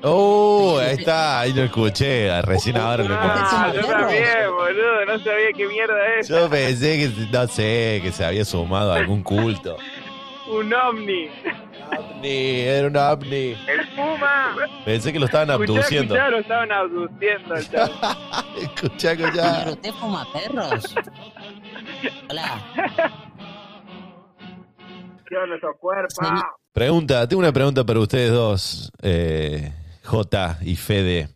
Oh, 0.03 0.79
ahí 0.79 0.95
está, 0.99 1.41
ahí 1.41 1.51
lo 1.51 1.63
escuché, 1.63 2.41
recién 2.43 2.77
ahora 2.77 3.03
lo 3.03 3.13
Ah, 3.19 3.67
escuché. 3.73 3.81
yo 3.85 3.91
también, 3.91 4.25
boludo, 4.55 5.05
no 5.05 5.19
sabía 5.19 5.47
qué 5.53 5.67
mierda 5.67 5.95
es. 6.17 6.29
Yo 6.29 6.49
pensé 6.49 6.97
que, 6.97 7.27
no 7.29 7.47
sé, 7.49 7.99
que 8.01 8.11
se 8.13 8.23
había 8.23 8.45
sumado 8.45 8.93
a 8.93 8.97
algún 8.99 9.21
culto. 9.21 9.75
Un 10.49 10.73
ovni. 10.73 11.27
Ovni, 11.99 12.59
era 12.61 12.87
un 12.87 12.95
ovni. 12.95 13.57
El 13.67 13.85
Puma. 13.93 14.55
Pensé 14.85 15.11
que 15.11 15.19
lo 15.19 15.25
estaban 15.25 15.51
abduciendo. 15.51 16.15
escuchá, 16.15 16.29
lo 16.29 16.37
estaban 16.39 16.71
abduciendo 16.71 17.53
al 17.55 17.69
chavo. 17.69 17.93
Escuchá, 18.61 19.11
escuchá. 19.11 19.55
¿Pero 19.59 19.71
usted 19.73 19.91
fuma 19.91 20.25
perros? 20.31 20.95
Hola. 22.29 22.61
¿Qué 25.28 25.36
onda 25.38 25.55
esos 25.57 25.75
cuerpos? 25.80 26.17
Pregunta, 26.71 27.28
tengo 27.28 27.39
una 27.41 27.51
pregunta 27.51 27.84
para 27.84 27.99
ustedes 27.99 28.32
dos, 28.32 28.91
eh, 29.01 29.73
J 30.03 30.57
y 30.61 30.75
Fede. 30.75 31.30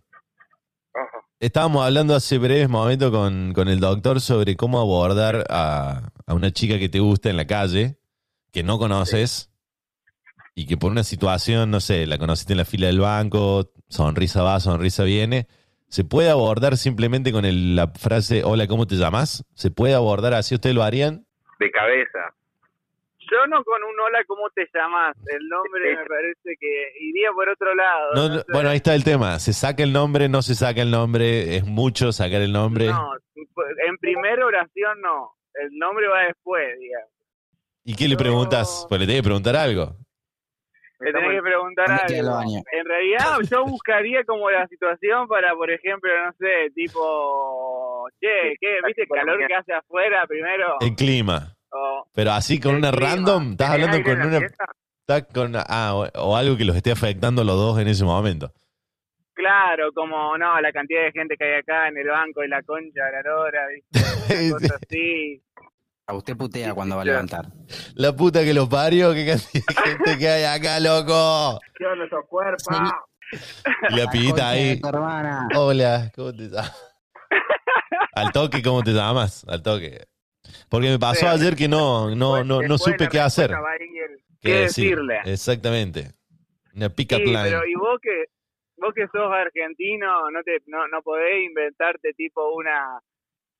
Estábamos 1.39 1.83
hablando 1.85 2.13
hace 2.15 2.37
breves 2.37 2.69
momentos 2.69 3.09
con, 3.11 3.51
con 3.53 3.67
el 3.67 3.79
doctor 3.79 4.21
sobre 4.21 4.55
cómo 4.55 4.79
abordar 4.79 5.43
a, 5.49 6.11
a 6.27 6.33
una 6.35 6.51
chica 6.51 6.77
que 6.77 6.87
te 6.87 6.99
gusta 6.99 7.29
en 7.31 7.37
la 7.37 7.47
calle, 7.47 7.97
que 8.51 8.61
no 8.63 8.77
conoces, 8.77 9.49
y 10.53 10.67
que 10.67 10.77
por 10.77 10.91
una 10.91 11.03
situación, 11.03 11.71
no 11.71 11.79
sé, 11.79 12.05
la 12.05 12.19
conociste 12.19 12.53
en 12.53 12.57
la 12.57 12.65
fila 12.65 12.87
del 12.87 12.99
banco, 12.99 13.71
sonrisa 13.89 14.43
va, 14.43 14.59
sonrisa 14.59 15.03
viene. 15.03 15.47
¿Se 15.87 16.03
puede 16.03 16.29
abordar 16.29 16.77
simplemente 16.77 17.31
con 17.31 17.43
el- 17.43 17.75
la 17.75 17.87
frase, 17.87 18.43
hola, 18.43 18.67
¿cómo 18.67 18.85
te 18.85 18.95
llamas? 18.95 19.43
¿Se 19.55 19.71
puede 19.71 19.95
abordar 19.95 20.33
así? 20.35 20.53
¿Ustedes 20.55 20.75
lo 20.75 20.83
harían? 20.83 21.25
De 21.59 21.71
cabeza. 21.71 22.19
Yo 23.31 23.47
no 23.47 23.63
con 23.63 23.81
un 23.81 23.97
hola, 23.97 24.25
¿cómo 24.27 24.49
te 24.53 24.67
llamas? 24.73 25.15
El 25.27 25.47
nombre 25.47 25.95
me 25.95 26.05
parece 26.07 26.57
que 26.59 26.93
iría 26.99 27.31
por 27.31 27.47
otro 27.47 27.73
lado. 27.73 28.11
No, 28.13 28.35
no 28.35 28.43
bueno, 28.51 28.69
ahí 28.69 28.77
está 28.77 28.93
el 28.93 29.05
tema. 29.05 29.39
¿Se 29.39 29.53
saca 29.53 29.83
el 29.83 29.93
nombre? 29.93 30.27
¿No 30.27 30.41
se 30.41 30.53
saca 30.53 30.81
el 30.81 30.91
nombre? 30.91 31.55
¿Es 31.55 31.65
mucho 31.65 32.11
sacar 32.11 32.41
el 32.41 32.51
nombre? 32.51 32.87
No, 32.87 33.13
en 33.87 33.97
primera 33.97 34.45
oración 34.45 34.99
no. 35.01 35.31
El 35.53 35.77
nombre 35.77 36.07
va 36.07 36.23
después, 36.23 36.77
digamos. 36.77 37.09
¿Y 37.85 37.95
qué 37.95 38.09
le 38.09 38.17
preguntas? 38.17 38.85
Pues 38.89 38.99
le 38.99 39.07
tenés 39.07 39.21
que 39.21 39.25
preguntar 39.25 39.55
algo. 39.55 39.95
Le 40.99 41.13
tenés 41.13 41.31
que 41.31 41.41
preguntar 41.41 41.89
algo. 41.89 42.41
En 42.71 42.85
realidad, 42.85 43.37
yo 43.49 43.65
buscaría 43.65 44.23
como 44.25 44.51
la 44.51 44.67
situación 44.67 45.27
para, 45.27 45.53
por 45.55 45.71
ejemplo, 45.71 46.11
no 46.25 46.31
sé, 46.33 46.69
tipo, 46.75 48.07
che, 48.19 48.55
¿qué? 48.59 48.77
¿Viste 48.85 49.03
el 49.03 49.07
calor 49.07 49.47
que 49.47 49.55
hace 49.55 49.73
afuera 49.73 50.27
primero? 50.27 50.75
El 50.81 50.95
clima. 50.95 51.55
Pero 52.13 52.31
así 52.31 52.59
con 52.59 52.75
una 52.75 52.91
random, 52.91 53.51
estás 53.51 53.71
¿Tenés 53.71 53.87
hablando 53.87 54.09
con 54.09 54.19
la 54.19 54.27
una... 54.27 54.47
estás 55.07 55.23
con 55.33 55.53
ah, 55.55 55.95
o, 55.95 56.07
o 56.19 56.35
algo 56.35 56.57
que 56.57 56.65
los 56.65 56.75
esté 56.75 56.91
afectando 56.91 57.41
a 57.41 57.45
los 57.45 57.55
dos 57.55 57.79
en 57.79 57.87
ese 57.87 58.03
momento. 58.03 58.51
claro, 59.33 59.91
como, 59.93 60.37
no, 60.37 60.59
la 60.61 60.71
cantidad 60.71 61.03
de 61.03 61.11
gente 61.11 61.35
que 61.37 61.43
hay 61.45 61.59
acá 61.59 61.87
en 61.87 61.97
el 61.97 62.07
banco 62.07 62.43
y 62.43 62.47
la 62.47 62.61
concha 62.63 63.05
de 63.05 63.11
la 63.11 63.21
lora, 63.23 63.61
¿viste? 63.67 63.99
Una 64.49 64.59
cosa 64.59 64.75
así. 64.81 65.41
A 66.07 66.13
usted 66.13 66.35
putea 66.35 66.73
cuando 66.73 66.95
va 66.97 67.03
a 67.03 67.05
levantar. 67.05 67.45
La 67.95 68.13
puta 68.13 68.43
que 68.43 68.53
los 68.53 68.67
parió, 68.67 69.13
qué 69.13 69.25
cantidad 69.25 69.63
de 69.65 69.89
gente 69.89 70.17
que 70.19 70.27
hay 70.27 70.43
acá, 70.43 70.79
loco. 70.79 71.59
¿Qué 71.77 71.85
onda 71.85 72.05
esos 72.05 72.25
cuerpos? 72.27 72.77
Y 73.89 73.95
la 73.95 74.11
pibita 74.11 74.49
ahí. 74.49 74.81
Hola, 75.55 76.11
¿cómo 76.13 76.33
te 76.33 76.49
llamas? 76.49 76.75
Al 78.13 78.31
toque, 78.33 78.61
¿cómo 78.61 78.83
te 78.83 78.91
llamas? 78.91 79.45
Al 79.47 79.63
toque. 79.63 80.05
Porque 80.71 80.87
me 80.89 80.97
pasó 80.97 81.27
ayer 81.27 81.55
que 81.57 81.67
no, 81.67 82.15
no, 82.15 82.43
no, 82.45 82.61
no 82.61 82.77
supe 82.77 83.09
qué 83.09 83.19
hacer. 83.19 83.51
el- 83.51 83.57
¿Qué 84.39 84.49
¿Qué 84.49 84.55
decir? 84.61 84.83
decirle? 84.95 85.19
Exactamente. 85.25 86.13
Una 86.73 86.87
pick-up 86.89 87.17
Sí, 87.19 87.33
pero 87.43 87.59
y 87.67 87.75
vos 87.75 87.99
que 88.01 88.25
vos 88.77 88.93
que 88.95 89.05
sos 89.11 89.29
argentino, 89.31 90.31
no 90.31 90.41
te 90.43 90.59
no, 90.67 90.87
no 90.87 91.01
podés 91.03 91.43
inventarte 91.45 92.13
tipo 92.13 92.55
una 92.55 92.99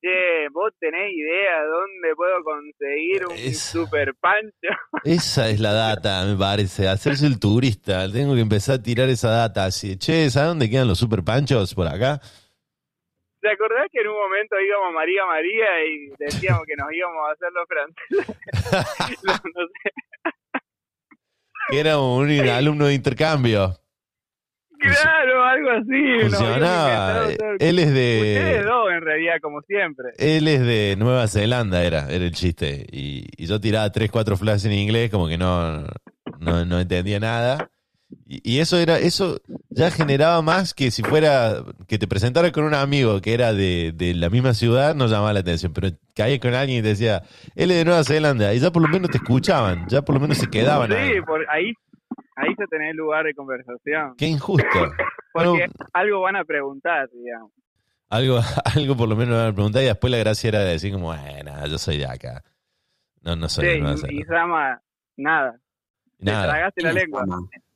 che, 0.01 0.47
vos 0.53 0.71
tenés 0.79 1.11
idea 1.13 1.61
de 1.61 1.67
dónde 1.67 2.15
puedo 2.15 2.43
conseguir 2.45 3.27
un 3.27 3.35
Es- 3.37 3.59
super 3.59 4.15
pancho. 4.15 4.69
Esa 5.03 5.49
es 5.49 5.59
la 5.59 5.73
data, 5.73 6.25
me 6.25 6.37
parece. 6.37 6.87
Hacerse 6.87 7.27
el 7.27 7.39
turista. 7.39 8.09
Tengo 8.11 8.33
que 8.35 8.41
empezar 8.41 8.75
a 8.79 8.81
tirar 8.81 9.09
esa 9.09 9.29
data. 9.31 9.65
Así, 9.65 9.97
che, 9.97 10.29
¿sabes 10.29 10.47
dónde 10.49 10.69
quedan 10.69 10.87
los 10.87 10.97
super 10.97 11.23
panchos? 11.23 11.75
Por 11.75 11.87
acá. 11.87 12.19
¿Te 13.41 13.49
acordás 13.51 13.87
que 13.91 14.01
en 14.01 14.07
un 14.07 14.15
momento 14.15 14.55
íbamos 14.59 14.93
María 14.93 15.25
María 15.25 15.85
y 15.85 16.13
decíamos 16.19 16.63
que 16.65 16.75
nos 16.75 16.87
íbamos 16.93 17.27
a 17.27 17.31
hacer 17.33 17.49
los 17.51 17.67
franceses? 17.67 19.23
no, 19.23 19.33
no 19.33 19.67
sé. 19.67 19.91
Era 21.71 21.99
un 21.99 22.29
alumno 22.49 22.85
de 22.87 22.93
intercambio. 22.93 23.75
Claro, 24.79 25.43
algo 25.43 25.69
así. 25.69 26.19
Funcionaba. 26.21 27.27
todo. 27.37 27.51
Él 27.59 27.79
es 27.79 27.87
Ustedes 27.87 28.55
de. 28.57 28.63
dos, 28.63 28.91
en 28.91 29.01
realidad, 29.01 29.35
como 29.41 29.61
siempre. 29.61 30.09
Él 30.17 30.47
es 30.47 30.59
de 30.61 30.95
Nueva 30.97 31.27
Zelanda, 31.27 31.83
era, 31.83 32.09
era 32.09 32.25
el 32.25 32.31
chiste. 32.31 32.87
Y, 32.91 33.25
y 33.37 33.45
yo 33.45 33.59
tiraba 33.61 33.91
tres, 33.91 34.09
cuatro 34.11 34.37
flashes 34.37 34.65
en 34.65 34.73
inglés, 34.73 35.11
como 35.11 35.27
que 35.27 35.37
no, 35.37 35.83
no, 36.39 36.65
no 36.65 36.79
entendía 36.79 37.19
nada. 37.19 37.69
Y, 38.33 38.39
y 38.55 38.59
eso 38.59 38.77
era, 38.77 38.97
eso 38.97 39.41
ya 39.69 39.91
generaba 39.91 40.41
más 40.41 40.73
que 40.73 40.89
si 40.89 41.03
fuera 41.03 41.63
que 41.89 41.97
te 41.99 42.07
presentaras 42.07 42.51
con 42.53 42.63
un 42.63 42.73
amigo 42.73 43.19
que 43.19 43.33
era 43.33 43.51
de, 43.51 43.91
de 43.93 44.13
la 44.13 44.29
misma 44.29 44.53
ciudad, 44.53 44.95
no 44.95 45.07
llamaba 45.07 45.33
la 45.33 45.41
atención. 45.41 45.73
Pero 45.73 45.89
caías 46.15 46.39
con 46.39 46.53
alguien 46.53 46.79
y 46.79 46.81
te 46.81 46.87
decía, 46.89 47.23
él 47.55 47.71
es 47.71 47.77
de 47.79 47.83
Nueva 47.85 48.05
Zelanda, 48.05 48.53
y 48.53 48.59
ya 48.59 48.71
por 48.71 48.83
lo 48.83 48.87
menos 48.87 49.09
te 49.11 49.17
escuchaban, 49.17 49.85
ya 49.89 50.01
por 50.03 50.15
lo 50.15 50.21
menos 50.21 50.37
se 50.37 50.49
quedaban 50.49 50.93
ahí. 50.93 51.09
Sí, 51.15 51.21
por 51.27 51.41
ahí, 51.49 51.73
ahí 52.37 52.55
se 52.57 52.65
tenés 52.67 52.95
lugar 52.95 53.25
de 53.25 53.33
conversación. 53.33 54.15
Qué 54.17 54.27
injusto. 54.27 54.65
Porque 55.33 55.47
Bueno, 55.49 55.73
algo 55.91 56.21
van 56.21 56.35
a 56.37 56.45
preguntar, 56.45 57.09
digamos. 57.11 57.51
algo, 58.09 58.39
algo 58.75 58.95
por 58.95 59.09
lo 59.09 59.15
menos 59.17 59.31
me 59.35 59.41
van 59.41 59.51
a 59.51 59.53
preguntar 59.53 59.81
y 59.83 59.87
después 59.87 60.09
la 60.11 60.17
gracia 60.19 60.47
era 60.47 60.59
decir 60.61 60.93
como, 60.93 61.07
bueno, 61.07 61.67
yo 61.67 61.77
soy 61.77 61.97
de 61.97 62.05
acá. 62.05 62.43
No, 63.23 63.35
no 63.35 63.49
soy 63.49 63.65
de 63.65 63.73
Sí, 63.73 63.79
Nueva 63.81 63.95
y, 63.95 63.97
Zelanda. 63.99 64.21
y 64.21 64.25
Sama, 64.25 64.81
nada. 65.17 65.59
Te 66.17 66.25
tragaste 66.25 66.81
la 66.81 66.93
lengua. 66.93 67.25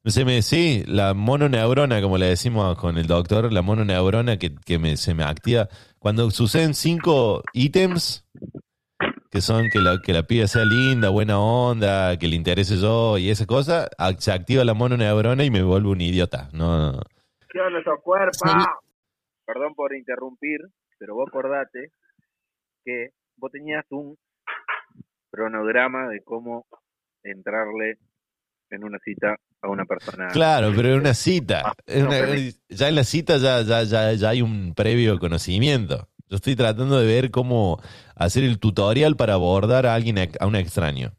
Se 0.06 0.24
me, 0.24 0.43
sí, 0.43 0.84
la 0.86 1.16
mononeurona, 1.16 1.99
como 1.99 2.20
le 2.20 2.28
decimos 2.28 2.78
con 2.78 2.99
el 2.99 3.08
doctor, 3.08 3.51
la 3.51 3.64
mononeurona 3.64 4.38
que, 4.38 4.53
que 4.53 4.78
me, 4.78 4.97
se 4.97 5.16
me 5.16 5.24
activa. 5.24 5.68
Cuando 5.97 6.30
suceden 6.30 6.76
cinco 6.76 7.41
ítems, 7.53 8.24
que 9.32 9.41
son 9.41 9.68
que 9.72 9.80
la, 9.80 9.99
que 10.03 10.14
la 10.14 10.22
piba 10.22 10.45
sea 10.45 10.64
linda, 10.64 11.10
buena 11.10 11.39
onda, 11.39 12.20
que 12.20 12.28
le 12.28 12.36
interese 12.36 12.78
yo 12.78 13.18
y 13.18 13.32
esa 13.32 13.47
cosa, 13.47 13.89
se 14.20 14.32
activa 14.32 14.64
la 14.64 14.76
mononeurona 14.76 15.43
y 15.43 15.49
me 15.49 15.64
vuelvo 15.64 15.89
un 15.89 16.01
idiota. 16.01 16.49
No, 16.53 16.91
no. 16.91 17.01
¿Qué 17.49 17.60
onda 17.60 17.80
esos 17.80 17.99
cuerpos? 18.03 18.39
Perdón 19.43 19.74
por 19.74 19.95
interrumpir, 19.95 20.60
pero 20.99 21.16
vos 21.16 21.28
acordate 21.30 21.91
que 22.84 23.10
vos 23.38 23.51
tenías 23.51 23.84
un 23.89 24.16
cronograma 25.32 26.08
de 26.10 26.22
cómo 26.24 26.68
entrarle 27.24 27.97
en 28.70 28.84
una 28.84 28.99
cita 28.99 29.36
a 29.66 29.70
una 29.70 29.86
persona. 29.86 30.28
Claro, 30.30 30.72
pero 30.76 30.93
es 30.93 30.99
una 30.99 31.13
cita. 31.13 31.74
Una- 31.88 32.36
ya 32.70 32.88
en 32.88 32.95
la 32.95 33.03
cita 33.03 33.38
ya, 33.38 33.61
ya, 33.61 33.84
ya, 33.84 34.13
ya 34.13 34.30
hay 34.30 34.41
un 34.41 34.74
previo 34.74 35.20
conocimiento. 35.20 36.07
Yo 36.30 36.38
estoy 36.38 36.55
tratando 36.55 36.99
de 36.99 37.05
ver 37.05 37.32
cómo 37.32 37.80
hacer 38.16 38.43
el 38.43 38.57
tutorial 38.59 39.16
para 39.16 39.34
abordar 39.34 39.86
a 39.86 39.93
alguien, 39.93 40.18
a 40.39 40.45
un 40.47 40.55
extraño. 40.55 41.13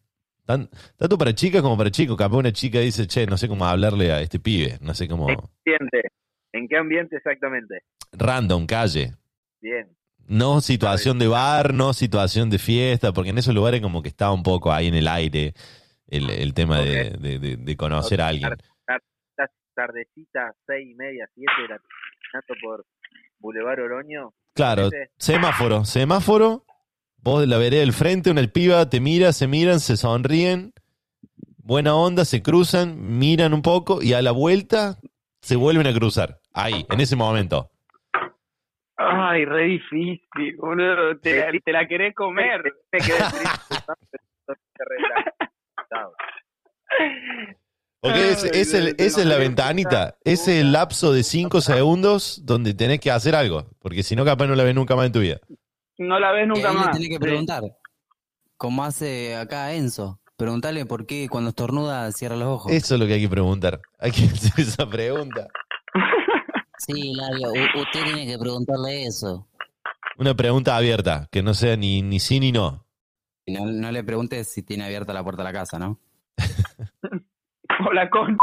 Tan- 0.44 0.68
tanto 0.96 1.18
para 1.18 1.34
chicas 1.34 1.62
como 1.62 1.76
para 1.76 1.90
chicos. 1.90 2.16
Capaz 2.16 2.36
una 2.36 2.52
chica 2.52 2.80
dice, 2.80 3.06
che, 3.06 3.26
no 3.26 3.36
sé 3.36 3.48
cómo 3.48 3.66
hablarle 3.66 4.12
a 4.12 4.20
este 4.20 4.38
pibe. 4.38 4.78
No 4.80 4.94
sé 4.94 5.08
cómo... 5.08 5.28
¿En 5.28 5.36
qué 5.64 5.72
ambiente? 5.78 6.08
¿En 6.52 6.68
qué 6.68 6.76
ambiente 6.76 7.16
exactamente? 7.16 7.82
Random, 8.12 8.66
calle. 8.66 9.14
Bien. 9.60 9.88
No 10.28 10.60
situación 10.60 11.18
de 11.20 11.28
bar, 11.28 11.72
no 11.72 11.92
situación 11.92 12.50
de 12.50 12.58
fiesta, 12.58 13.12
porque 13.12 13.30
en 13.30 13.38
esos 13.38 13.54
lugares 13.54 13.80
como 13.80 14.02
que 14.02 14.08
está 14.08 14.32
un 14.32 14.42
poco 14.42 14.72
ahí 14.72 14.88
en 14.88 14.94
el 14.94 15.06
aire 15.06 15.54
el, 16.08 16.30
el 16.30 16.54
tema 16.54 16.80
de, 16.80 17.10
de- 17.18 17.38
de- 17.38 17.56
de 17.56 17.76
conocer 17.76 18.20
a 18.20 18.28
alguien. 18.28 18.50
Tar- 18.50 18.58
tar- 19.36 19.50
Tardecita, 19.74 20.54
seis 20.66 20.88
y 20.90 20.94
media, 20.94 21.28
siete 21.34 21.52
de 21.62 21.68
la 21.68 21.78
tarde, 22.32 22.60
por 22.62 22.86
Boulevard 23.38 23.78
Oroño. 23.80 24.32
Claro, 24.54 24.86
Ese- 24.86 25.10
semáforo, 25.18 25.84
semáforo, 25.84 26.64
vos 27.18 27.40
de 27.42 27.46
la 27.46 27.58
vereda 27.58 27.80
del 27.80 27.92
frente, 27.92 28.30
una 28.30 28.42
piba 28.46 28.88
te 28.88 29.00
mira, 29.00 29.32
se 29.34 29.46
miran, 29.46 29.78
se 29.80 29.98
sonríen, 29.98 30.72
buena 31.58 31.94
onda, 31.94 32.24
se 32.24 32.42
cruzan, 32.42 33.18
miran 33.18 33.52
un 33.52 33.60
poco 33.60 34.00
y 34.02 34.14
a 34.14 34.22
la 34.22 34.32
vuelta 34.32 34.96
se 35.42 35.56
vuelven 35.56 35.86
a 35.86 35.92
cruzar. 35.92 36.38
Ahí, 36.54 36.86
en 36.88 37.00
ese 37.00 37.14
momento. 37.16 37.70
Ay, 38.96 39.44
re 39.44 39.64
difícil, 39.64 40.56
boludo. 40.56 41.18
Te 41.18 41.38
la, 41.38 41.52
te 41.62 41.72
la 41.72 41.86
querés 41.86 42.14
comer. 42.14 42.62
Te 42.90 42.96
quedé 42.96 43.18
triste, 43.18 43.74
¿no? 43.86 44.54
Te 44.54 44.84
relajas. 44.84 45.34
Chao. 45.90 46.12
Porque 48.06 48.30
es, 48.32 48.44
es 48.44 48.74
el- 48.74 48.94
esa 48.98 49.20
es 49.20 49.26
la 49.26 49.36
ventanita, 49.36 50.16
es 50.24 50.48
el 50.48 50.72
lapso 50.72 51.12
de 51.12 51.22
5 51.22 51.60
segundos 51.60 52.40
donde 52.44 52.74
tenés 52.74 53.00
que 53.00 53.10
hacer 53.10 53.34
algo. 53.34 53.66
Porque 53.80 54.02
si 54.02 54.16
no, 54.16 54.24
capaz 54.24 54.46
no 54.46 54.54
la 54.54 54.64
ves 54.64 54.74
nunca 54.74 54.96
más 54.96 55.06
en 55.06 55.12
tu 55.12 55.20
vida. 55.20 55.38
No 55.98 56.18
la 56.20 56.32
ves 56.32 56.46
nunca 56.48 56.72
más. 56.72 56.90
tenés 56.92 57.08
que 57.08 57.18
preguntar, 57.20 57.62
como 58.56 58.84
hace 58.84 59.36
acá 59.36 59.72
Enzo. 59.74 60.20
Preguntarle 60.36 60.84
por 60.84 61.06
qué 61.06 61.28
cuando 61.30 61.48
estornuda 61.50 62.12
cierra 62.12 62.36
los 62.36 62.48
ojos. 62.48 62.70
Eso 62.72 62.94
es 62.94 63.00
lo 63.00 63.06
que 63.06 63.14
hay 63.14 63.22
que 63.22 63.28
preguntar. 63.28 63.80
Hay 63.98 64.10
que 64.10 64.24
hacer 64.32 64.52
esa 64.58 64.88
pregunta. 64.88 65.48
Sí, 66.78 67.14
Lario, 67.14 67.48
usted 67.52 68.00
tiene 68.04 68.26
que 68.26 68.38
preguntarle 68.38 69.06
eso. 69.06 69.48
Una 70.18 70.34
pregunta 70.36 70.76
abierta, 70.76 71.26
que 71.32 71.42
no 71.42 71.54
sea 71.54 71.74
ni, 71.74 72.02
ni 72.02 72.20
sí 72.20 72.38
ni 72.38 72.52
no. 72.52 72.84
Y 73.46 73.54
no, 73.54 73.64
no 73.64 73.90
le 73.90 74.04
preguntes 74.04 74.48
si 74.52 74.62
tiene 74.62 74.84
abierta 74.84 75.14
la 75.14 75.24
puerta 75.24 75.42
de 75.42 75.48
la 75.48 75.58
casa, 75.58 75.78
¿no? 75.78 75.98
Hola, 77.88 78.10
con. 78.10 78.36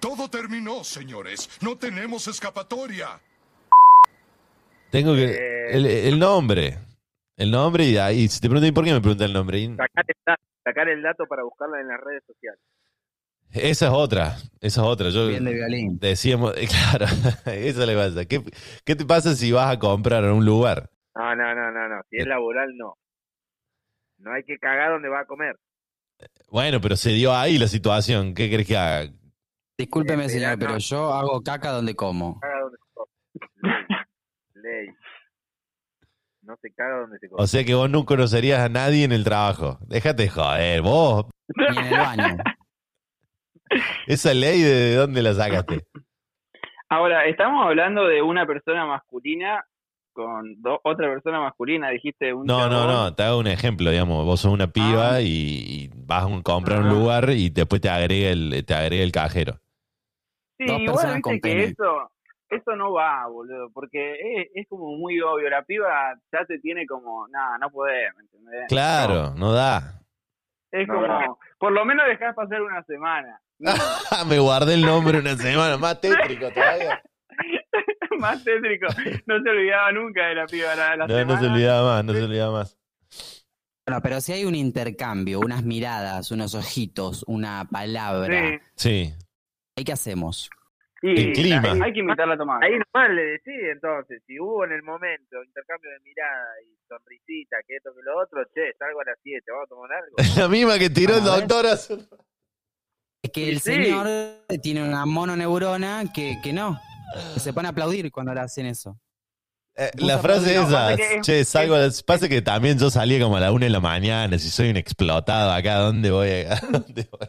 Todo 0.00 0.28
terminó, 0.28 0.84
señores. 0.84 1.48
No 1.62 1.76
tenemos 1.76 2.26
escapatoria. 2.28 3.08
Tengo 4.90 5.14
que. 5.14 5.24
Eh. 5.24 5.76
El, 5.76 5.86
el 5.86 6.18
nombre. 6.18 6.78
El 7.36 7.50
nombre 7.50 7.84
y 7.84 7.96
ahí. 7.96 8.28
Si 8.28 8.40
te 8.40 8.48
preguntan, 8.48 8.68
¿y 8.70 8.72
por 8.72 8.84
qué 8.84 8.92
me 8.92 9.00
preguntan 9.00 9.26
el 9.28 9.32
nombre? 9.34 9.58
Y 9.58 9.68
Sacar 9.76 10.04
el, 10.06 10.14
dato, 10.26 10.42
sacar 10.64 10.88
el 10.88 11.02
dato 11.02 11.26
para 11.26 11.42
buscarla 11.44 11.80
en 11.80 11.88
las 11.88 12.00
redes 12.00 12.22
sociales. 12.26 12.60
esa 13.52 13.86
es 13.86 13.92
otra. 13.92 14.36
Esa 14.60 14.80
es 14.80 14.86
otra. 14.86 15.10
Yo 15.10 15.28
Bien 15.28 15.44
de 15.44 15.52
violín. 15.54 15.98
decíamos, 16.00 16.52
claro, 16.92 17.06
eso 17.46 17.86
le 17.86 17.94
pasa. 17.94 18.24
¿Qué, 18.24 18.42
¿Qué 18.84 18.96
te 18.96 19.04
pasa 19.04 19.34
si 19.34 19.52
vas 19.52 19.70
a 19.72 19.78
comprar 19.78 20.24
a 20.24 20.32
un 20.34 20.44
lugar? 20.44 20.90
No, 21.14 21.34
no, 21.36 21.54
no, 21.54 21.70
no, 21.70 21.88
no. 21.88 22.02
Si 22.10 22.16
es 22.16 22.26
laboral, 22.26 22.76
no. 22.76 22.94
No 24.18 24.32
hay 24.32 24.42
que 24.42 24.58
cagar 24.58 24.90
donde 24.90 25.08
va 25.08 25.20
a 25.20 25.24
comer. 25.26 25.56
Bueno, 26.50 26.80
pero 26.80 26.96
se 26.96 27.10
dio 27.10 27.34
ahí 27.34 27.58
la 27.58 27.68
situación. 27.68 28.34
¿Qué 28.34 28.48
crees 28.48 28.66
que 28.66 28.76
haga? 28.76 29.10
Discúlpeme, 29.76 30.24
Eh, 30.24 30.28
señor, 30.28 30.52
no. 30.52 30.58
pero 30.58 30.78
yo 30.78 31.12
hago 31.12 31.40
caca 31.42 31.70
donde 31.70 31.94
como. 31.94 32.40
Caga 32.40 32.60
donde 32.62 32.78
se 32.78 32.94
come. 32.94 33.10
Ley. 34.54 34.88
No 36.42 36.56
se 36.60 36.72
caga 36.72 37.00
donde 37.00 37.18
se 37.18 37.28
come. 37.28 37.42
O 37.42 37.46
sea 37.46 37.64
que 37.64 37.74
vos 37.74 37.88
no 37.90 38.04
conocerías 38.04 38.60
a 38.60 38.68
nadie 38.68 39.04
en 39.04 39.12
el 39.12 39.24
trabajo. 39.24 39.78
Déjate 39.86 40.24
de 40.24 40.28
joder, 40.30 40.82
vos. 40.82 41.26
Ni 41.56 41.78
en 41.78 41.84
el 41.86 41.98
baño. 41.98 42.36
Esa 44.06 44.32
ley, 44.34 44.62
¿de 44.62 44.94
dónde 44.94 45.22
la 45.22 45.34
sacaste? 45.34 45.86
Ahora, 46.88 47.26
estamos 47.26 47.66
hablando 47.66 48.06
de 48.06 48.22
una 48.22 48.46
persona 48.46 48.86
masculina 48.86 49.62
con 50.24 50.60
do- 50.60 50.80
otra 50.82 51.08
persona 51.08 51.40
masculina, 51.40 51.90
dijiste 51.90 52.32
un 52.34 52.44
No, 52.46 52.68
no, 52.68 52.80
chabón. 52.80 52.86
no, 52.88 53.14
te 53.14 53.22
hago 53.22 53.38
un 53.38 53.46
ejemplo, 53.46 53.90
digamos, 53.90 54.24
vos 54.24 54.40
sos 54.40 54.52
una 54.52 54.66
piba 54.66 55.14
Ah. 55.14 55.20
y, 55.20 55.26
y 55.84 55.90
vas 55.94 56.24
a 56.24 56.26
un- 56.26 56.42
comprar 56.42 56.80
un 56.82 56.88
lugar 56.88 57.30
y 57.30 57.50
después 57.50 57.80
te 57.80 57.88
agrega 57.88 58.30
el, 58.30 58.64
te 58.66 58.74
agrega 58.74 59.04
el 59.04 59.12
cajero. 59.12 59.60
Sí, 60.58 60.66
Dos 60.66 60.80
igual 60.80 61.14
viste 61.22 61.40
que 61.40 61.64
eso, 61.64 62.10
eso 62.48 62.74
no 62.76 62.92
va, 62.92 63.26
boludo, 63.28 63.70
porque 63.72 64.12
es, 64.40 64.48
es 64.54 64.66
como 64.68 64.96
muy 64.96 65.20
obvio. 65.20 65.48
La 65.48 65.62
piba 65.62 66.14
ya 66.32 66.44
te 66.46 66.58
tiene 66.58 66.84
como, 66.86 67.28
nada, 67.28 67.58
no 67.58 67.70
podés, 67.70 68.12
¿me 68.16 68.22
entendés? 68.24 68.66
Claro, 68.68 69.32
no 69.36 69.52
da. 69.52 70.00
Es 70.72 70.86
No, 70.88 70.94
como, 70.94 71.06
no. 71.06 71.38
por 71.58 71.72
lo 71.72 71.84
menos 71.84 72.06
dejás 72.08 72.34
pasar 72.34 72.60
una 72.62 72.82
semana. 72.84 73.40
No, 73.60 73.72
Me 74.26 74.38
guardé 74.38 74.74
el 74.74 74.82
nombre 74.82 75.18
una 75.18 75.34
semana, 75.36 75.76
más 75.78 76.00
tétrico 76.00 76.50
todavía. 76.50 77.02
más 78.18 78.42
tétrico. 78.44 78.86
No 79.26 79.40
se 79.42 79.50
olvidaba 79.50 79.92
nunca 79.92 80.26
de 80.28 80.34
la 80.34 80.46
piba 80.46 80.74
la, 80.74 80.96
la 80.96 81.06
No, 81.06 81.24
no 81.24 81.40
se 81.40 81.46
olvidaba 81.46 81.94
más, 81.96 82.04
no 82.04 82.12
se 82.12 82.22
olvidaba 82.24 82.52
más. 82.58 82.78
Bueno, 83.86 84.02
pero 84.02 84.20
si 84.20 84.32
hay 84.32 84.44
un 84.44 84.54
intercambio, 84.54 85.40
unas 85.40 85.62
miradas, 85.64 86.30
unos 86.30 86.54
ojitos, 86.54 87.24
una 87.26 87.66
palabra, 87.70 88.60
Sí. 88.74 89.08
Sí. 89.08 89.14
¿ahí 89.76 89.84
qué 89.84 89.92
hacemos? 89.92 90.50
El 91.00 91.32
clima. 91.32 91.62
Hay, 91.72 91.80
hay 91.80 91.92
que 91.92 92.00
invitarla 92.00 92.34
a 92.34 92.36
tomar. 92.38 92.62
Ahí 92.62 92.72
nomás 92.72 93.10
le 93.14 93.22
decís 93.22 93.54
entonces, 93.72 94.20
si 94.26 94.38
hubo 94.40 94.64
en 94.64 94.72
el 94.72 94.82
momento 94.82 95.42
intercambio 95.44 95.90
de 95.92 96.00
mirada 96.00 96.44
y 96.66 96.76
sonrisita, 96.88 97.56
que 97.66 97.76
esto 97.76 97.90
que 97.94 98.02
lo 98.02 98.20
otro, 98.20 98.44
che, 98.52 98.74
salgo 98.78 99.00
a 99.00 99.04
las 99.04 99.16
7, 99.22 99.44
vamos 99.48 99.64
a 99.64 99.68
tomar 99.68 99.90
algo. 99.92 100.16
La 100.42 100.48
misma 100.48 100.76
que 100.78 100.90
tiró 100.90 101.16
el 101.16 101.24
doctor 101.24 101.66
hace- 101.68 101.94
Es 103.22 103.30
que 103.32 103.48
el 103.48 103.60
sí. 103.60 103.72
señor 103.74 104.08
tiene 104.60 104.82
una 104.86 105.06
mononeurona 105.06 106.02
que, 106.12 106.36
que 106.42 106.52
no, 106.52 106.78
que 107.34 107.40
se 107.40 107.52
pone 107.52 107.68
a 107.68 107.70
aplaudir 107.70 108.10
cuando 108.10 108.32
le 108.34 108.40
hacen 108.40 108.66
eso. 108.66 108.98
Eh, 109.76 109.90
la 109.98 110.18
frase 110.18 110.56
esa, 110.56 110.96
que 110.96 111.16
es- 111.16 111.22
che, 111.26 111.44
salgo 111.44 111.74
a 111.76 111.78
las- 111.78 112.02
Pasa 112.02 112.28
que 112.28 112.42
también 112.42 112.78
yo 112.78 112.90
salía 112.90 113.20
como 113.22 113.36
a 113.36 113.40
la 113.40 113.52
una 113.52 113.66
de 113.66 113.70
la 113.70 113.80
mañana, 113.80 114.36
si 114.38 114.50
soy 114.50 114.70
un 114.70 114.76
explotado 114.76 115.52
acá, 115.52 115.76
¿a 115.76 115.80
¿dónde 115.80 116.10
voy? 116.10 116.28
¿A 116.50 116.60
dónde 116.70 117.08
voy? 117.10 117.28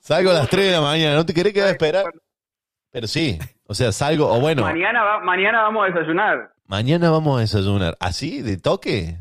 Salgo 0.00 0.30
a 0.30 0.34
las 0.34 0.48
3 0.48 0.66
de 0.66 0.72
la 0.72 0.80
mañana, 0.80 1.14
¿no 1.14 1.24
te 1.24 1.32
querés 1.32 1.52
quedar 1.52 1.68
a 1.68 1.72
esperar? 1.72 2.04
Pero 2.90 3.06
sí, 3.06 3.38
o 3.66 3.74
sea, 3.74 3.92
salgo, 3.92 4.26
o 4.30 4.40
bueno, 4.40 4.62
Mañana, 4.62 5.02
va, 5.04 5.20
mañana 5.20 5.62
vamos 5.62 5.84
a 5.84 5.92
desayunar. 5.94 6.52
mañana 6.66 7.10
vamos 7.10 7.38
a 7.38 7.40
desayunar. 7.40 7.96
¿Así? 8.00 8.42
¿De 8.42 8.56
toque? 8.56 9.18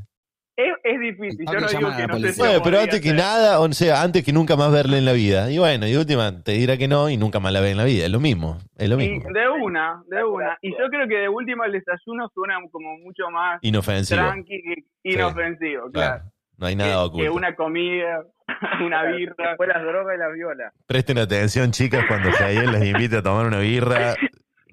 Es, 0.64 0.74
es 0.84 1.00
difícil, 1.00 1.46
yo 1.52 1.60
no 1.60 1.68
digo 1.68 1.80
que 1.92 2.02
la 2.02 2.08
no 2.08 2.14
policía. 2.14 2.46
Bueno, 2.46 2.62
pero 2.64 2.80
antes 2.80 3.02
que 3.02 3.10
hacer. 3.10 3.20
nada, 3.22 3.60
o 3.60 3.72
sea, 3.74 4.02
antes 4.04 4.24
que 4.24 4.34
nunca 4.34 4.56
más 4.56 4.72
verla 4.72 4.98
en 4.98 5.06
la 5.06 5.14
vida. 5.14 5.50
Y 5.52 5.58
bueno, 5.58 5.88
y 5.88 5.96
última, 5.96 6.44
te 6.44 6.52
dirá 6.54 6.78
que 6.78 6.88
no 6.88 7.10
y 7.10 7.18
nunca 7.18 7.40
más 7.40 7.54
la 7.54 7.62
ve 7.62 7.72
en 7.72 7.78
la 7.78 7.84
vida. 7.86 8.06
Es 8.06 8.12
lo 8.12 8.20
mismo, 8.20 8.58
es 8.78 8.90
lo 8.90 8.96
Y 9.02 9.10
mismo. 9.10 9.30
de 9.34 9.50
una, 9.50 10.04
de 10.08 10.24
una. 10.24 10.58
Y 10.62 10.72
yo 10.72 10.88
creo 10.90 11.08
que 11.08 11.16
de 11.18 11.30
última 11.30 11.66
el 11.66 11.72
desayuno 11.72 12.30
suena 12.34 12.56
como 12.72 12.98
mucho 13.00 13.30
más 13.32 13.60
Inofensivo. 13.62 14.22
tranqui, 14.22 14.62
inofensivo, 15.04 15.90
claro. 15.92 16.22
Claro, 16.22 16.32
no 16.58 16.68
hay 16.68 16.76
nada 16.76 16.90
que, 16.92 16.98
oculto. 16.98 17.24
que 17.24 17.30
una 17.30 17.56
comida, 17.56 18.24
una 18.86 19.04
birra. 19.04 19.36
Después 19.50 19.70
las 19.70 19.82
drogas 19.84 20.16
y 20.16 20.20
las 20.20 20.34
violas. 20.34 20.74
Presten 20.86 21.18
atención, 21.18 21.72
chicas, 21.72 22.06
cuando 22.08 22.32
Jael 22.32 22.72
les 22.72 22.86
invite 22.86 23.18
a 23.18 23.22
tomar 23.24 23.46
una 23.48 23.60
birra. 23.60 24.16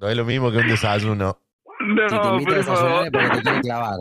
No 0.01 0.09
es 0.09 0.16
lo 0.16 0.24
mismo 0.24 0.51
que 0.51 0.59
un 0.59 0.68
desayuno. 0.68 1.39
No, 1.80 2.09
Si 2.09 2.18
te 2.20 2.28
invita 2.28 2.51
a 2.53 2.57
desayunar 2.57 3.05
es 3.05 3.11
porque 3.12 3.28
te 3.36 3.43
quiere 3.43 3.61
clavar. 3.61 3.97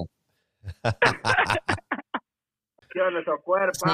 ¿Qué 2.89 3.01
onda 3.01 3.20
esos 3.20 3.39
cuerpos? 3.43 3.91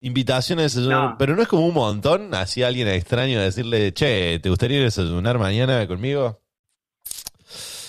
Invitación 0.00 0.58
a 0.58 0.62
desayunar, 0.62 1.10
No. 1.12 1.16
pero 1.18 1.34
no 1.34 1.42
es 1.42 1.48
como 1.48 1.66
un 1.66 1.74
montón, 1.74 2.34
así 2.34 2.62
a 2.62 2.66
alguien 2.68 2.88
extraño 2.88 3.40
decirle, 3.40 3.92
che, 3.94 4.38
¿te 4.40 4.50
gustaría 4.50 4.76
ir 4.78 4.82
a 4.82 4.86
desayunar 4.86 5.38
mañana 5.38 5.86
conmigo? 5.86 6.40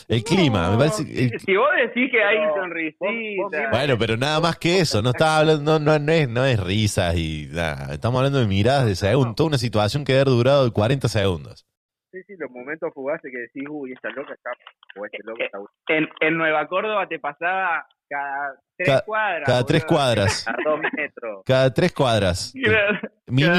El 0.07 0.23
clima, 0.23 0.69
me 0.69 0.77
parece. 0.77 1.01
el- 1.01 1.39
Si 1.39 1.55
vos 1.55 1.67
decís 1.77 2.11
que 2.11 2.23
hay 2.23 2.37
Pero 2.37 2.49
vos- 2.51 2.59
sonrisita. 2.59 3.05
vos 3.05 3.11
mismo- 3.51 3.69
bueno, 3.71 3.97
pero 3.97 4.17
nada 4.17 4.39
más 4.39 4.57
que 4.57 4.79
eso, 4.79 5.01
no 5.01 5.09
está 5.09 5.39
hablando, 5.39 5.79
no, 5.79 5.85
no, 5.93 5.99
no 5.99 6.11
es, 6.11 6.29
no 6.29 6.45
es 6.45 6.59
risas 6.63 7.15
y 7.17 7.47
nada, 7.51 7.91
estamos 7.93 8.19
hablando 8.19 8.39
de 8.39 8.45
miradas 8.47 8.85
de 8.85 8.95
segundo, 8.95 9.33
toda 9.33 9.47
una 9.47 9.57
situación 9.57 10.05
que 10.05 10.13
debe 10.13 10.21
haber 10.21 10.33
durado 10.35 10.71
40 10.71 11.07
segundos. 11.09 11.65
Sí, 12.11 12.19
sí, 12.27 12.35
los 12.37 12.49
momentos 12.51 12.93
fugaces 12.93 13.29
que 13.31 13.37
decís, 13.39 13.63
uy, 13.69 13.91
esta 13.93 14.09
loca 14.11 14.33
está, 14.35 14.51
o 14.97 15.05
este 15.05 15.19
loco 15.23 15.41
está 15.43 15.59
en, 15.95 16.09
en 16.19 16.37
Nueva 16.37 16.67
Córdoba 16.67 17.07
te 17.07 17.19
pasaba 17.19 17.85
cada 18.09 18.55
tres 18.77 19.01
cuadras. 19.05 19.43
Cada 19.45 19.65
tres 19.65 19.85
cuadras, 19.85 20.47
a 20.47 20.55
dos 20.63 20.79
metros. 20.93 21.43
cada 21.45 21.73
tres 21.73 21.93
cuadras. 21.93 22.53
Claro. 22.63 22.99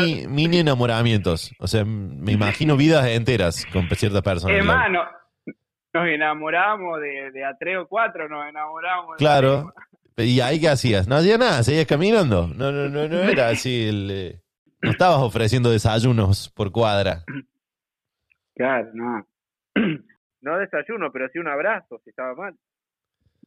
Mini, 0.05 0.29
mini 0.29 0.59
enamoramientos. 0.59 1.53
O 1.59 1.67
sea, 1.67 1.85
me 1.85 2.31
imagino 2.31 2.77
vidas 2.77 3.05
enteras 3.09 3.67
con 3.73 3.89
ciertas 3.89 4.23
personas. 4.23 4.59
Hermano, 4.59 5.03
nos 5.93 6.07
enamoramos 6.07 7.01
de, 7.01 7.33
de 7.33 7.45
a 7.45 7.57
tres 7.59 7.77
o 7.79 7.89
cuatro, 7.89 8.29
nos 8.29 8.49
enamoramos. 8.49 9.17
Claro. 9.17 9.75
¿Y 10.17 10.41
ahí 10.41 10.61
qué 10.61 10.69
hacías? 10.69 11.09
No 11.09 11.17
hacías 11.17 11.39
nada, 11.41 11.65
seguías 11.65 11.87
caminando. 11.87 12.47
No, 12.47 12.71
no, 12.71 12.89
no, 12.89 13.09
no 13.09 13.23
era 13.23 13.49
así. 13.49 13.89
El, 13.89 14.11
eh, 14.13 14.41
no 14.81 14.93
estabas 14.93 15.19
ofreciendo 15.19 15.71
desayunos 15.71 16.49
por 16.51 16.71
cuadra. 16.71 17.25
Claro, 18.55 18.89
no. 18.95 19.27
No 20.47 20.59
desayuno, 20.59 21.11
pero 21.11 21.29
sí 21.33 21.41
un 21.41 21.49
abrazo, 21.49 22.01
si 22.05 22.11
estaba 22.11 22.33
mal. 22.37 22.55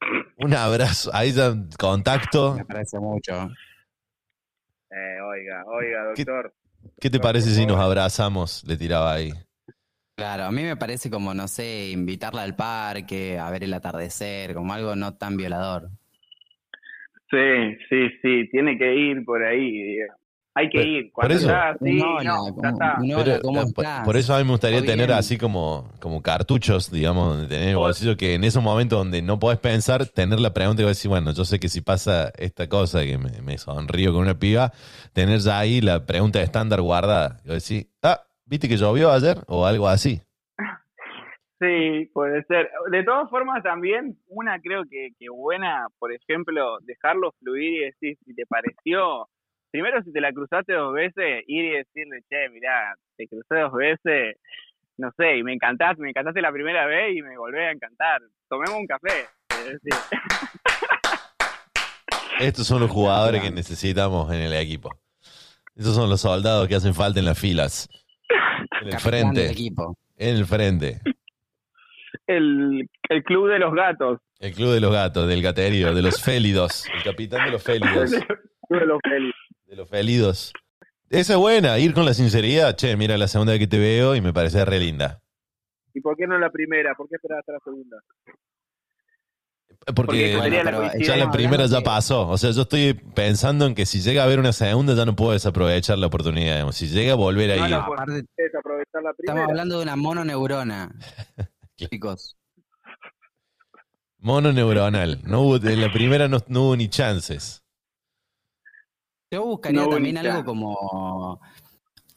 Un 0.38 0.54
abrazo, 0.54 1.10
ahí 1.14 1.32
ya 1.32 1.54
contacto. 1.80 2.56
Me 2.56 2.66
parece 2.66 3.00
mucho. 3.00 3.50
Eh, 4.92 5.22
oiga, 5.22 5.64
oiga, 5.66 6.14
¿Qué- 6.14 6.26
doctor. 6.26 6.54
¿Qué 7.00 7.10
te 7.10 7.20
parece 7.20 7.52
si 7.52 7.66
nos 7.66 7.80
abrazamos? 7.80 8.66
Le 8.68 8.76
tiraba 8.76 9.14
ahí. 9.14 9.32
Claro, 10.18 10.44
a 10.44 10.52
mí 10.52 10.64
me 10.64 10.76
parece 10.76 11.10
como, 11.10 11.34
no 11.34 11.48
sé, 11.48 11.92
invitarla 11.92 12.44
al 12.44 12.58
parque, 12.58 13.40
a 13.40 13.50
ver 13.50 13.64
el 13.64 13.74
atardecer, 13.74 14.54
como 14.54 14.74
algo 14.74 14.94
no 14.98 15.16
tan 15.16 15.38
violador. 15.38 15.90
Sí, 17.30 17.78
sí, 17.90 18.10
sí, 18.22 18.50
tiene 18.52 18.78
que 18.78 18.94
ir 18.94 19.24
por 19.24 19.42
ahí. 19.42 19.72
Diego. 19.72 20.16
Hay 20.60 20.70
que 20.70 20.78
Por- 20.80 20.88
ir. 20.88 21.04
por 21.06 21.14
Cuando 21.14 21.34
eso- 21.36 21.48
ya, 21.48 21.76
sí, 21.82 21.90
Un 21.90 22.02
hola, 22.02 22.24
no, 22.24 22.62
ya 22.62 22.70
está. 22.70 22.96
un 23.00 23.12
hola, 23.14 23.24
Pero, 23.24 23.42
¿cómo 23.42 23.62
eh, 23.62 23.66
por, 23.74 23.86
estás? 23.86 24.06
por 24.06 24.18
eso 24.18 24.36
a 24.36 24.38
mí 24.40 24.44
me 24.44 24.52
gustaría 24.52 24.80
¿Todo 24.80 24.88
tener 24.88 25.08
bien? 25.08 25.20
así 25.20 25.38
como, 25.38 25.90
como 26.02 26.22
cartuchos, 26.22 26.92
digamos, 26.92 27.30
donde 27.30 27.48
tener 27.48 27.64
en 27.64 27.70
el 27.70 27.78
bolsillo 27.78 28.18
que 28.18 28.34
en 28.34 28.44
esos 28.44 28.62
momentos 28.62 29.00
donde 29.00 29.22
no 29.22 29.40
podés 29.40 29.60
pensar, 29.60 30.06
tener 30.08 30.40
la 30.40 30.54
pregunta 30.54 30.82
y 30.82 30.86
decir, 30.86 31.08
bueno, 31.10 31.32
yo 31.32 31.46
sé 31.46 31.60
que 31.60 31.70
si 31.70 31.80
pasa 31.82 32.32
esta 32.38 32.68
cosa, 32.68 33.06
que 33.06 33.18
me, 33.18 33.42
me 33.42 33.58
sonrío 33.58 34.12
con 34.12 34.22
una 34.24 34.38
piba, 34.38 34.74
tener 35.14 35.40
ya 35.40 35.60
ahí 35.60 35.80
la 35.82 36.06
pregunta 36.06 36.42
estándar 36.42 36.82
guardada. 36.82 37.38
Y 37.46 37.50
decir, 37.50 37.88
ah, 38.04 38.20
¿viste 38.46 38.68
que 38.68 38.76
llovió 38.78 39.12
ayer? 39.12 39.38
O 39.48 39.66
algo 39.66 39.88
así. 39.88 40.22
Sí, 41.62 42.10
puede 42.14 42.44
ser. 42.46 42.70
De 42.90 43.04
todas 43.04 43.30
formas, 43.30 43.62
también, 43.64 44.18
una 44.30 44.62
creo 44.62 44.84
que, 44.90 45.10
que 45.20 45.30
buena, 45.30 45.88
por 46.00 46.14
ejemplo, 46.14 46.78
dejarlo 46.84 47.34
fluir 47.42 47.82
y 47.82 47.86
decir 47.86 48.18
si 48.26 48.34
te 48.34 48.46
pareció. 48.46 49.28
Primero, 49.72 50.02
si 50.04 50.12
te 50.12 50.22
la 50.22 50.34
cruzaste 50.34 50.74
dos 50.74 50.94
veces, 50.94 51.44
ir 51.48 51.66
y 51.66 51.70
decirle, 51.78 52.22
che, 52.30 52.50
mirá, 52.50 52.96
te 53.18 53.28
crucé 53.28 53.56
dos 53.56 53.74
veces, 53.74 54.36
no 54.98 55.12
sé, 55.16 55.38
y 55.38 55.44
me 55.44 55.54
encantaste, 55.54 56.02
me 56.02 56.10
encantaste 56.10 56.42
la 56.42 56.52
primera 56.52 56.86
vez 56.88 57.16
y 57.16 57.22
me 57.22 57.38
volvés 57.38 57.68
a 57.68 57.72
encantar. 57.72 58.20
Tomemos 58.50 58.76
un 58.76 58.88
café. 58.88 59.28
es 59.52 59.66
decir. 59.82 59.94
Estos 62.40 62.68
son 62.68 62.80
los 62.80 62.90
jugadores 62.90 63.42
que 63.42 63.52
necesitamos 63.52 64.32
en 64.32 64.40
el 64.42 64.54
equipo. 64.54 64.90
Esos 65.76 65.96
son 65.96 66.10
los 66.10 66.22
soldados 66.22 66.68
que 66.68 66.76
hacen 66.76 66.94
falta 66.94 67.20
en 67.20 67.26
las 67.26 67.40
filas. 67.40 67.90
En 68.82 68.88
el 68.88 68.92
Capitán 68.94 69.00
frente. 69.02 69.50
equipo. 69.52 69.98
En 70.18 70.36
el 70.38 70.46
frente. 70.46 71.02
El, 72.28 72.88
el 73.10 73.24
club 73.24 73.50
de 73.50 73.60
los 73.60 73.74
gatos. 73.74 74.20
El 74.40 74.54
club 74.54 74.74
de 74.74 74.80
los 74.80 74.92
gatos, 74.92 75.28
del 75.28 75.42
gaterío, 75.42 75.94
de 75.94 76.02
los 76.02 76.22
félidos. 76.22 76.86
El 76.94 77.04
capitán 77.04 77.46
de 77.46 77.52
los 77.52 77.64
félidos. 77.64 78.14
El 78.14 78.26
club 78.26 78.80
de 78.80 78.86
los 78.86 79.00
felices. 79.04 79.36
De 79.70 79.76
los 79.76 79.88
félidos. 79.88 80.52
Esa 81.12 81.34
es 81.34 81.40
buena, 81.40 81.78
ir 81.78 81.94
con 81.94 82.04
la 82.04 82.16
sinceridad. 82.16 82.76
Che, 82.76 82.98
mira, 82.98 83.20
la 83.20 83.28
segunda 83.28 83.54
vez 83.54 83.60
que 83.60 83.68
te 83.68 83.78
veo 83.78 84.16
y 84.16 84.22
me 84.22 84.34
parece 84.34 84.66
re 84.66 84.80
linda. 84.80 85.22
¿Y 85.94 86.02
por 86.02 86.18
qué 86.18 86.26
no 86.26 86.40
la 86.40 86.50
primera? 86.50 86.96
¿Por 86.96 87.08
qué 87.08 87.18
esperar 87.18 87.40
hasta 87.40 87.54
la 87.54 87.60
segunda? 87.64 87.98
Porque, 89.96 90.34
la 90.34 90.98
ya 90.98 91.16
la 91.18 91.30
primera 91.30 91.68
ya 91.68 91.82
pasó. 91.82 92.28
O 92.28 92.38
sea, 92.40 92.50
yo 92.50 92.64
estoy 92.64 92.96
pensando 92.96 93.68
en 93.68 93.76
que 93.76 93.86
si 93.86 94.02
llega 94.02 94.24
a 94.24 94.26
haber 94.26 94.40
una 94.40 94.54
segunda 94.54 94.96
ya 94.96 95.06
no 95.06 95.16
puedo 95.16 95.34
desaprovechar 95.34 96.00
la 96.00 96.08
oportunidad. 96.08 96.56
digamos. 96.56 96.76
Si 96.76 96.88
llega 96.88 97.14
a 97.14 97.16
volver 97.16 97.52
ahí. 97.52 97.62
no, 97.62 97.68
la 97.70 97.86
primera. 97.86 99.14
estamos 99.20 99.50
hablando 99.50 99.78
de 99.78 99.84
una 99.84 99.96
mononeurona. 99.96 100.96
Chicos. 101.78 102.38
Mono 104.18 104.52
neuronal. 104.52 105.20
No 105.24 105.42
hubo, 105.42 105.56
en 105.58 105.80
la 105.80 105.94
primera 105.94 106.28
no, 106.28 106.40
no 106.48 106.64
hubo 106.64 106.76
ni 106.76 106.90
chances. 106.90 107.64
Yo 109.32 109.46
buscaría 109.46 109.82
No, 109.82 109.90
también 109.90 110.16
bonita. 110.16 110.34
algo 110.36 110.46
como, 110.46 111.40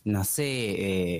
no 0.05 0.25
sé, 0.25 1.15
eh, 1.17 1.19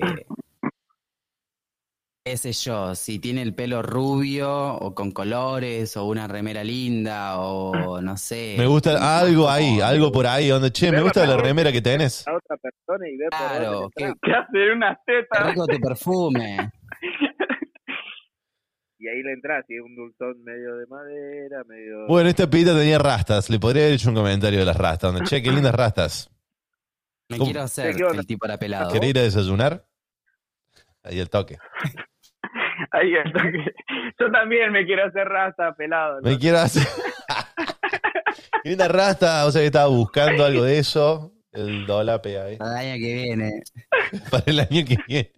qué 2.25 2.37
sé 2.37 2.51
yo, 2.53 2.95
si 2.95 3.19
tiene 3.19 3.41
el 3.43 3.53
pelo 3.53 3.81
rubio 3.83 4.73
o 4.75 4.95
con 4.95 5.11
colores 5.11 5.95
o 5.97 6.05
una 6.05 6.27
remera 6.27 6.63
linda 6.63 7.39
o 7.39 8.01
no 8.01 8.17
sé. 8.17 8.55
Me 8.57 8.65
gusta 8.65 9.19
algo 9.19 9.49
ahí, 9.49 9.81
algo 9.81 10.11
por 10.11 10.25
ahí. 10.25 10.47
Donde, 10.47 10.71
che, 10.71 10.91
me 10.91 11.01
gusta 11.01 11.25
la 11.27 11.37
remera 11.37 11.71
que 11.71 11.81
tenés. 11.81 12.27
a 12.27 12.35
otra 12.37 12.57
persona 12.57 13.07
y 13.07 13.17
por 13.17 13.29
Claro. 13.29 13.89
Que 13.95 14.05
hacer 14.33 14.71
unas 14.75 14.97
tetas. 15.05 15.47
rico 15.47 15.67
tu 15.67 15.79
perfume. 15.79 16.71
Y 19.03 19.07
ahí 19.09 19.21
le 19.21 19.33
entras, 19.33 19.65
y 19.67 19.75
es 19.75 19.81
un 19.81 19.95
dulzón 19.95 20.41
medio 20.45 20.77
de 20.77 20.85
madera, 20.87 21.61
medio... 21.65 22.07
Bueno, 22.07 22.29
esta 22.29 22.49
pita 22.49 22.73
tenía 22.73 22.97
rastas. 22.97 23.49
Le 23.49 23.59
podría 23.59 23.83
haber 23.83 23.95
hecho 23.95 24.07
un 24.07 24.15
comentario 24.15 24.59
de 24.59 24.65
las 24.65 24.77
rastas. 24.77 25.11
Donde, 25.11 25.27
che, 25.29 25.43
qué 25.43 25.51
lindas 25.51 25.75
rastas. 25.75 26.31
Me 27.27 27.37
¿Cómo? 27.37 27.51
quiero 27.51 27.63
hacer 27.63 27.97
el 28.01 28.25
tipo 28.25 28.45
era 28.45 28.57
pelado. 28.57 28.93
¿Querés 28.93 29.09
ir 29.09 29.19
a 29.19 29.23
desayunar? 29.23 29.85
Ahí 31.03 31.19
el 31.19 31.29
toque. 31.29 31.57
Ahí 32.91 33.13
está. 33.13 33.43
Yo 34.17 34.31
también 34.31 34.71
me 34.71 34.85
quiero 34.85 35.05
hacer 35.05 35.27
rasta 35.27 35.75
pelado. 35.75 36.21
¿no? 36.21 36.29
Me 36.29 36.39
quiero 36.39 36.59
hacer. 36.59 36.87
Qué 38.63 38.69
linda 38.69 38.87
rasta. 38.87 39.45
O 39.45 39.51
sea 39.51 39.61
que 39.61 39.65
estaba 39.65 39.87
buscando 39.87 40.45
algo 40.45 40.63
de 40.63 40.79
eso. 40.79 41.33
El 41.51 41.85
dolape 41.85 42.39
ahí. 42.39 42.57
Para 42.57 42.81
el 42.81 42.87
año 42.87 43.03
que 43.03 43.13
viene. 43.15 43.63
Para 44.31 44.43
el 44.47 44.59
año 44.61 44.85
que 44.87 44.97
viene. 45.07 45.31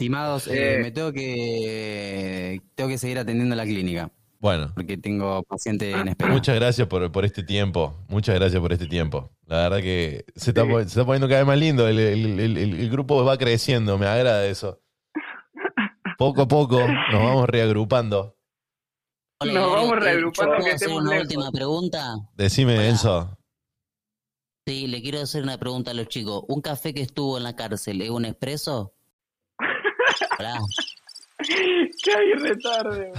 Estimados, 0.00 0.46
eh, 0.46 0.74
Eh. 0.74 0.78
me 0.82 0.90
tengo 0.90 1.10
que 1.10 2.60
tengo 2.74 2.90
que 2.90 2.98
seguir 2.98 3.18
atendiendo 3.18 3.56
la 3.56 3.64
clínica 3.64 4.10
Bueno, 4.38 4.70
porque 4.74 4.98
tengo 4.98 5.42
paciente 5.44 5.90
en 5.90 6.08
espera. 6.08 6.30
muchas 6.30 6.54
gracias 6.54 6.86
por, 6.86 7.10
por 7.10 7.24
este 7.24 7.42
tiempo. 7.42 8.04
Muchas 8.08 8.34
gracias 8.34 8.60
por 8.60 8.74
este 8.74 8.86
tiempo. 8.86 9.30
La 9.46 9.56
verdad 9.62 9.78
que 9.78 10.26
se 10.34 10.50
está, 10.50 10.64
se 10.66 10.82
está 10.82 11.06
poniendo 11.06 11.28
cada 11.28 11.40
vez 11.40 11.46
más 11.46 11.58
lindo. 11.58 11.88
El, 11.88 11.98
el- 11.98 12.38
el- 12.40 12.56
el- 12.58 12.74
el 12.80 12.90
grupo 12.90 13.24
va 13.24 13.38
creciendo. 13.38 13.96
Me 13.96 14.04
agrada 14.06 14.44
eso. 14.46 14.82
Poco 16.18 16.42
a 16.42 16.48
poco 16.48 16.78
nos 16.78 17.22
vamos 17.22 17.48
reagrupando. 17.48 18.36
Hola, 19.40 19.52
Nos 19.54 19.72
vamos 19.72 19.92
eh, 19.96 20.00
reagrupando 20.00 20.58
¿yo 20.58 20.64
que 20.64 20.70
hacer 20.72 20.88
una 20.90 21.10
lejos. 21.10 21.22
última 21.24 21.50
pregunta? 21.52 22.14
Decime, 22.34 22.74
Hola. 22.74 22.88
Enzo. 22.88 23.38
Sí, 24.66 24.88
le 24.88 25.00
quiero 25.00 25.20
hacer 25.20 25.42
una 25.42 25.56
pregunta 25.58 25.92
a 25.92 25.94
los 25.94 26.08
chicos. 26.08 26.42
¿Un 26.48 26.60
café 26.60 26.92
que 26.92 27.00
estuvo 27.02 27.38
en 27.38 27.44
la 27.44 27.54
cárcel 27.56 28.02
es 28.02 28.10
un 28.10 28.26
expreso? 28.26 28.92
Hola. 30.38 30.58
¿Qué 31.38 32.14
hay 32.14 32.32
retarde? 32.34 33.12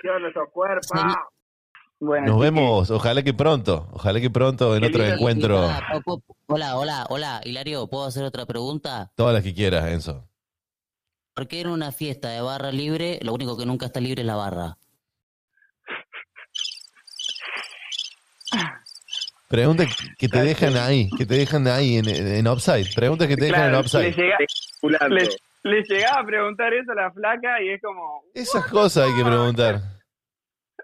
¿Qué 0.00 0.10
onda 0.10 0.28
esos 0.28 0.48
cuerpos? 0.52 0.86
Señor- 0.88 1.28
Bueno, 2.00 2.26
Nos 2.28 2.40
vemos. 2.40 2.90
Ojalá 2.90 3.22
que 3.24 3.34
pronto. 3.34 3.88
Ojalá 3.92 4.20
que 4.20 4.30
pronto 4.30 4.76
en 4.76 4.84
otro 4.84 5.00
lindo. 5.02 5.14
encuentro. 5.16 5.68
Po- 6.04 6.22
Hola, 6.46 6.76
hola, 6.78 7.06
hola, 7.10 7.40
Hilario, 7.44 7.88
¿puedo 7.88 8.04
hacer 8.04 8.24
otra 8.24 8.46
pregunta? 8.46 9.10
Todas 9.16 9.34
las 9.34 9.42
que 9.42 9.52
quieras, 9.54 9.86
Enzo. 9.90 10.28
¿Por 11.34 11.48
qué 11.48 11.60
en 11.60 11.68
una 11.68 11.90
fiesta 11.92 12.28
de 12.30 12.40
barra 12.40 12.70
libre 12.72 13.18
lo 13.22 13.32
único 13.34 13.56
que 13.56 13.66
nunca 13.66 13.86
está 13.86 14.00
libre 14.00 14.22
es 14.22 14.26
la 14.26 14.36
barra? 14.36 14.78
Pregunta 19.48 19.84
que 20.18 20.28
te 20.28 20.42
dejan 20.42 20.76
ahí, 20.76 21.08
que 21.16 21.24
te 21.24 21.34
dejan 21.36 21.66
ahí 21.68 21.96
en, 21.96 22.08
en, 22.08 22.46
offside. 22.46 22.94
Pregunta 22.94 23.26
que 23.26 23.36
te 23.36 23.46
dejan 23.46 23.60
en 23.64 23.70
Claro, 23.70 23.80
offside. 23.80 24.14
le, 24.82 24.98
le- 25.08 25.28
le 25.64 25.82
llegaba 25.82 26.20
a 26.20 26.24
preguntar 26.26 26.72
eso 26.74 26.92
a 26.92 26.94
la 26.94 27.10
flaca 27.10 27.60
y 27.62 27.70
es 27.70 27.80
como, 27.82 28.22
Esas 28.34 28.64
cosas 28.66 29.08
hay 29.08 29.16
que 29.16 29.24
preguntar. 29.24 29.80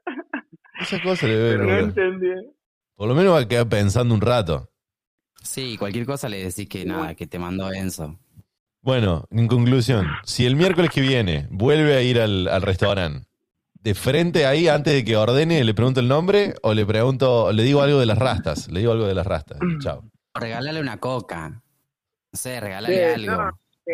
Esas 0.80 1.00
cosas 1.02 1.28
le 1.28 1.36
debe 1.36 1.58
no 1.58 1.64
preguntar. 1.64 2.04
entendí. 2.04 2.48
Por 2.96 3.08
lo 3.08 3.14
menos 3.14 3.34
va 3.34 3.40
a 3.40 3.48
quedar 3.48 3.68
pensando 3.68 4.14
un 4.14 4.20
rato. 4.20 4.70
Sí, 5.42 5.76
cualquier 5.78 6.06
cosa 6.06 6.28
le 6.28 6.42
decís 6.44 6.68
que 6.68 6.84
nada, 6.84 7.14
que 7.14 7.26
te 7.26 7.38
mandó 7.38 7.70
Enzo. 7.72 8.18
Bueno, 8.80 9.26
en 9.30 9.46
conclusión, 9.46 10.06
si 10.24 10.46
el 10.46 10.56
miércoles 10.56 10.90
que 10.90 11.00
viene 11.00 11.46
vuelve 11.50 11.94
a 11.94 12.02
ir 12.02 12.20
al, 12.20 12.48
al 12.48 12.62
restaurante, 12.62 13.26
de 13.85 13.95
frente 13.95 14.47
ahí, 14.47 14.66
antes 14.66 14.95
de 14.95 15.05
que 15.05 15.14
ordene, 15.16 15.62
le 15.62 15.74
pregunto 15.74 16.01
el 16.01 16.09
nombre 16.09 16.55
o 16.62 16.72
le 16.72 16.87
pregunto, 16.87 17.53
le 17.53 17.62
digo 17.62 17.82
algo 17.82 18.01
de 18.01 18.07
las 18.07 18.18
rastas. 18.18 18.68
Le 18.72 18.80
digo 18.80 18.93
algo 18.93 19.07
de 19.07 19.14
las 19.14 19.26
rastas. 19.26 19.59
Chao. 19.80 20.03
Regalale 20.35 20.80
una 20.80 20.97
coca. 20.99 21.51
No 21.51 21.61
sé, 22.32 22.61
regalale 22.61 23.14
Sí, 23.14 23.22
algo. 23.28 23.43
no, 23.43 23.51
sí. 23.85 23.93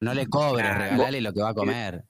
No 0.00 0.14
le 0.14 0.26
cobres, 0.28 0.66
Ah, 0.66 0.78
regalale 0.78 1.20
lo 1.20 1.32
que 1.32 1.42
va 1.42 1.50
a 1.50 1.54
comer. 1.54 2.04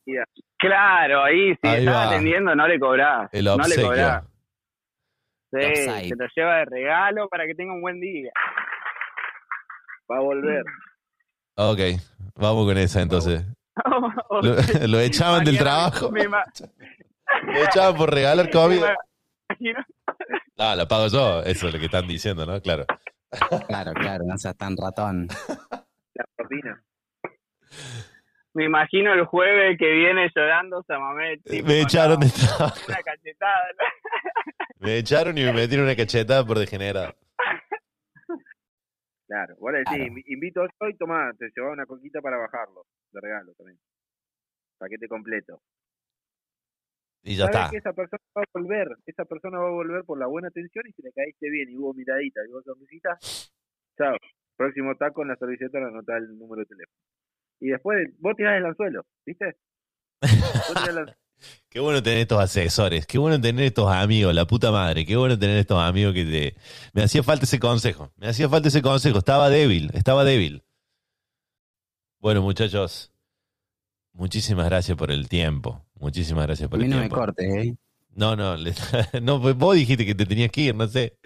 Claro, 0.59 1.25
ahí 1.25 1.55
si 1.61 1.69
Ahí 1.69 1.81
estás 1.81 1.95
va. 1.95 2.07
atendiendo 2.09 2.55
no 2.55 2.69
le 2.69 2.79
cobrás. 2.79 3.29
El 3.33 3.45
no 3.47 3.57
le 3.59 3.83
cobrás. 3.83 4.25
Sí, 5.53 5.75
se 5.75 6.15
lo 6.17 6.27
lleva 6.37 6.57
de 6.59 6.65
regalo 6.67 7.29
para 7.29 7.47
que 7.47 7.55
tenga 7.55 7.73
un 7.73 7.81
buen 7.81 7.99
día. 8.01 8.31
Va 10.11 10.19
a 10.19 10.21
volver. 10.21 10.63
Ok, 11.57 11.81
vamos 12.37 12.67
con 12.67 12.79
esa 12.79 13.03
entonces. 13.03 13.45
Lo, 14.87 15.01
echaban 15.01 15.45
del 15.45 15.59
trabajo. 15.59 16.11
Me, 16.11 16.27
echaban 17.63 17.97
por 17.97 18.13
regalar 18.13 18.47
me 18.47 18.51
comida. 18.53 18.95
imagino- 19.51 19.85
Ah, 20.59 20.75
la 20.77 20.87
pago 20.89 21.07
yo. 21.09 21.43
Eso 21.43 21.69
es 21.69 21.73
lo 21.75 21.79
que 21.79 21.87
están 21.87 22.07
diciendo, 22.07 22.45
¿no? 22.47 22.61
Claro. 22.61 22.85
Claro, 23.69 23.93
claro, 23.93 24.25
no 24.27 24.37
seas 24.39 24.57
tan 24.57 24.77
ratón. 24.77 25.29
La 26.15 26.25
propina. 26.37 26.83
me 28.55 28.65
imagino 28.65 29.13
el 29.15 29.25
jueves 29.27 29.77
que 29.79 29.87
viene 29.91 30.29
llorando 30.35 30.83
Samamet. 30.85 31.41
Me 31.65 31.81
echaron 31.83 32.21
de 32.21 32.31
trabajo. 32.31 32.81
Una 32.89 33.03
cachetada. 33.03 33.65
Me 34.81 34.97
echaron 34.99 35.37
y 35.37 35.43
me 35.43 35.53
metieron 35.53 35.87
una 35.87 35.97
cachetada 35.97 36.45
por 36.47 36.57
degenerado. 36.57 37.13
Claro. 39.27 39.57
Bueno, 39.59 39.79
sí, 39.81 39.85
Claro. 39.97 40.05
invi- 40.05 40.23
invito 40.27 40.61
hoy, 40.81 40.97
tomá, 40.97 41.33
te 41.39 41.51
llevaba 41.55 41.73
una 41.75 41.85
coquita 41.85 42.21
para 42.21 42.37
bajarlo. 42.39 42.87
De 43.13 43.21
regalo 43.21 43.53
también. 43.59 43.79
Paquete 44.79 45.09
completo. 45.09 45.61
Y 47.23 47.37
ya 47.37 47.47
está. 47.47 47.69
que 47.71 47.79
esa 47.79 47.93
persona 47.93 48.23
va 48.37 48.43
a 48.43 48.45
volver. 48.53 48.89
Esa 49.07 49.25
persona 49.25 49.59
va 49.59 49.69
a 49.69 49.73
volver 49.73 50.05
por 50.05 50.19
la 50.19 50.27
buena 50.27 50.49
atención 50.49 50.85
y 50.89 50.93
si 50.93 51.03
le 51.03 51.13
caíste 51.13 51.51
bien 51.51 51.71
y 51.71 51.77
hubo 51.77 51.93
miradita 51.95 52.41
y 52.47 52.53
hubo 52.53 52.63
sonrisita, 52.63 53.19
chao. 53.97 54.17
Próximo 54.57 54.97
taco 54.97 55.23
en 55.23 55.29
la 55.29 55.37
servilleta 55.37 55.79
le 55.79 55.87
anotá 55.87 56.17
el 56.17 56.39
número 56.39 56.61
de 56.61 56.67
teléfono. 56.67 56.99
Y 57.61 57.69
después 57.69 58.09
vos 58.19 58.35
tirás 58.37 58.57
el 58.57 58.67
anzuelo, 58.67 59.05
¿viste? 59.25 59.57
Vos 60.21 60.31
tirás 60.31 60.89
el 60.89 60.99
anzuelo. 60.99 61.13
Qué 61.69 61.81
bueno 61.81 62.03
tener 62.03 62.21
estos 62.21 62.41
asesores. 62.41 63.07
Qué 63.07 63.19
bueno 63.19 63.41
tener 63.41 63.65
estos 63.65 63.91
amigos, 63.91 64.35
la 64.35 64.47
puta 64.47 64.73
madre. 64.73 65.05
Qué 65.05 65.17
bueno 65.17 65.39
tener 65.39 65.59
estos 65.59 65.79
amigos 65.81 66.15
que 66.15 66.25
te... 66.25 66.57
Me 66.93 67.03
hacía 67.03 67.23
falta 67.23 67.45
ese 67.45 67.59
consejo. 67.59 68.13
Me 68.17 68.29
hacía 68.29 68.49
falta 68.49 68.69
ese 68.69 68.83
consejo. 68.83 69.19
Estaba 69.19 69.49
débil. 69.49 69.91
Estaba 69.95 70.25
débil. 70.25 70.65
Bueno, 72.19 72.43
muchachos. 72.43 73.13
Muchísimas 74.13 74.67
gracias 74.67 74.97
por 74.97 75.13
el 75.13 75.29
tiempo. 75.29 75.85
Muchísimas 76.01 76.47
gracias 76.47 76.67
A 76.67 76.71
por 76.71 76.79
mí 76.79 76.85
el 76.85 76.91
no 76.91 76.97
me 76.97 77.03
tiempo. 77.03 77.17
cortes, 77.17 77.47
¿eh? 77.67 77.77
No, 78.15 78.35
no, 78.37 78.57
le- 78.57 78.73
no, 79.23 79.41
pues 79.41 79.55
vos 79.57 79.75
dijiste 79.77 80.05
que 80.07 80.15
te 80.15 80.27
tenías 80.27 80.51
que 80.51 80.61
ir, 80.63 80.75
no 80.75 80.87
sé. 80.89 81.19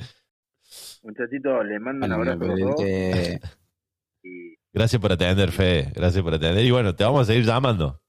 Muchachito, 1.03 1.63
les 1.65 1.81
mando 1.81 2.07
un 2.07 2.13
Bueno, 2.17 2.33
abrazo 2.33 2.37
a 2.37 2.39
pero 2.39 2.57
los 2.57 2.77
dos. 2.77 2.77
que- 2.85 3.41
y 4.23 4.55
Gracias 4.73 5.01
por 5.03 5.13
atender, 5.13 5.51
Fede. 5.53 5.93
Gracias 5.95 6.23
por 6.23 6.35
atender. 6.35 6.65
Y 6.65 6.71
bueno, 6.71 6.95
te 6.95 7.05
vamos 7.05 7.23
a 7.23 7.25
seguir 7.33 7.45
llamando. 7.45 8.01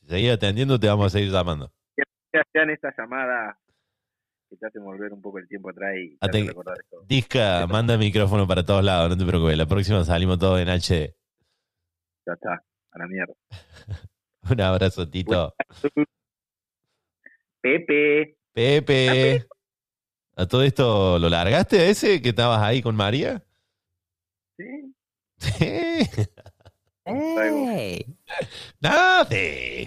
Si 0.00 0.06
seguís 0.08 0.30
atendiendo, 0.30 0.78
te 0.78 0.86
vamos 0.88 1.06
a 1.06 1.10
seguir 1.10 1.30
llamando. 1.32 1.72
que 1.96 2.38
hacían 2.40 2.70
esta 2.70 2.94
llamada 2.96 3.58
que 4.48 4.56
te 4.56 4.66
hacen 4.66 4.84
volver 4.84 5.12
un 5.12 5.20
poco 5.22 5.38
el 5.38 5.48
tiempo 5.48 5.70
atrás 5.70 5.94
y 5.96 6.18
recordar 6.20 6.76
esto. 6.78 7.04
Disca, 7.08 7.66
manda 7.66 7.96
micrófono 7.96 8.46
para 8.46 8.64
todos 8.64 8.84
lados, 8.84 9.08
no 9.10 9.16
te 9.16 9.24
preocupes. 9.24 9.56
La 9.56 9.66
próxima 9.66 10.04
salimos 10.04 10.38
todos 10.38 10.60
en 10.60 10.68
HD. 10.68 11.14
Ya 12.26 12.34
está, 12.34 12.62
a 12.92 12.98
la 12.98 13.06
mierda. 13.06 13.34
Un 14.50 14.60
abrazo, 14.60 15.08
Tito. 15.08 15.54
Pepe, 17.60 18.36
Pepe. 18.52 19.46
¿A 20.34 20.46
todo 20.46 20.62
esto 20.62 21.18
lo 21.18 21.28
largaste 21.28 21.78
a 21.78 21.86
ese 21.86 22.20
que 22.20 22.30
estabas 22.30 22.60
ahí 22.62 22.82
con 22.82 22.96
María? 22.96 23.44
¿sí? 24.56 24.94
Sí. 25.38 26.04
¡Ey! 27.04 28.06
¡Nada! 28.80 29.28
Ya 29.28 29.86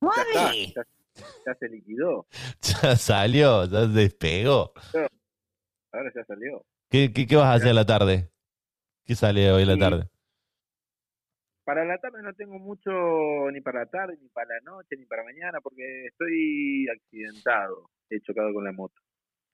está, 0.00 0.52
ya, 0.74 0.82
ya 1.46 1.54
se 1.58 1.68
liquidó. 1.68 2.26
Ya 2.82 2.96
salió, 2.96 3.64
ya 3.66 3.86
despegó. 3.86 4.72
Ahora 5.92 6.12
ya 6.14 6.24
salió. 6.24 6.64
¿Qué, 6.90 7.12
qué, 7.12 7.26
qué 7.26 7.36
vas 7.36 7.46
a 7.46 7.54
hacer 7.54 7.70
a 7.70 7.74
la 7.74 7.86
tarde? 7.86 8.30
¿Qué 9.04 9.14
sale 9.14 9.50
hoy 9.52 9.62
a 9.62 9.66
la 9.66 9.78
tarde? 9.78 10.08
Para 11.64 11.84
la 11.84 11.98
tarde 11.98 12.22
no 12.22 12.34
tengo 12.34 12.58
mucho 12.58 12.90
ni 13.52 13.60
para 13.62 13.80
la 13.80 13.86
tarde, 13.86 14.18
ni 14.20 14.28
para 14.28 14.48
la 14.54 14.60
noche, 14.72 14.96
ni 14.98 15.06
para 15.06 15.24
mañana, 15.24 15.60
porque 15.62 16.06
estoy 16.06 16.86
accidentado. 16.88 17.90
He 18.10 18.20
chocado 18.20 18.52
con 18.52 18.64
la 18.64 18.72
moto, 18.72 18.94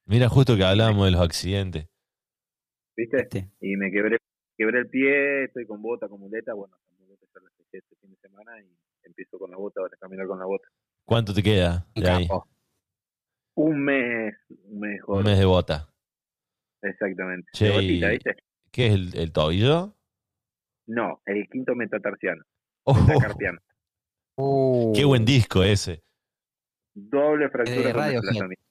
Mira, 0.07 0.29
justo 0.29 0.57
que 0.57 0.65
hablábamos 0.65 1.05
de 1.07 1.13
los 1.13 1.21
accidentes. 1.21 1.87
¿viste? 2.97 3.17
Este. 3.23 3.51
Y 3.61 3.77
me 3.77 3.91
quebré, 3.93 4.17
quebré 4.59 4.81
el 4.81 4.89
pie, 4.89 5.45
estoy 5.45 5.67
con 5.67 5.81
bota, 5.81 6.09
con 6.09 6.19
muleta. 6.21 6.53
Bueno, 6.53 6.77
con 6.85 6.99
muleta 6.99 7.25
ya 7.33 7.41
la 7.41 7.51
dejé 7.57 7.79
este 7.79 7.97
fin 8.01 8.11
de 8.11 8.17
semana 8.17 8.61
y 8.61 8.77
empiezo 9.05 9.39
con 9.39 9.51
la 9.53 9.57
bota, 9.57 9.81
ahora 9.81 9.95
a 9.95 9.99
caminar 9.99 10.27
con 10.27 10.39
la 10.41 10.47
bota. 10.47 10.67
¿Cuánto 11.05 11.33
te 11.33 11.43
queda 11.45 11.87
Un 11.97 12.03
de 12.03 12.11
ahí? 12.11 12.27
capo. 12.27 12.49
Un 13.55 13.85
mes, 13.85 14.35
un 14.49 14.81
mes, 14.81 15.01
Un 15.03 15.07
joder. 15.07 15.25
mes 15.27 15.39
de 15.39 15.45
bota. 15.45 15.89
Exactamente. 16.83 17.49
Che, 17.53 17.67
De 17.67 17.71
botita, 17.73 18.09
y- 18.09 18.11
¿viste? 18.13 18.37
¿Qué 18.73 18.87
es 18.89 18.95
el, 18.95 19.17
el 19.17 19.33
tobillo? 19.33 19.97
No, 20.91 21.23
el 21.27 21.47
quinto 21.49 21.75
metatarsiano, 21.75 22.43
Oh, 22.85 22.95
metacarpiano. 22.95 23.59
Uh, 24.37 24.93
qué 24.95 25.05
buen 25.05 25.25
disco 25.25 25.63
ese. 25.63 26.03
Doble 26.95 27.49
fractura 27.51 27.93
Radiohead. 27.93 28.21
desplazamiento. 28.23 28.65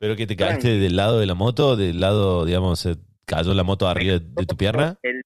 ¿Pero 0.00 0.16
que 0.16 0.26
te 0.26 0.36
caíste 0.36 0.68
del 0.78 0.96
lado 0.96 1.18
de 1.18 1.26
la 1.26 1.34
moto? 1.34 1.76
¿Del 1.76 1.98
lado, 2.00 2.44
digamos, 2.44 2.80
se 2.80 2.96
cayó 3.24 3.54
la 3.54 3.62
moto 3.64 3.88
arriba 3.88 4.18
de 4.18 4.46
tu 4.46 4.56
pierna? 4.56 4.98
El 5.02 5.22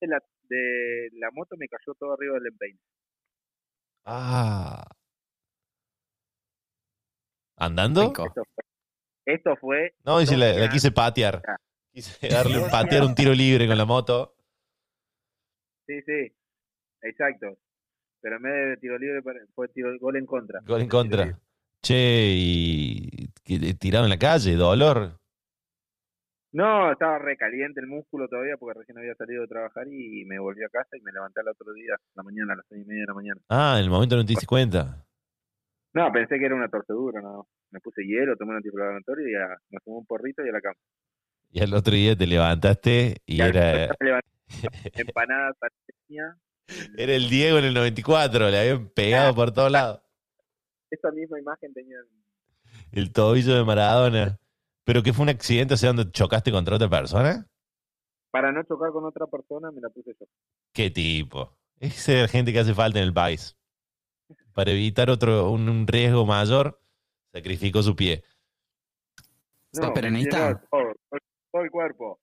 de 0.00 0.06
la, 0.08 0.18
de 0.48 1.08
la 1.12 1.30
moto 1.32 1.56
me 1.58 1.68
cayó 1.68 1.94
todo 1.98 2.14
arriba 2.14 2.34
del 2.34 2.46
empeine. 2.46 2.78
Ah. 4.04 4.84
¿Andando? 7.56 8.02
Esto 8.02 8.24
fue, 8.54 8.64
esto 9.26 9.56
fue 9.56 9.94
No, 10.04 10.18
dice, 10.20 10.36
la, 10.36 10.46
la 10.46 10.52
Dominar. 10.52 10.72
quise 10.72 10.90
patear. 10.92 11.42
Ah. 11.46 11.56
Quise 11.92 12.28
darle 12.28 12.58
un 12.62 12.70
patear 12.70 13.02
un 13.04 13.14
tiro 13.14 13.32
libre 13.34 13.66
con 13.66 13.76
la 13.76 13.84
moto. 13.84 14.34
Sí, 15.88 16.02
sí, 16.02 16.32
exacto. 17.00 17.56
Pero 18.20 18.36
en 18.36 18.42
vez 18.42 18.68
de 18.68 18.76
tiro 18.76 18.98
libre 18.98 19.22
fue 19.54 19.68
tiro 19.68 19.98
gol 19.98 20.16
en 20.16 20.26
contra. 20.26 20.60
Gol 20.66 20.82
en 20.82 20.88
contra. 20.88 21.38
Che, 21.82 22.34
y 22.34 23.28
tirado 23.78 24.04
en 24.04 24.10
la 24.10 24.18
calle, 24.18 24.54
dolor. 24.54 25.18
No, 26.52 26.92
estaba 26.92 27.18
recaliente 27.18 27.80
el 27.80 27.86
músculo 27.86 28.28
todavía 28.28 28.56
porque 28.58 28.80
recién 28.80 28.98
había 28.98 29.14
salido 29.14 29.42
de 29.42 29.48
trabajar 29.48 29.86
y 29.88 30.24
me 30.26 30.38
volví 30.38 30.62
a 30.62 30.68
casa 30.68 30.96
y 30.96 31.00
me 31.00 31.12
levanté 31.12 31.40
al 31.40 31.48
otro 31.48 31.72
día, 31.72 31.94
la 32.14 32.22
mañana, 32.22 32.52
a 32.52 32.56
las 32.56 32.66
seis 32.68 32.84
y 32.84 32.88
media 32.88 33.02
de 33.02 33.06
la 33.06 33.14
mañana. 33.14 33.40
Ah, 33.48 33.76
en 33.78 33.84
el 33.84 33.90
momento 33.90 34.16
no 34.16 34.24
te 34.24 34.28
diste 34.28 34.46
cuenta. 34.46 35.06
No, 35.94 36.12
pensé 36.12 36.38
que 36.38 36.44
era 36.44 36.54
una 36.54 36.68
torcedura, 36.68 37.22
no. 37.22 37.48
Me 37.70 37.80
puse 37.80 38.02
hielo, 38.02 38.36
tomé 38.36 38.50
un 38.50 38.56
antiinflamatorio 38.56 39.28
y 39.28 39.34
a, 39.34 39.56
me 39.70 39.78
fumé 39.80 39.98
un 39.98 40.06
porrito 40.06 40.44
y 40.44 40.48
a 40.48 40.52
la 40.52 40.60
cama. 40.60 40.76
Y 41.50 41.62
al 41.62 41.72
otro 41.72 41.94
día 41.94 42.14
te 42.14 42.26
levantaste 42.26 43.16
y 43.24 43.40
era, 43.40 43.88
levanté, 44.00 44.28
empanadas 44.94 45.56
salteña, 45.60 46.38
era 46.96 47.14
el 47.14 47.28
Diego 47.30 47.58
en 47.58 47.64
el 47.64 47.74
94, 47.74 48.50
le 48.50 48.58
habían 48.58 48.88
pegado 48.90 49.34
por 49.34 49.52
todos 49.52 49.70
lados. 49.70 50.00
esa 50.90 51.10
misma 51.10 51.38
imagen 51.38 51.72
tenía 51.72 51.98
El 52.92 53.12
tobillo 53.12 53.54
de 53.54 53.64
Maradona. 53.64 54.38
¿Pero 54.84 55.02
que 55.02 55.12
fue 55.12 55.24
un 55.24 55.28
accidente, 55.28 55.74
o 55.74 55.76
sea, 55.76 55.92
donde 55.92 56.10
chocaste 56.10 56.50
contra 56.50 56.76
otra 56.76 56.88
persona? 56.88 57.46
para 58.30 58.52
no 58.52 58.62
chocar 58.62 58.92
con 58.92 59.04
otra 59.04 59.26
persona 59.26 59.70
me 59.70 59.80
la 59.80 59.88
puse 59.88 60.14
yo. 60.18 60.26
¿Qué 60.72 60.90
tipo? 60.90 61.56
Esa 61.80 62.12
es 62.12 62.22
la 62.22 62.28
gente 62.28 62.52
que 62.52 62.60
hace 62.60 62.74
falta 62.74 62.98
en 62.98 63.04
el 63.04 63.14
país. 63.14 63.56
Para 64.52 64.72
evitar 64.72 65.10
otro 65.10 65.50
un, 65.50 65.68
un 65.68 65.86
riesgo 65.86 66.26
mayor, 66.26 66.80
sacrificó 67.32 67.82
su 67.82 67.96
pie. 67.96 68.22
Llenó 69.72 69.92
Todo, 69.92 70.60
todo, 70.70 70.92
todo 71.52 71.62
el 71.62 71.70
cuerpo. 71.70 72.20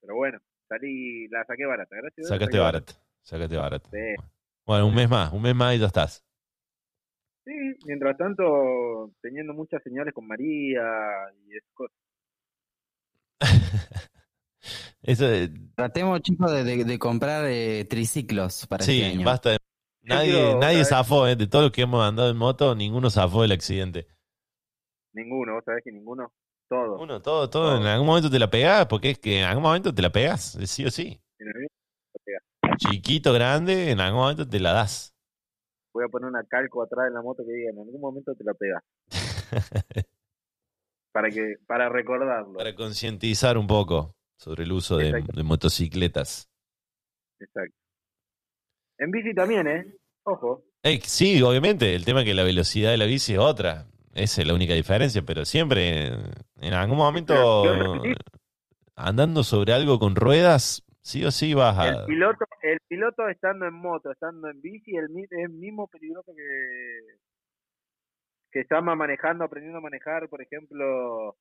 Pero 0.00 0.16
bueno, 0.16 0.38
salí, 0.70 1.28
la 1.28 1.44
saqué 1.44 1.66
barata, 1.66 1.96
gracias. 1.96 2.14
a 2.18 2.20
Dios, 2.20 2.30
la 2.30 2.36
Sacaste 2.36 2.58
barato. 2.58 2.92
Sacaste 3.22 3.56
barato. 3.58 3.90
Sí. 3.92 3.98
Bueno, 4.64 4.86
un 4.86 4.94
mes 4.94 5.10
más, 5.10 5.32
un 5.32 5.42
mes 5.42 5.54
más 5.54 5.74
y 5.74 5.78
ya 5.80 5.86
estás. 5.86 6.24
Sí, 7.44 7.52
mientras 7.86 8.16
tanto, 8.16 9.12
teniendo 9.20 9.52
muchas 9.52 9.82
señales 9.82 10.14
con 10.14 10.26
María 10.26 10.82
y 11.46 11.56
esas 11.56 11.70
cosas. 11.74 11.96
Eso, 15.02 15.24
eh, 15.32 15.48
Tratemos, 15.74 16.20
chicos, 16.20 16.52
de, 16.52 16.62
de- 16.64 16.84
de 16.84 16.98
comprar 16.98 17.46
eh, 17.48 17.86
triciclos 17.88 18.66
para 18.66 18.84
sí, 18.84 19.00
este 19.00 19.16
año. 19.16 19.24
basta. 19.26 19.50
de- 19.50 19.58
Nadie, 20.02 20.32
quiero 20.32 20.60
nadie 20.60 20.84
zafó, 20.84 21.26
eh, 21.26 21.36
de 21.36 21.46
todos 21.46 21.64
los 21.66 21.72
que 21.72 21.82
hemos 21.82 22.02
andado 22.06 22.30
en 22.30 22.36
moto, 22.36 22.74
ninguno 22.74 23.10
zafó 23.10 23.42
del 23.42 23.52
accidente. 23.52 24.06
Ninguno, 25.12 25.54
vos 25.54 25.64
sabés 25.64 25.82
que 25.84 25.92
ninguno. 25.92 26.32
Todo. 26.70 26.98
Uno, 27.00 27.20
todo, 27.20 27.50
todo, 27.50 27.76
en 27.76 27.82
algún 27.82 28.06
momento 28.06 28.30
te 28.30 28.38
la 28.38 28.48
pegás, 28.48 28.86
porque 28.86 29.10
es 29.10 29.18
que 29.18 29.40
en 29.40 29.44
algún 29.44 29.64
momento 29.64 29.92
te 29.92 30.02
la 30.02 30.10
pegás, 30.10 30.56
sí 30.66 30.86
o 30.86 30.90
sí. 30.92 31.20
En 31.40 31.48
el 31.48 31.54
mío, 31.54 31.68
Chiquito, 32.76 33.32
grande, 33.32 33.90
en 33.90 33.98
algún 33.98 34.20
momento 34.20 34.48
te 34.48 34.60
la 34.60 34.72
das. 34.72 35.12
Voy 35.92 36.04
a 36.04 36.08
poner 36.08 36.28
una 36.28 36.44
calco 36.44 36.80
atrás 36.80 37.08
en 37.08 37.14
la 37.14 37.22
moto 37.22 37.42
que 37.44 37.52
diga, 37.52 37.70
en 37.70 37.78
algún 37.80 38.00
momento 38.00 38.36
te 38.36 38.44
la 38.44 38.54
pegas. 38.54 38.84
para 41.12 41.28
que 41.30 41.56
para 41.66 41.88
recordarlo. 41.88 42.56
Para 42.56 42.76
concientizar 42.76 43.58
un 43.58 43.66
poco 43.66 44.14
sobre 44.38 44.62
el 44.62 44.70
uso 44.70 44.96
de, 44.96 45.24
de 45.34 45.42
motocicletas. 45.42 46.48
Exacto. 47.40 47.74
En 48.98 49.10
bici 49.10 49.34
también, 49.34 49.66
¿eh? 49.66 49.92
Ojo. 50.22 50.62
Sí, 51.02 51.42
obviamente, 51.42 51.96
el 51.96 52.04
tema 52.04 52.20
es 52.20 52.26
que 52.26 52.34
la 52.34 52.44
velocidad 52.44 52.92
de 52.92 52.96
la 52.96 53.06
bici 53.06 53.32
es 53.32 53.40
otra. 53.40 53.89
Esa 54.14 54.42
es 54.42 54.46
la 54.46 54.54
única 54.54 54.74
diferencia, 54.74 55.22
pero 55.22 55.44
siempre, 55.44 56.08
en 56.60 56.74
algún 56.74 56.96
momento, 56.98 57.32
andando 58.96 59.44
sobre 59.44 59.72
algo 59.72 59.98
con 59.98 60.16
ruedas, 60.16 60.84
sí 61.00 61.24
o 61.24 61.30
sí 61.30 61.54
vas 61.54 61.76
El 61.86 62.04
piloto, 62.06 62.44
el 62.62 62.78
piloto 62.88 63.28
estando 63.28 63.66
en 63.66 63.74
moto, 63.74 64.10
estando 64.10 64.48
en 64.48 64.60
bici, 64.60 64.96
el, 64.96 65.08
mi- 65.10 65.26
es 65.30 65.50
mismo 65.50 65.86
peligroso 65.88 66.32
que 66.34 67.20
que 68.52 68.60
está 68.60 68.80
ma- 68.80 68.96
manejando, 68.96 69.44
aprendiendo 69.44 69.78
a 69.78 69.82
manejar, 69.82 70.28
por 70.28 70.42
ejemplo, 70.42 71.36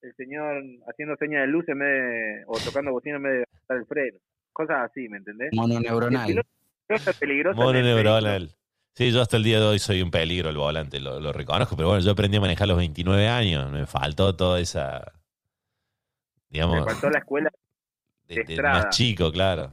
el 0.00 0.14
señor 0.16 0.62
haciendo 0.88 1.14
señas 1.16 1.42
de 1.42 1.46
luz 1.48 1.68
en 1.68 1.78
vez 1.78 1.88
de, 1.88 2.44
o 2.46 2.58
tocando 2.58 2.90
bocina 2.92 3.16
en 3.16 3.22
vez 3.22 3.44
de 3.68 3.74
el 3.76 3.86
freno. 3.86 4.18
Cosas 4.52 4.90
así, 4.90 5.08
¿me 5.08 5.18
entendés? 5.18 5.52
El 5.52 5.58
Mononeuronal. 5.58 6.26
piloto 6.26 6.48
es 6.88 7.16
peligroso. 7.18 7.56
Mono 7.56 7.78
en 7.78 7.84
el 7.84 7.94
neuronal. 7.96 8.50
Sí, 8.94 9.10
yo 9.10 9.20
hasta 9.20 9.36
el 9.36 9.42
día 9.42 9.58
de 9.58 9.66
hoy 9.66 9.78
soy 9.80 10.02
un 10.02 10.10
peligro 10.10 10.48
al 10.50 10.56
volante, 10.56 11.00
lo, 11.00 11.18
lo 11.18 11.32
reconozco, 11.32 11.76
pero 11.76 11.88
bueno, 11.88 12.02
yo 12.04 12.12
aprendí 12.12 12.36
a 12.36 12.40
manejar 12.40 12.64
a 12.64 12.68
los 12.68 12.76
29 12.78 13.28
años, 13.28 13.70
me 13.72 13.86
faltó 13.86 14.36
toda 14.36 14.60
esa, 14.60 15.12
digamos, 16.48 16.84
Te 16.84 16.92
faltó 16.92 17.10
la 17.10 17.18
escuela, 17.18 17.50
de, 18.28 18.34
de 18.36 18.40
estrada. 18.42 18.74
más 18.84 18.96
chico, 18.96 19.32
claro. 19.32 19.72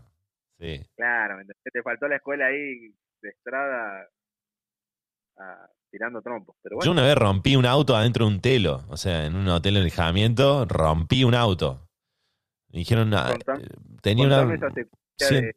Sí. 0.60 0.84
claro, 0.96 1.38
¿me? 1.38 1.46
Te 1.46 1.82
faltó 1.84 2.08
la 2.08 2.16
escuela 2.18 2.48
ahí 2.48 2.94
de 3.22 3.30
estrada 3.30 4.08
tirando 5.92 6.22
trompos. 6.22 6.56
Pero 6.62 6.78
Yo 6.84 6.92
una 6.92 7.04
vez 7.04 7.16
rompí 7.16 7.56
un 7.56 7.66
auto 7.66 7.96
adentro 7.96 8.26
de 8.26 8.32
un 8.32 8.42
telo, 8.42 8.84
o 8.90 8.98
sea, 8.98 9.26
en 9.26 9.36
un 9.36 9.48
hotel 9.50 9.74
de 9.76 9.80
alojamiento, 9.82 10.66
rompí 10.66 11.24
un 11.24 11.36
auto. 11.36 11.88
Me 12.70 12.80
dijeron, 12.80 13.12
Contame- 13.12 13.64
eh, 13.64 13.68
tenía 14.02 14.26
una 14.28 14.38
contame 14.38 14.56
esa 14.56 14.70
secuencia 14.70 15.28
cien- 15.30 15.42
de- 15.42 15.56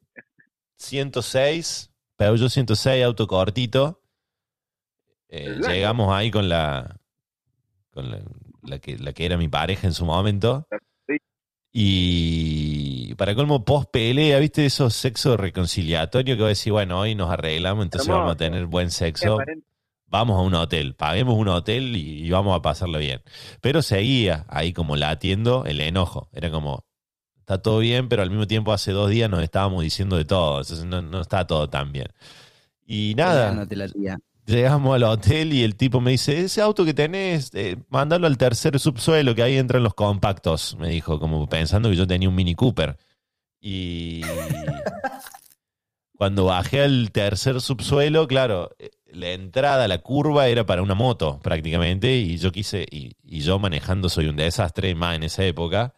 106, 0.77 1.94
Peugeot 2.17 2.51
106, 2.51 3.05
auto 3.05 3.27
cortito. 3.27 4.01
Eh, 5.29 5.59
llegamos 5.67 6.13
ahí 6.13 6.31
con 6.31 6.49
la 6.49 7.01
con 7.91 8.11
la, 8.11 8.21
la 8.63 8.79
que, 8.79 8.99
la 8.99 9.13
que 9.13 9.25
era 9.25 9.37
mi 9.37 9.49
pareja 9.49 9.87
en 9.87 9.93
su 9.93 10.05
momento. 10.05 10.67
Y 11.73 13.15
para 13.17 13.35
colmo, 13.35 13.65
post 13.65 13.91
pelea, 13.91 14.39
¿viste? 14.39 14.65
Esos 14.65 14.95
sexo 14.95 15.37
reconciliatorio 15.37 16.37
que 16.37 16.43
voy 16.43 16.47
a 16.47 16.49
decir, 16.51 16.73
bueno, 16.73 17.01
hoy 17.01 17.17
nos 17.17 17.31
arreglamos, 17.31 17.85
entonces 17.85 18.09
vamos 18.09 18.33
a 18.33 18.37
tener 18.37 18.67
buen 18.67 18.91
sexo. 18.91 19.39
Vamos 20.07 20.39
a 20.39 20.43
un 20.43 20.55
hotel, 20.55 20.95
paguemos 20.95 21.37
un 21.37 21.49
hotel 21.49 21.97
y, 21.97 22.25
y 22.25 22.31
vamos 22.31 22.57
a 22.57 22.63
pasarlo 22.63 22.99
bien. 23.01 23.23
Pero 23.61 23.83
seguía 23.83 24.45
ahí 24.49 24.73
como 24.73 24.95
latiendo 24.95 25.65
el 25.65 25.81
enojo. 25.81 26.29
Era 26.33 26.53
como, 26.53 26.85
está 27.45 27.59
todo 27.59 27.79
bien, 27.81 28.09
pero 28.09 28.23
al 28.23 28.31
mismo 28.31 28.47
tiempo 28.47 28.73
hace 28.73 28.93
dos 28.93 29.11
días 29.11 29.29
nos 29.29 29.43
estábamos 29.43 29.83
diciendo 29.83 30.17
de 30.17 30.25
todo, 30.25 30.63
entonces 30.63 30.87
no, 30.87 31.03
no 31.03 31.21
está 31.21 31.47
todo 31.47 31.69
tan 31.69 31.93
bien. 31.93 32.09
Y 32.87 33.13
nada, 33.17 33.67
llegamos 34.47 34.95
al 34.95 35.03
hotel 35.03 35.53
y 35.53 35.63
el 35.63 35.77
tipo 35.77 36.01
me 36.01 36.13
dice, 36.13 36.41
ese 36.41 36.63
auto 36.63 36.87
que 36.87 36.95
tenés, 36.95 37.51
eh, 37.53 37.77
mándalo 37.91 38.27
al 38.27 38.39
tercer 38.39 38.79
subsuelo, 38.79 39.35
que 39.35 39.43
ahí 39.43 39.59
entran 39.59 39.83
los 39.83 39.93
compactos, 39.93 40.75
me 40.79 40.89
dijo, 40.89 41.21
como 41.21 41.47
pensando 41.47 41.91
que 41.91 41.97
yo 41.97 42.07
tenía 42.07 42.31
un 42.31 42.35
Mini 42.35 42.55
Cooper. 42.55 42.97
Y 43.61 44.23
cuando 46.17 46.47
bajé 46.47 46.81
al 46.81 47.11
tercer 47.13 47.61
subsuelo, 47.61 48.27
claro, 48.27 48.71
eh, 48.79 48.91
la 49.13 49.33
entrada, 49.33 49.87
la 49.87 49.99
curva 49.99 50.49
era 50.49 50.65
para 50.65 50.83
una 50.83 50.95
moto 50.95 51.41
prácticamente, 51.43 52.17
y 52.17 52.39
yo 52.39 52.53
quise, 52.53 52.87
y, 52.91 53.17
y 53.23 53.41
yo 53.41 53.59
manejando 53.59 54.09
soy 54.09 54.29
un 54.29 54.37
desastre, 54.37 54.95
más 54.95 55.17
en 55.17 55.25
esa 55.25 55.45
época. 55.45 55.93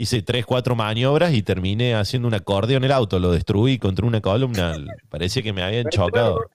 Hice 0.00 0.22
tres, 0.22 0.46
cuatro 0.46 0.76
maniobras 0.76 1.34
y 1.34 1.42
terminé 1.42 1.96
haciendo 1.96 2.28
un 2.28 2.34
acordeón 2.34 2.84
el 2.84 2.92
auto, 2.92 3.18
lo 3.18 3.32
destruí 3.32 3.78
contra 3.78 4.06
una 4.06 4.20
columna, 4.20 4.76
parecía 5.08 5.42
que 5.42 5.52
me 5.52 5.60
habían 5.64 5.86
chocado. 5.90 6.48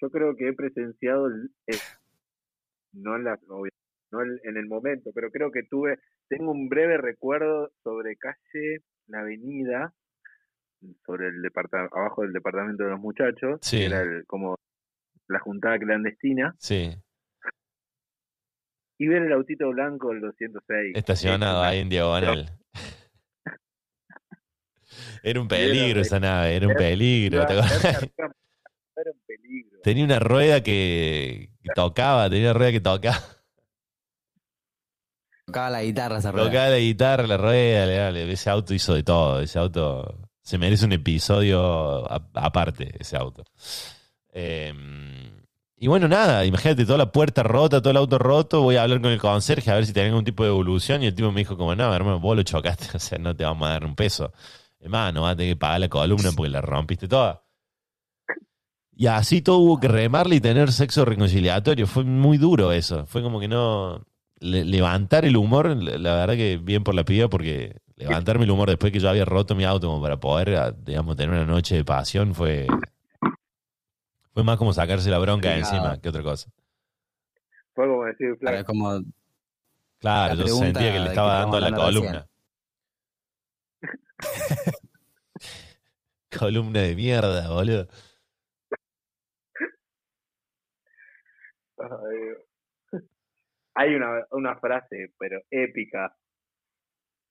Yo 0.00 0.08
creo 0.08 0.34
que 0.34 0.48
he 0.48 0.52
presenciado, 0.54 1.26
el, 1.26 1.50
no, 2.94 3.16
en 3.16 3.24
la, 3.24 3.38
obvio, 3.46 3.70
no 4.10 4.22
en, 4.22 4.40
en 4.42 4.56
el 4.56 4.66
momento, 4.66 5.10
pero 5.14 5.30
creo 5.30 5.50
que 5.52 5.64
tuve, 5.64 5.98
tengo 6.28 6.50
un 6.50 6.70
breve 6.70 6.96
recuerdo 6.96 7.70
sobre 7.84 8.16
calle, 8.16 8.78
la 9.08 9.20
avenida, 9.20 9.92
sobre 11.04 11.28
el 11.28 11.42
departamento, 11.42 11.94
abajo 11.94 12.22
del 12.22 12.32
departamento 12.32 12.84
de 12.84 12.90
los 12.90 13.00
muchachos, 13.00 13.58
Sí. 13.60 13.76
que 13.80 13.84
era 13.84 14.00
el, 14.00 14.24
como 14.26 14.56
la 15.28 15.40
juntada 15.40 15.78
clandestina, 15.78 16.54
Sí, 16.58 16.90
y 18.98 19.08
ver 19.08 19.22
el 19.22 19.32
autito 19.32 19.68
blanco 19.70 20.08
del 20.10 20.20
206. 20.20 20.92
estacionado 20.96 21.62
ahí 21.62 21.78
en 21.80 21.88
diagonal. 21.88 22.58
Era 25.22 25.40
un 25.40 25.48
peligro 25.48 26.00
esa 26.00 26.20
nave, 26.20 26.56
era 26.56 26.68
un 26.68 26.74
peligro. 26.74 27.46
¿te? 27.46 27.54
Era 27.54 29.10
un 29.10 29.20
peligro. 29.26 29.78
Tenía 29.82 30.04
una 30.04 30.18
rueda 30.18 30.62
que, 30.62 31.50
que 31.62 31.68
tocaba, 31.74 32.28
tenía 32.28 32.50
una 32.50 32.58
rueda 32.58 32.72
que 32.72 32.80
tocaba. 32.80 33.18
Tocaba 35.46 35.70
la 35.70 35.82
guitarra 35.82 36.18
esa 36.18 36.32
rueda. 36.32 36.46
Tocaba 36.46 36.68
la 36.70 36.78
guitarra, 36.78 37.26
la 37.26 37.36
rueda, 37.36 37.86
le- 37.86 38.12
le- 38.26 38.32
ese 38.32 38.50
auto 38.50 38.74
hizo 38.74 38.94
de 38.94 39.02
todo. 39.02 39.40
Ese 39.40 39.58
auto 39.58 40.28
se 40.40 40.58
merece 40.58 40.84
un 40.84 40.92
episodio 40.92 42.10
aparte, 42.34 42.92
ese 42.98 43.16
auto. 43.16 43.44
Eh, 44.32 44.72
y 45.82 45.88
bueno, 45.88 46.06
nada, 46.08 46.44
imagínate 46.46 46.84
toda 46.86 46.98
la 46.98 47.10
puerta 47.12 47.42
rota, 47.42 47.80
todo 47.80 47.90
el 47.90 47.96
auto 47.96 48.18
roto. 48.18 48.62
Voy 48.62 48.76
a 48.76 48.84
hablar 48.84 49.00
con 49.00 49.10
el 49.10 49.18
conserje 49.20 49.70
a 49.70 49.74
ver 49.74 49.84
si 49.86 49.92
tiene 49.92 50.08
algún 50.10 50.24
tipo 50.24 50.44
de 50.44 50.50
evolución. 50.50 51.02
Y 51.02 51.06
el 51.06 51.14
tipo 51.14 51.32
me 51.32 51.40
dijo, 51.40 51.56
como, 51.56 51.74
no, 51.74 51.92
hermano, 51.94 52.20
vos 52.20 52.36
lo 52.36 52.42
chocaste, 52.44 52.86
o 52.96 53.00
sea, 53.00 53.18
no 53.18 53.34
te 53.36 53.44
vamos 53.44 53.68
a 53.68 53.72
dar 53.72 53.84
un 53.84 53.94
peso. 53.96 54.32
Es 54.80 54.88
más, 54.90 55.12
no 55.12 55.22
vas 55.22 55.32
a 55.34 55.36
tener 55.36 55.54
que 55.54 55.58
pagar 55.58 55.80
la 55.80 55.88
columna 55.88 56.30
porque 56.32 56.50
la 56.50 56.60
rompiste 56.60 57.08
toda. 57.08 57.42
Y 58.94 59.06
así 59.06 59.40
todo 59.42 59.58
hubo 59.58 59.80
que 59.80 59.88
remarle 59.88 60.36
y 60.36 60.40
tener 60.40 60.70
sexo 60.72 61.04
reconciliatorio. 61.04 61.86
Fue 61.86 62.04
muy 62.04 62.38
duro 62.38 62.72
eso. 62.72 63.06
Fue 63.06 63.22
como 63.22 63.40
que 63.40 63.48
no. 63.48 64.04
le- 64.40 64.64
levantar 64.64 65.24
el 65.24 65.36
humor, 65.36 65.76
la 65.76 66.14
verdad 66.16 66.34
que 66.36 66.58
bien 66.58 66.84
por 66.84 66.94
la 66.94 67.04
piba, 67.04 67.28
porque 67.28 67.76
levantarme 67.96 68.44
el 68.44 68.50
humor 68.50 68.68
después 68.68 68.92
que 68.92 69.00
yo 69.00 69.08
había 69.08 69.24
roto 69.24 69.54
mi 69.54 69.64
auto 69.64 69.86
como 69.88 70.02
para 70.02 70.18
poder, 70.20 70.74
digamos, 70.84 71.16
tener 71.16 71.30
una 71.34 71.46
noche 71.46 71.76
de 71.76 71.84
pasión 71.84 72.34
fue. 72.34 72.66
Fue 74.32 74.44
más 74.44 74.56
como 74.56 74.72
sacarse 74.72 75.10
la 75.10 75.18
bronca 75.18 75.50
de 75.50 75.58
encima 75.58 76.00
que 76.00 76.08
otra 76.08 76.22
cosa. 76.22 76.50
Fue 77.74 77.86
como 77.86 78.04
decir, 78.04 78.38
Claro, 78.38 78.64
como 78.64 79.02
Claro, 79.98 80.34
La 80.34 80.44
yo 80.46 80.56
sentía 80.56 80.92
que 80.92 80.98
le 80.98 81.08
estaba 81.08 81.34
dando 81.34 81.58
a 81.58 81.60
la 81.60 81.76
columna. 81.76 82.26
columna 86.38 86.80
de 86.80 86.96
mierda, 86.96 87.48
boludo. 87.50 87.86
Ay, 91.78 92.98
Hay 93.74 93.94
una, 93.94 94.26
una 94.30 94.56
frase, 94.58 95.12
pero 95.18 95.40
épica, 95.50 96.16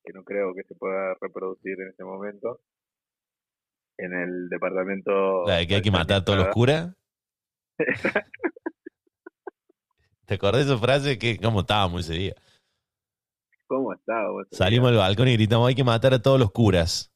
que 0.03 0.13
no 0.13 0.23
creo 0.23 0.53
que 0.55 0.63
se 0.63 0.75
pueda 0.75 1.15
reproducir 1.19 1.79
en 1.81 1.89
este 1.89 2.03
momento, 2.05 2.61
en 3.97 4.13
el 4.13 4.49
departamento... 4.49 5.45
La 5.47 5.57
de 5.57 5.67
que 5.67 5.75
hay 5.75 5.81
que 5.81 5.91
matar 5.91 6.17
a 6.17 6.25
todos 6.25 6.39
los 6.39 6.49
curas. 6.49 6.95
¿Te 10.25 10.35
acordás 10.35 10.65
de 10.65 10.73
esa 10.73 10.81
frase? 10.81 11.17
que 11.17 11.37
¿Cómo 11.37 11.61
estábamos 11.61 12.01
ese 12.01 12.13
día? 12.13 12.35
¿Cómo 13.67 13.93
estábamos? 13.93 14.47
Salimos 14.51 14.89
al 14.91 14.97
balcón 14.97 15.27
y 15.27 15.33
gritamos, 15.33 15.67
hay 15.67 15.75
que 15.75 15.83
matar 15.83 16.13
a 16.13 16.21
todos 16.21 16.39
los 16.39 16.51
curas. 16.51 17.13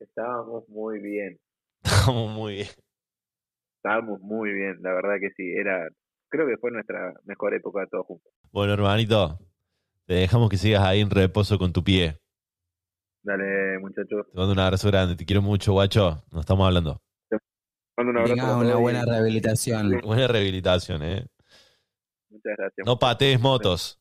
Estábamos 0.00 0.68
muy 0.68 1.00
bien, 1.00 1.38
Estábamos 1.82 2.30
muy 2.32 2.54
bien. 2.54 2.68
estábamos 3.76 4.20
muy 4.20 4.52
bien, 4.52 4.76
la 4.80 4.94
verdad 4.94 5.16
que 5.20 5.30
sí, 5.36 5.52
era... 5.52 5.88
Creo 6.28 6.46
que 6.46 6.56
fue 6.56 6.70
nuestra 6.70 7.12
mejor 7.24 7.54
época 7.54 7.86
todos 7.90 8.06
juntos. 8.06 8.32
Bueno, 8.50 8.72
hermanito, 8.72 9.38
te 10.06 10.14
dejamos 10.14 10.50
que 10.50 10.56
sigas 10.56 10.82
ahí 10.82 11.00
en 11.00 11.10
reposo 11.10 11.58
con 11.58 11.72
tu 11.72 11.84
pie. 11.84 12.18
Dale, 13.24 13.78
muchachos. 13.78 14.26
Te 14.30 14.36
mando 14.36 14.52
un 14.52 14.58
abrazo 14.58 14.88
grande. 14.88 15.16
Te 15.16 15.24
quiero 15.24 15.40
mucho, 15.40 15.72
guacho. 15.72 16.22
Nos 16.30 16.40
estamos 16.40 16.66
hablando. 16.66 17.00
Mando 17.96 18.10
un 18.10 18.18
abrazo. 18.18 18.34
tengas 18.34 18.50
a 18.50 18.56
una 18.58 18.76
buena 18.76 19.04
rehabilitación. 19.06 20.00
Buena 20.02 20.28
rehabilitación, 20.28 21.02
¿eh? 21.02 21.26
Muchas 22.28 22.52
gracias. 22.58 22.86
No 22.86 22.98
patees 22.98 23.40
motos. 23.40 23.98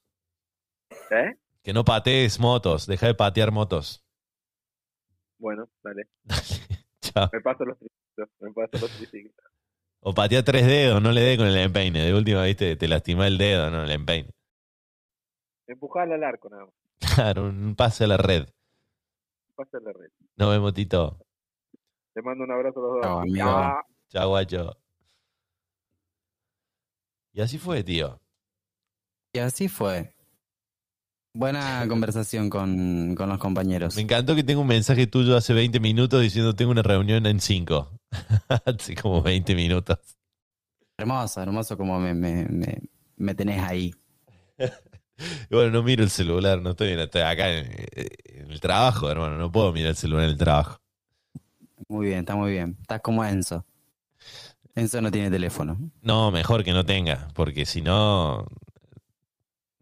¿Eh? 1.10 1.38
Que 1.64 1.72
no 1.72 1.86
patees 1.86 2.38
motos. 2.38 2.86
Deja 2.86 3.08
de 3.08 3.16
patear 3.16 3.52
motos. 3.52 4.06
Bueno, 5.40 5.70
dale. 5.84 6.10
Chao. 7.00 7.30
Me 7.32 7.40
paso 7.40 7.64
los 7.64 7.78
triciclos, 7.80 8.30
me 8.42 8.52
paso 8.52 8.86
los 8.86 8.92
triciclos. 8.92 9.36
O 10.02 10.14
patea 10.14 10.44
tres 10.44 10.68
dedos, 10.68 11.02
no 11.02 11.14
le 11.14 11.22
dé 11.22 11.38
con 11.38 11.48
el 11.48 11.56
empeine. 11.56 12.04
De 12.04 12.14
última, 12.14 12.44
viste, 12.44 12.76
te 12.76 12.88
lastima 12.90 13.26
el 13.26 13.38
dedo, 13.38 13.72
no 13.72 13.84
el 13.84 13.92
empeine. 13.92 14.30
Empujala 15.66 16.16
al 16.16 16.24
arco 16.26 16.50
nada 16.50 16.66
más. 16.66 16.74
Claro, 17.16 17.46
un 17.46 17.76
pase 17.76 18.04
a 18.04 18.08
la 18.08 18.18
red. 18.18 18.48
Pasa 19.56 19.80
la 19.82 19.92
red. 19.94 20.10
Nos 20.36 20.50
vemos, 20.50 20.74
Tito. 20.74 21.20
Te 22.14 22.22
mando 22.22 22.44
un 22.44 22.52
abrazo 22.52 22.80
a 22.80 22.84
los 22.84 22.92
dos. 22.94 23.02
Chao, 23.04 23.20
amigo. 23.20 23.84
Chao, 24.10 24.30
guacho. 24.30 24.78
Y 27.34 27.42
así 27.42 27.58
fue, 27.58 27.84
tío. 27.84 28.20
Y 29.34 29.40
así 29.40 29.68
fue. 29.68 30.14
Buena 31.34 31.86
conversación 31.90 32.50
con, 32.50 33.16
con 33.16 33.30
los 33.30 33.40
compañeros. 33.40 33.96
Me 33.96 34.04
encantó 34.04 34.36
que 34.36 34.44
tenga 34.44 34.62
un 34.62 34.68
mensaje 34.68 35.08
tuyo 35.08 35.36
hace 35.36 35.54
20 35.54 35.80
minutos 35.80 36.22
diciendo 36.22 36.54
tengo 36.56 36.72
una 36.72 36.84
reunión 36.84 37.26
en 37.26 37.40
5. 37.40 37.92
hace 38.66 38.96
como 38.96 39.22
20 39.24 39.56
minutos. 39.56 39.98
Hermoso, 40.98 41.42
hermoso 41.42 41.76
como 41.76 42.00
me, 42.00 42.14
me, 42.14 42.46
me, 42.46 42.78
me 43.16 43.34
tenés 43.34 43.60
ahí. 43.62 43.94
Bueno, 45.50 45.72
no 45.72 45.84
miro 45.84 46.04
el 46.04 46.10
celular, 46.10 46.62
no 46.62 46.72
estoy, 46.72 46.90
estoy 46.90 47.22
acá 47.22 47.50
en, 47.52 47.68
en 47.96 48.52
el 48.52 48.60
trabajo, 48.60 49.10
hermano. 49.10 49.38
No 49.38 49.52
puedo 49.52 49.72
mirar 49.72 49.92
el 49.92 49.96
celular 49.96 50.26
en 50.26 50.32
el 50.32 50.38
trabajo. 50.38 50.80
Muy 51.88 52.08
bien, 52.08 52.20
está 52.20 52.36
muy 52.36 52.52
bien. 52.52 52.78
Estás 52.82 53.02
como 53.02 53.24
Enzo. 53.24 53.66
Enzo 54.76 55.02
no 55.02 55.12
tiene 55.12 55.30
teléfono. 55.30 55.78
No, 56.02 56.32
mejor 56.32 56.64
que 56.64 56.74
no 56.74 56.86
tenga, 56.86 57.28
porque 57.36 57.66
si 57.66 57.82
no 57.82 58.46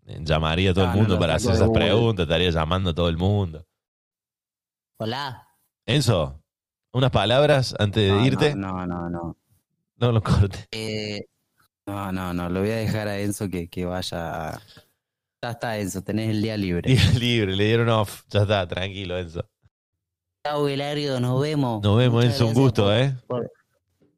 eh, 0.05 0.19
llamaría 0.21 0.71
a 0.71 0.73
todo 0.73 0.85
Ah, 0.85 0.87
el 0.93 0.93
no 0.93 0.97
mundo 0.99 1.19
para 1.19 1.35
hacer 1.35 1.51
esas 1.51 1.67
Google. 1.67 1.85
preguntas, 1.85 2.23
estaría 2.23 2.49
llamando 2.51 2.89
a 2.91 2.93
todo 2.93 3.09
el 3.09 3.17
mundo. 3.17 3.65
Hola. 4.97 5.47
Enzo, 5.85 6.41
unas 6.93 7.11
palabras 7.11 7.75
antes 7.79 8.03
de 8.03 8.09
No, 8.09 8.25
irte. 8.25 8.55
No, 8.55 8.85
no, 8.85 8.85
no, 8.85 9.09
no. 9.09 9.37
No 9.97 10.11
lo 10.11 10.21
cortes. 10.21 10.67
Eh, 10.71 11.21
no, 11.85 12.11
no, 12.11 12.33
no. 12.33 12.49
Lo 12.49 12.61
voy 12.61 12.71
a 12.71 12.77
dejar 12.77 13.07
a 13.07 13.19
Enzo 13.19 13.49
que, 13.49 13.67
que 13.69 13.85
vaya. 13.85 14.49
a- 14.55 14.61
Ya 15.43 15.51
está, 15.51 15.77
Enzo. 15.79 16.03
Tenés 16.03 16.29
el 16.29 16.41
día 16.41 16.55
libre. 16.57 16.89
Día 16.93 17.11
libre, 17.19 17.55
le 17.55 17.65
dieron 17.65 17.89
off. 17.89 18.23
Ya 18.29 18.41
está, 18.41 18.67
tranquilo, 18.67 19.17
Enzo. 19.17 19.43
Chao, 20.45 20.67
Hilario, 20.69 21.19
nos 21.19 21.41
vemos. 21.41 21.83
Nos 21.83 21.97
vemos, 21.97 22.23
Muchas 22.23 22.33
Enzo, 22.39 22.47
un 22.47 22.53
gusto, 22.53 22.83
por- 22.85 22.93
¿eh? 22.95 23.15
Por, 23.27 23.51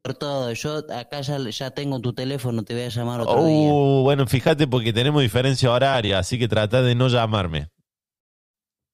por 0.02 0.14
todo. 0.14 0.52
Yo 0.52 0.78
acá 0.92 1.20
ya, 1.22 1.38
ya 1.38 1.70
tengo 1.70 2.00
tu 2.00 2.12
teléfono, 2.14 2.62
te 2.62 2.74
voy 2.74 2.84
a 2.84 2.88
llamar 2.88 3.20
otro 3.20 3.44
día. 3.44 3.72
Uh, 3.72 4.02
bueno, 4.02 4.26
fíjate 4.26 4.66
porque 4.66 4.92
tenemos 4.92 5.22
diferencia 5.22 5.70
horaria, 5.70 6.18
así 6.18 6.38
que 6.38 6.48
trata 6.48 6.82
de 6.82 6.94
no 6.94 7.08
llamarme. 7.08 7.68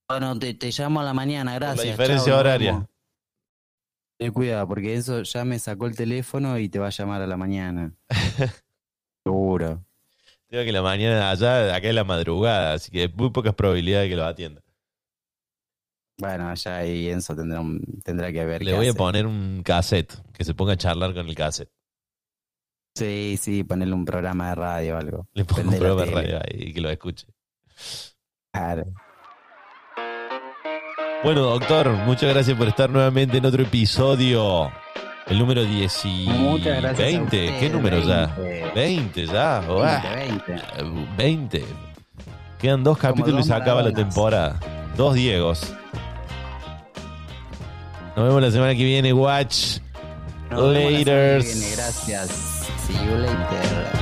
Bueno, 0.09 0.37
te, 0.39 0.55
te 0.55 0.71
llamo 0.73 1.01
a 1.01 1.05
la 1.05 1.15
mañana, 1.15 1.55
gracias. 1.55 1.87
diferencia 1.87 2.27
Chao, 2.27 2.35
nos 2.35 2.41
horaria. 2.41 2.89
Ten 4.19 4.33
cuidado, 4.33 4.67
porque 4.69 4.95
Enzo 4.95 5.23
ya 5.23 5.45
me 5.45 5.59
sacó 5.59 5.87
el 5.87 5.97
teléfono 5.97 6.59
y 6.59 6.69
te 6.69 6.79
va 6.79 6.89
a 6.89 6.91
llamar 6.91 7.23
a 7.23 7.27
la 7.27 7.37
mañana. 7.37 7.95
Seguro. 9.25 9.85
Digo 10.51 10.65
que 10.65 10.73
la 10.73 10.83
mañana 10.83 11.31
allá, 11.31 11.75
acá 11.75 11.89
es 11.89 11.95
la 11.95 12.05
madrugada, 12.05 12.73
así 12.75 12.91
que 12.91 13.03
hay 13.03 13.09
muy 13.15 13.31
pocas 13.31 13.55
probabilidades 13.55 14.07
de 14.07 14.11
que 14.11 14.17
lo 14.17 14.27
atienda. 14.27 14.61
Bueno, 16.19 16.49
allá 16.51 16.77
ahí 16.79 17.09
Enzo 17.09 17.35
tendrá, 17.37 17.61
un- 17.61 17.81
tendrá 18.05 18.33
que 18.33 18.45
ver. 18.45 18.63
Le 18.63 18.73
qué 18.73 18.77
voy 18.77 18.87
a 18.89 18.91
hace. 18.91 18.99
poner 18.99 19.27
un 19.27 19.63
cassette, 19.65 20.13
que 20.35 20.45
se 20.45 20.53
ponga 20.55 20.73
a 20.73 20.77
charlar 20.77 21.15
con 21.15 21.29
el 21.29 21.35
cassette. 21.35 21.71
Sí, 22.97 23.39
sí, 23.41 23.63
ponerle 23.65 23.95
un 23.95 24.05
programa 24.05 24.49
de 24.51 24.55
radio 24.57 24.95
o 24.97 24.99
algo. 24.99 25.29
Le 25.33 25.45
pongo 25.45 25.63
un 25.63 25.69
Prende 25.69 25.81
la 25.89 25.95
programa 25.95 26.21
de 26.21 26.27
tele. 26.27 26.39
radio 26.39 26.47
ahí 26.59 26.69
y 26.69 26.73
que 26.75 26.81
lo 26.81 26.91
escuche. 26.91 27.27
Claro. 28.53 28.85
Bueno, 31.23 31.43
doctor, 31.43 31.89
muchas 31.91 32.31
gracias 32.35 32.57
por 32.59 32.67
estar 32.67 32.91
nuevamente 32.91 33.37
en 33.39 33.47
otro 33.47 33.63
episodio. 33.63 34.71
El 35.31 35.39
número 35.39 35.65
10 35.65 36.05
y 36.07 36.29
Muchas 36.29 36.83
gracias 36.83 36.99
a 36.99 37.19
20. 37.19 37.59
¿Qué 37.61 37.71
número 37.71 38.01
ya? 38.01 38.27
20. 38.37 38.71
20 38.75 39.27
ya. 39.27 39.63
Uah. 39.69 40.03
20, 40.15 40.53
20. 40.53 41.07
20. 41.17 41.65
Quedan 42.59 42.83
dos 42.85 42.99
capítulos 42.99 43.41
y 43.41 43.43
se 43.45 43.53
dos 43.53 43.63
acaba 43.63 43.83
la 43.83 43.93
temporada. 43.93 44.59
Dos 44.97 45.15
Diegos. 45.15 45.73
Nos 48.17 48.27
vemos 48.27 48.43
la 48.43 48.51
semana 48.51 48.75
que 48.75 48.85
viene, 48.85 49.13
watch. 49.13 49.79
Nos 50.51 50.73
vemos 50.73 50.93
la 50.93 50.99
semana 50.99 50.99
que 50.99 50.99
Laters. 51.05 51.45
viene, 51.45 51.77
Gracias. 51.77 52.29
See 52.87 52.95
you 52.95 53.17
later. 53.17 54.00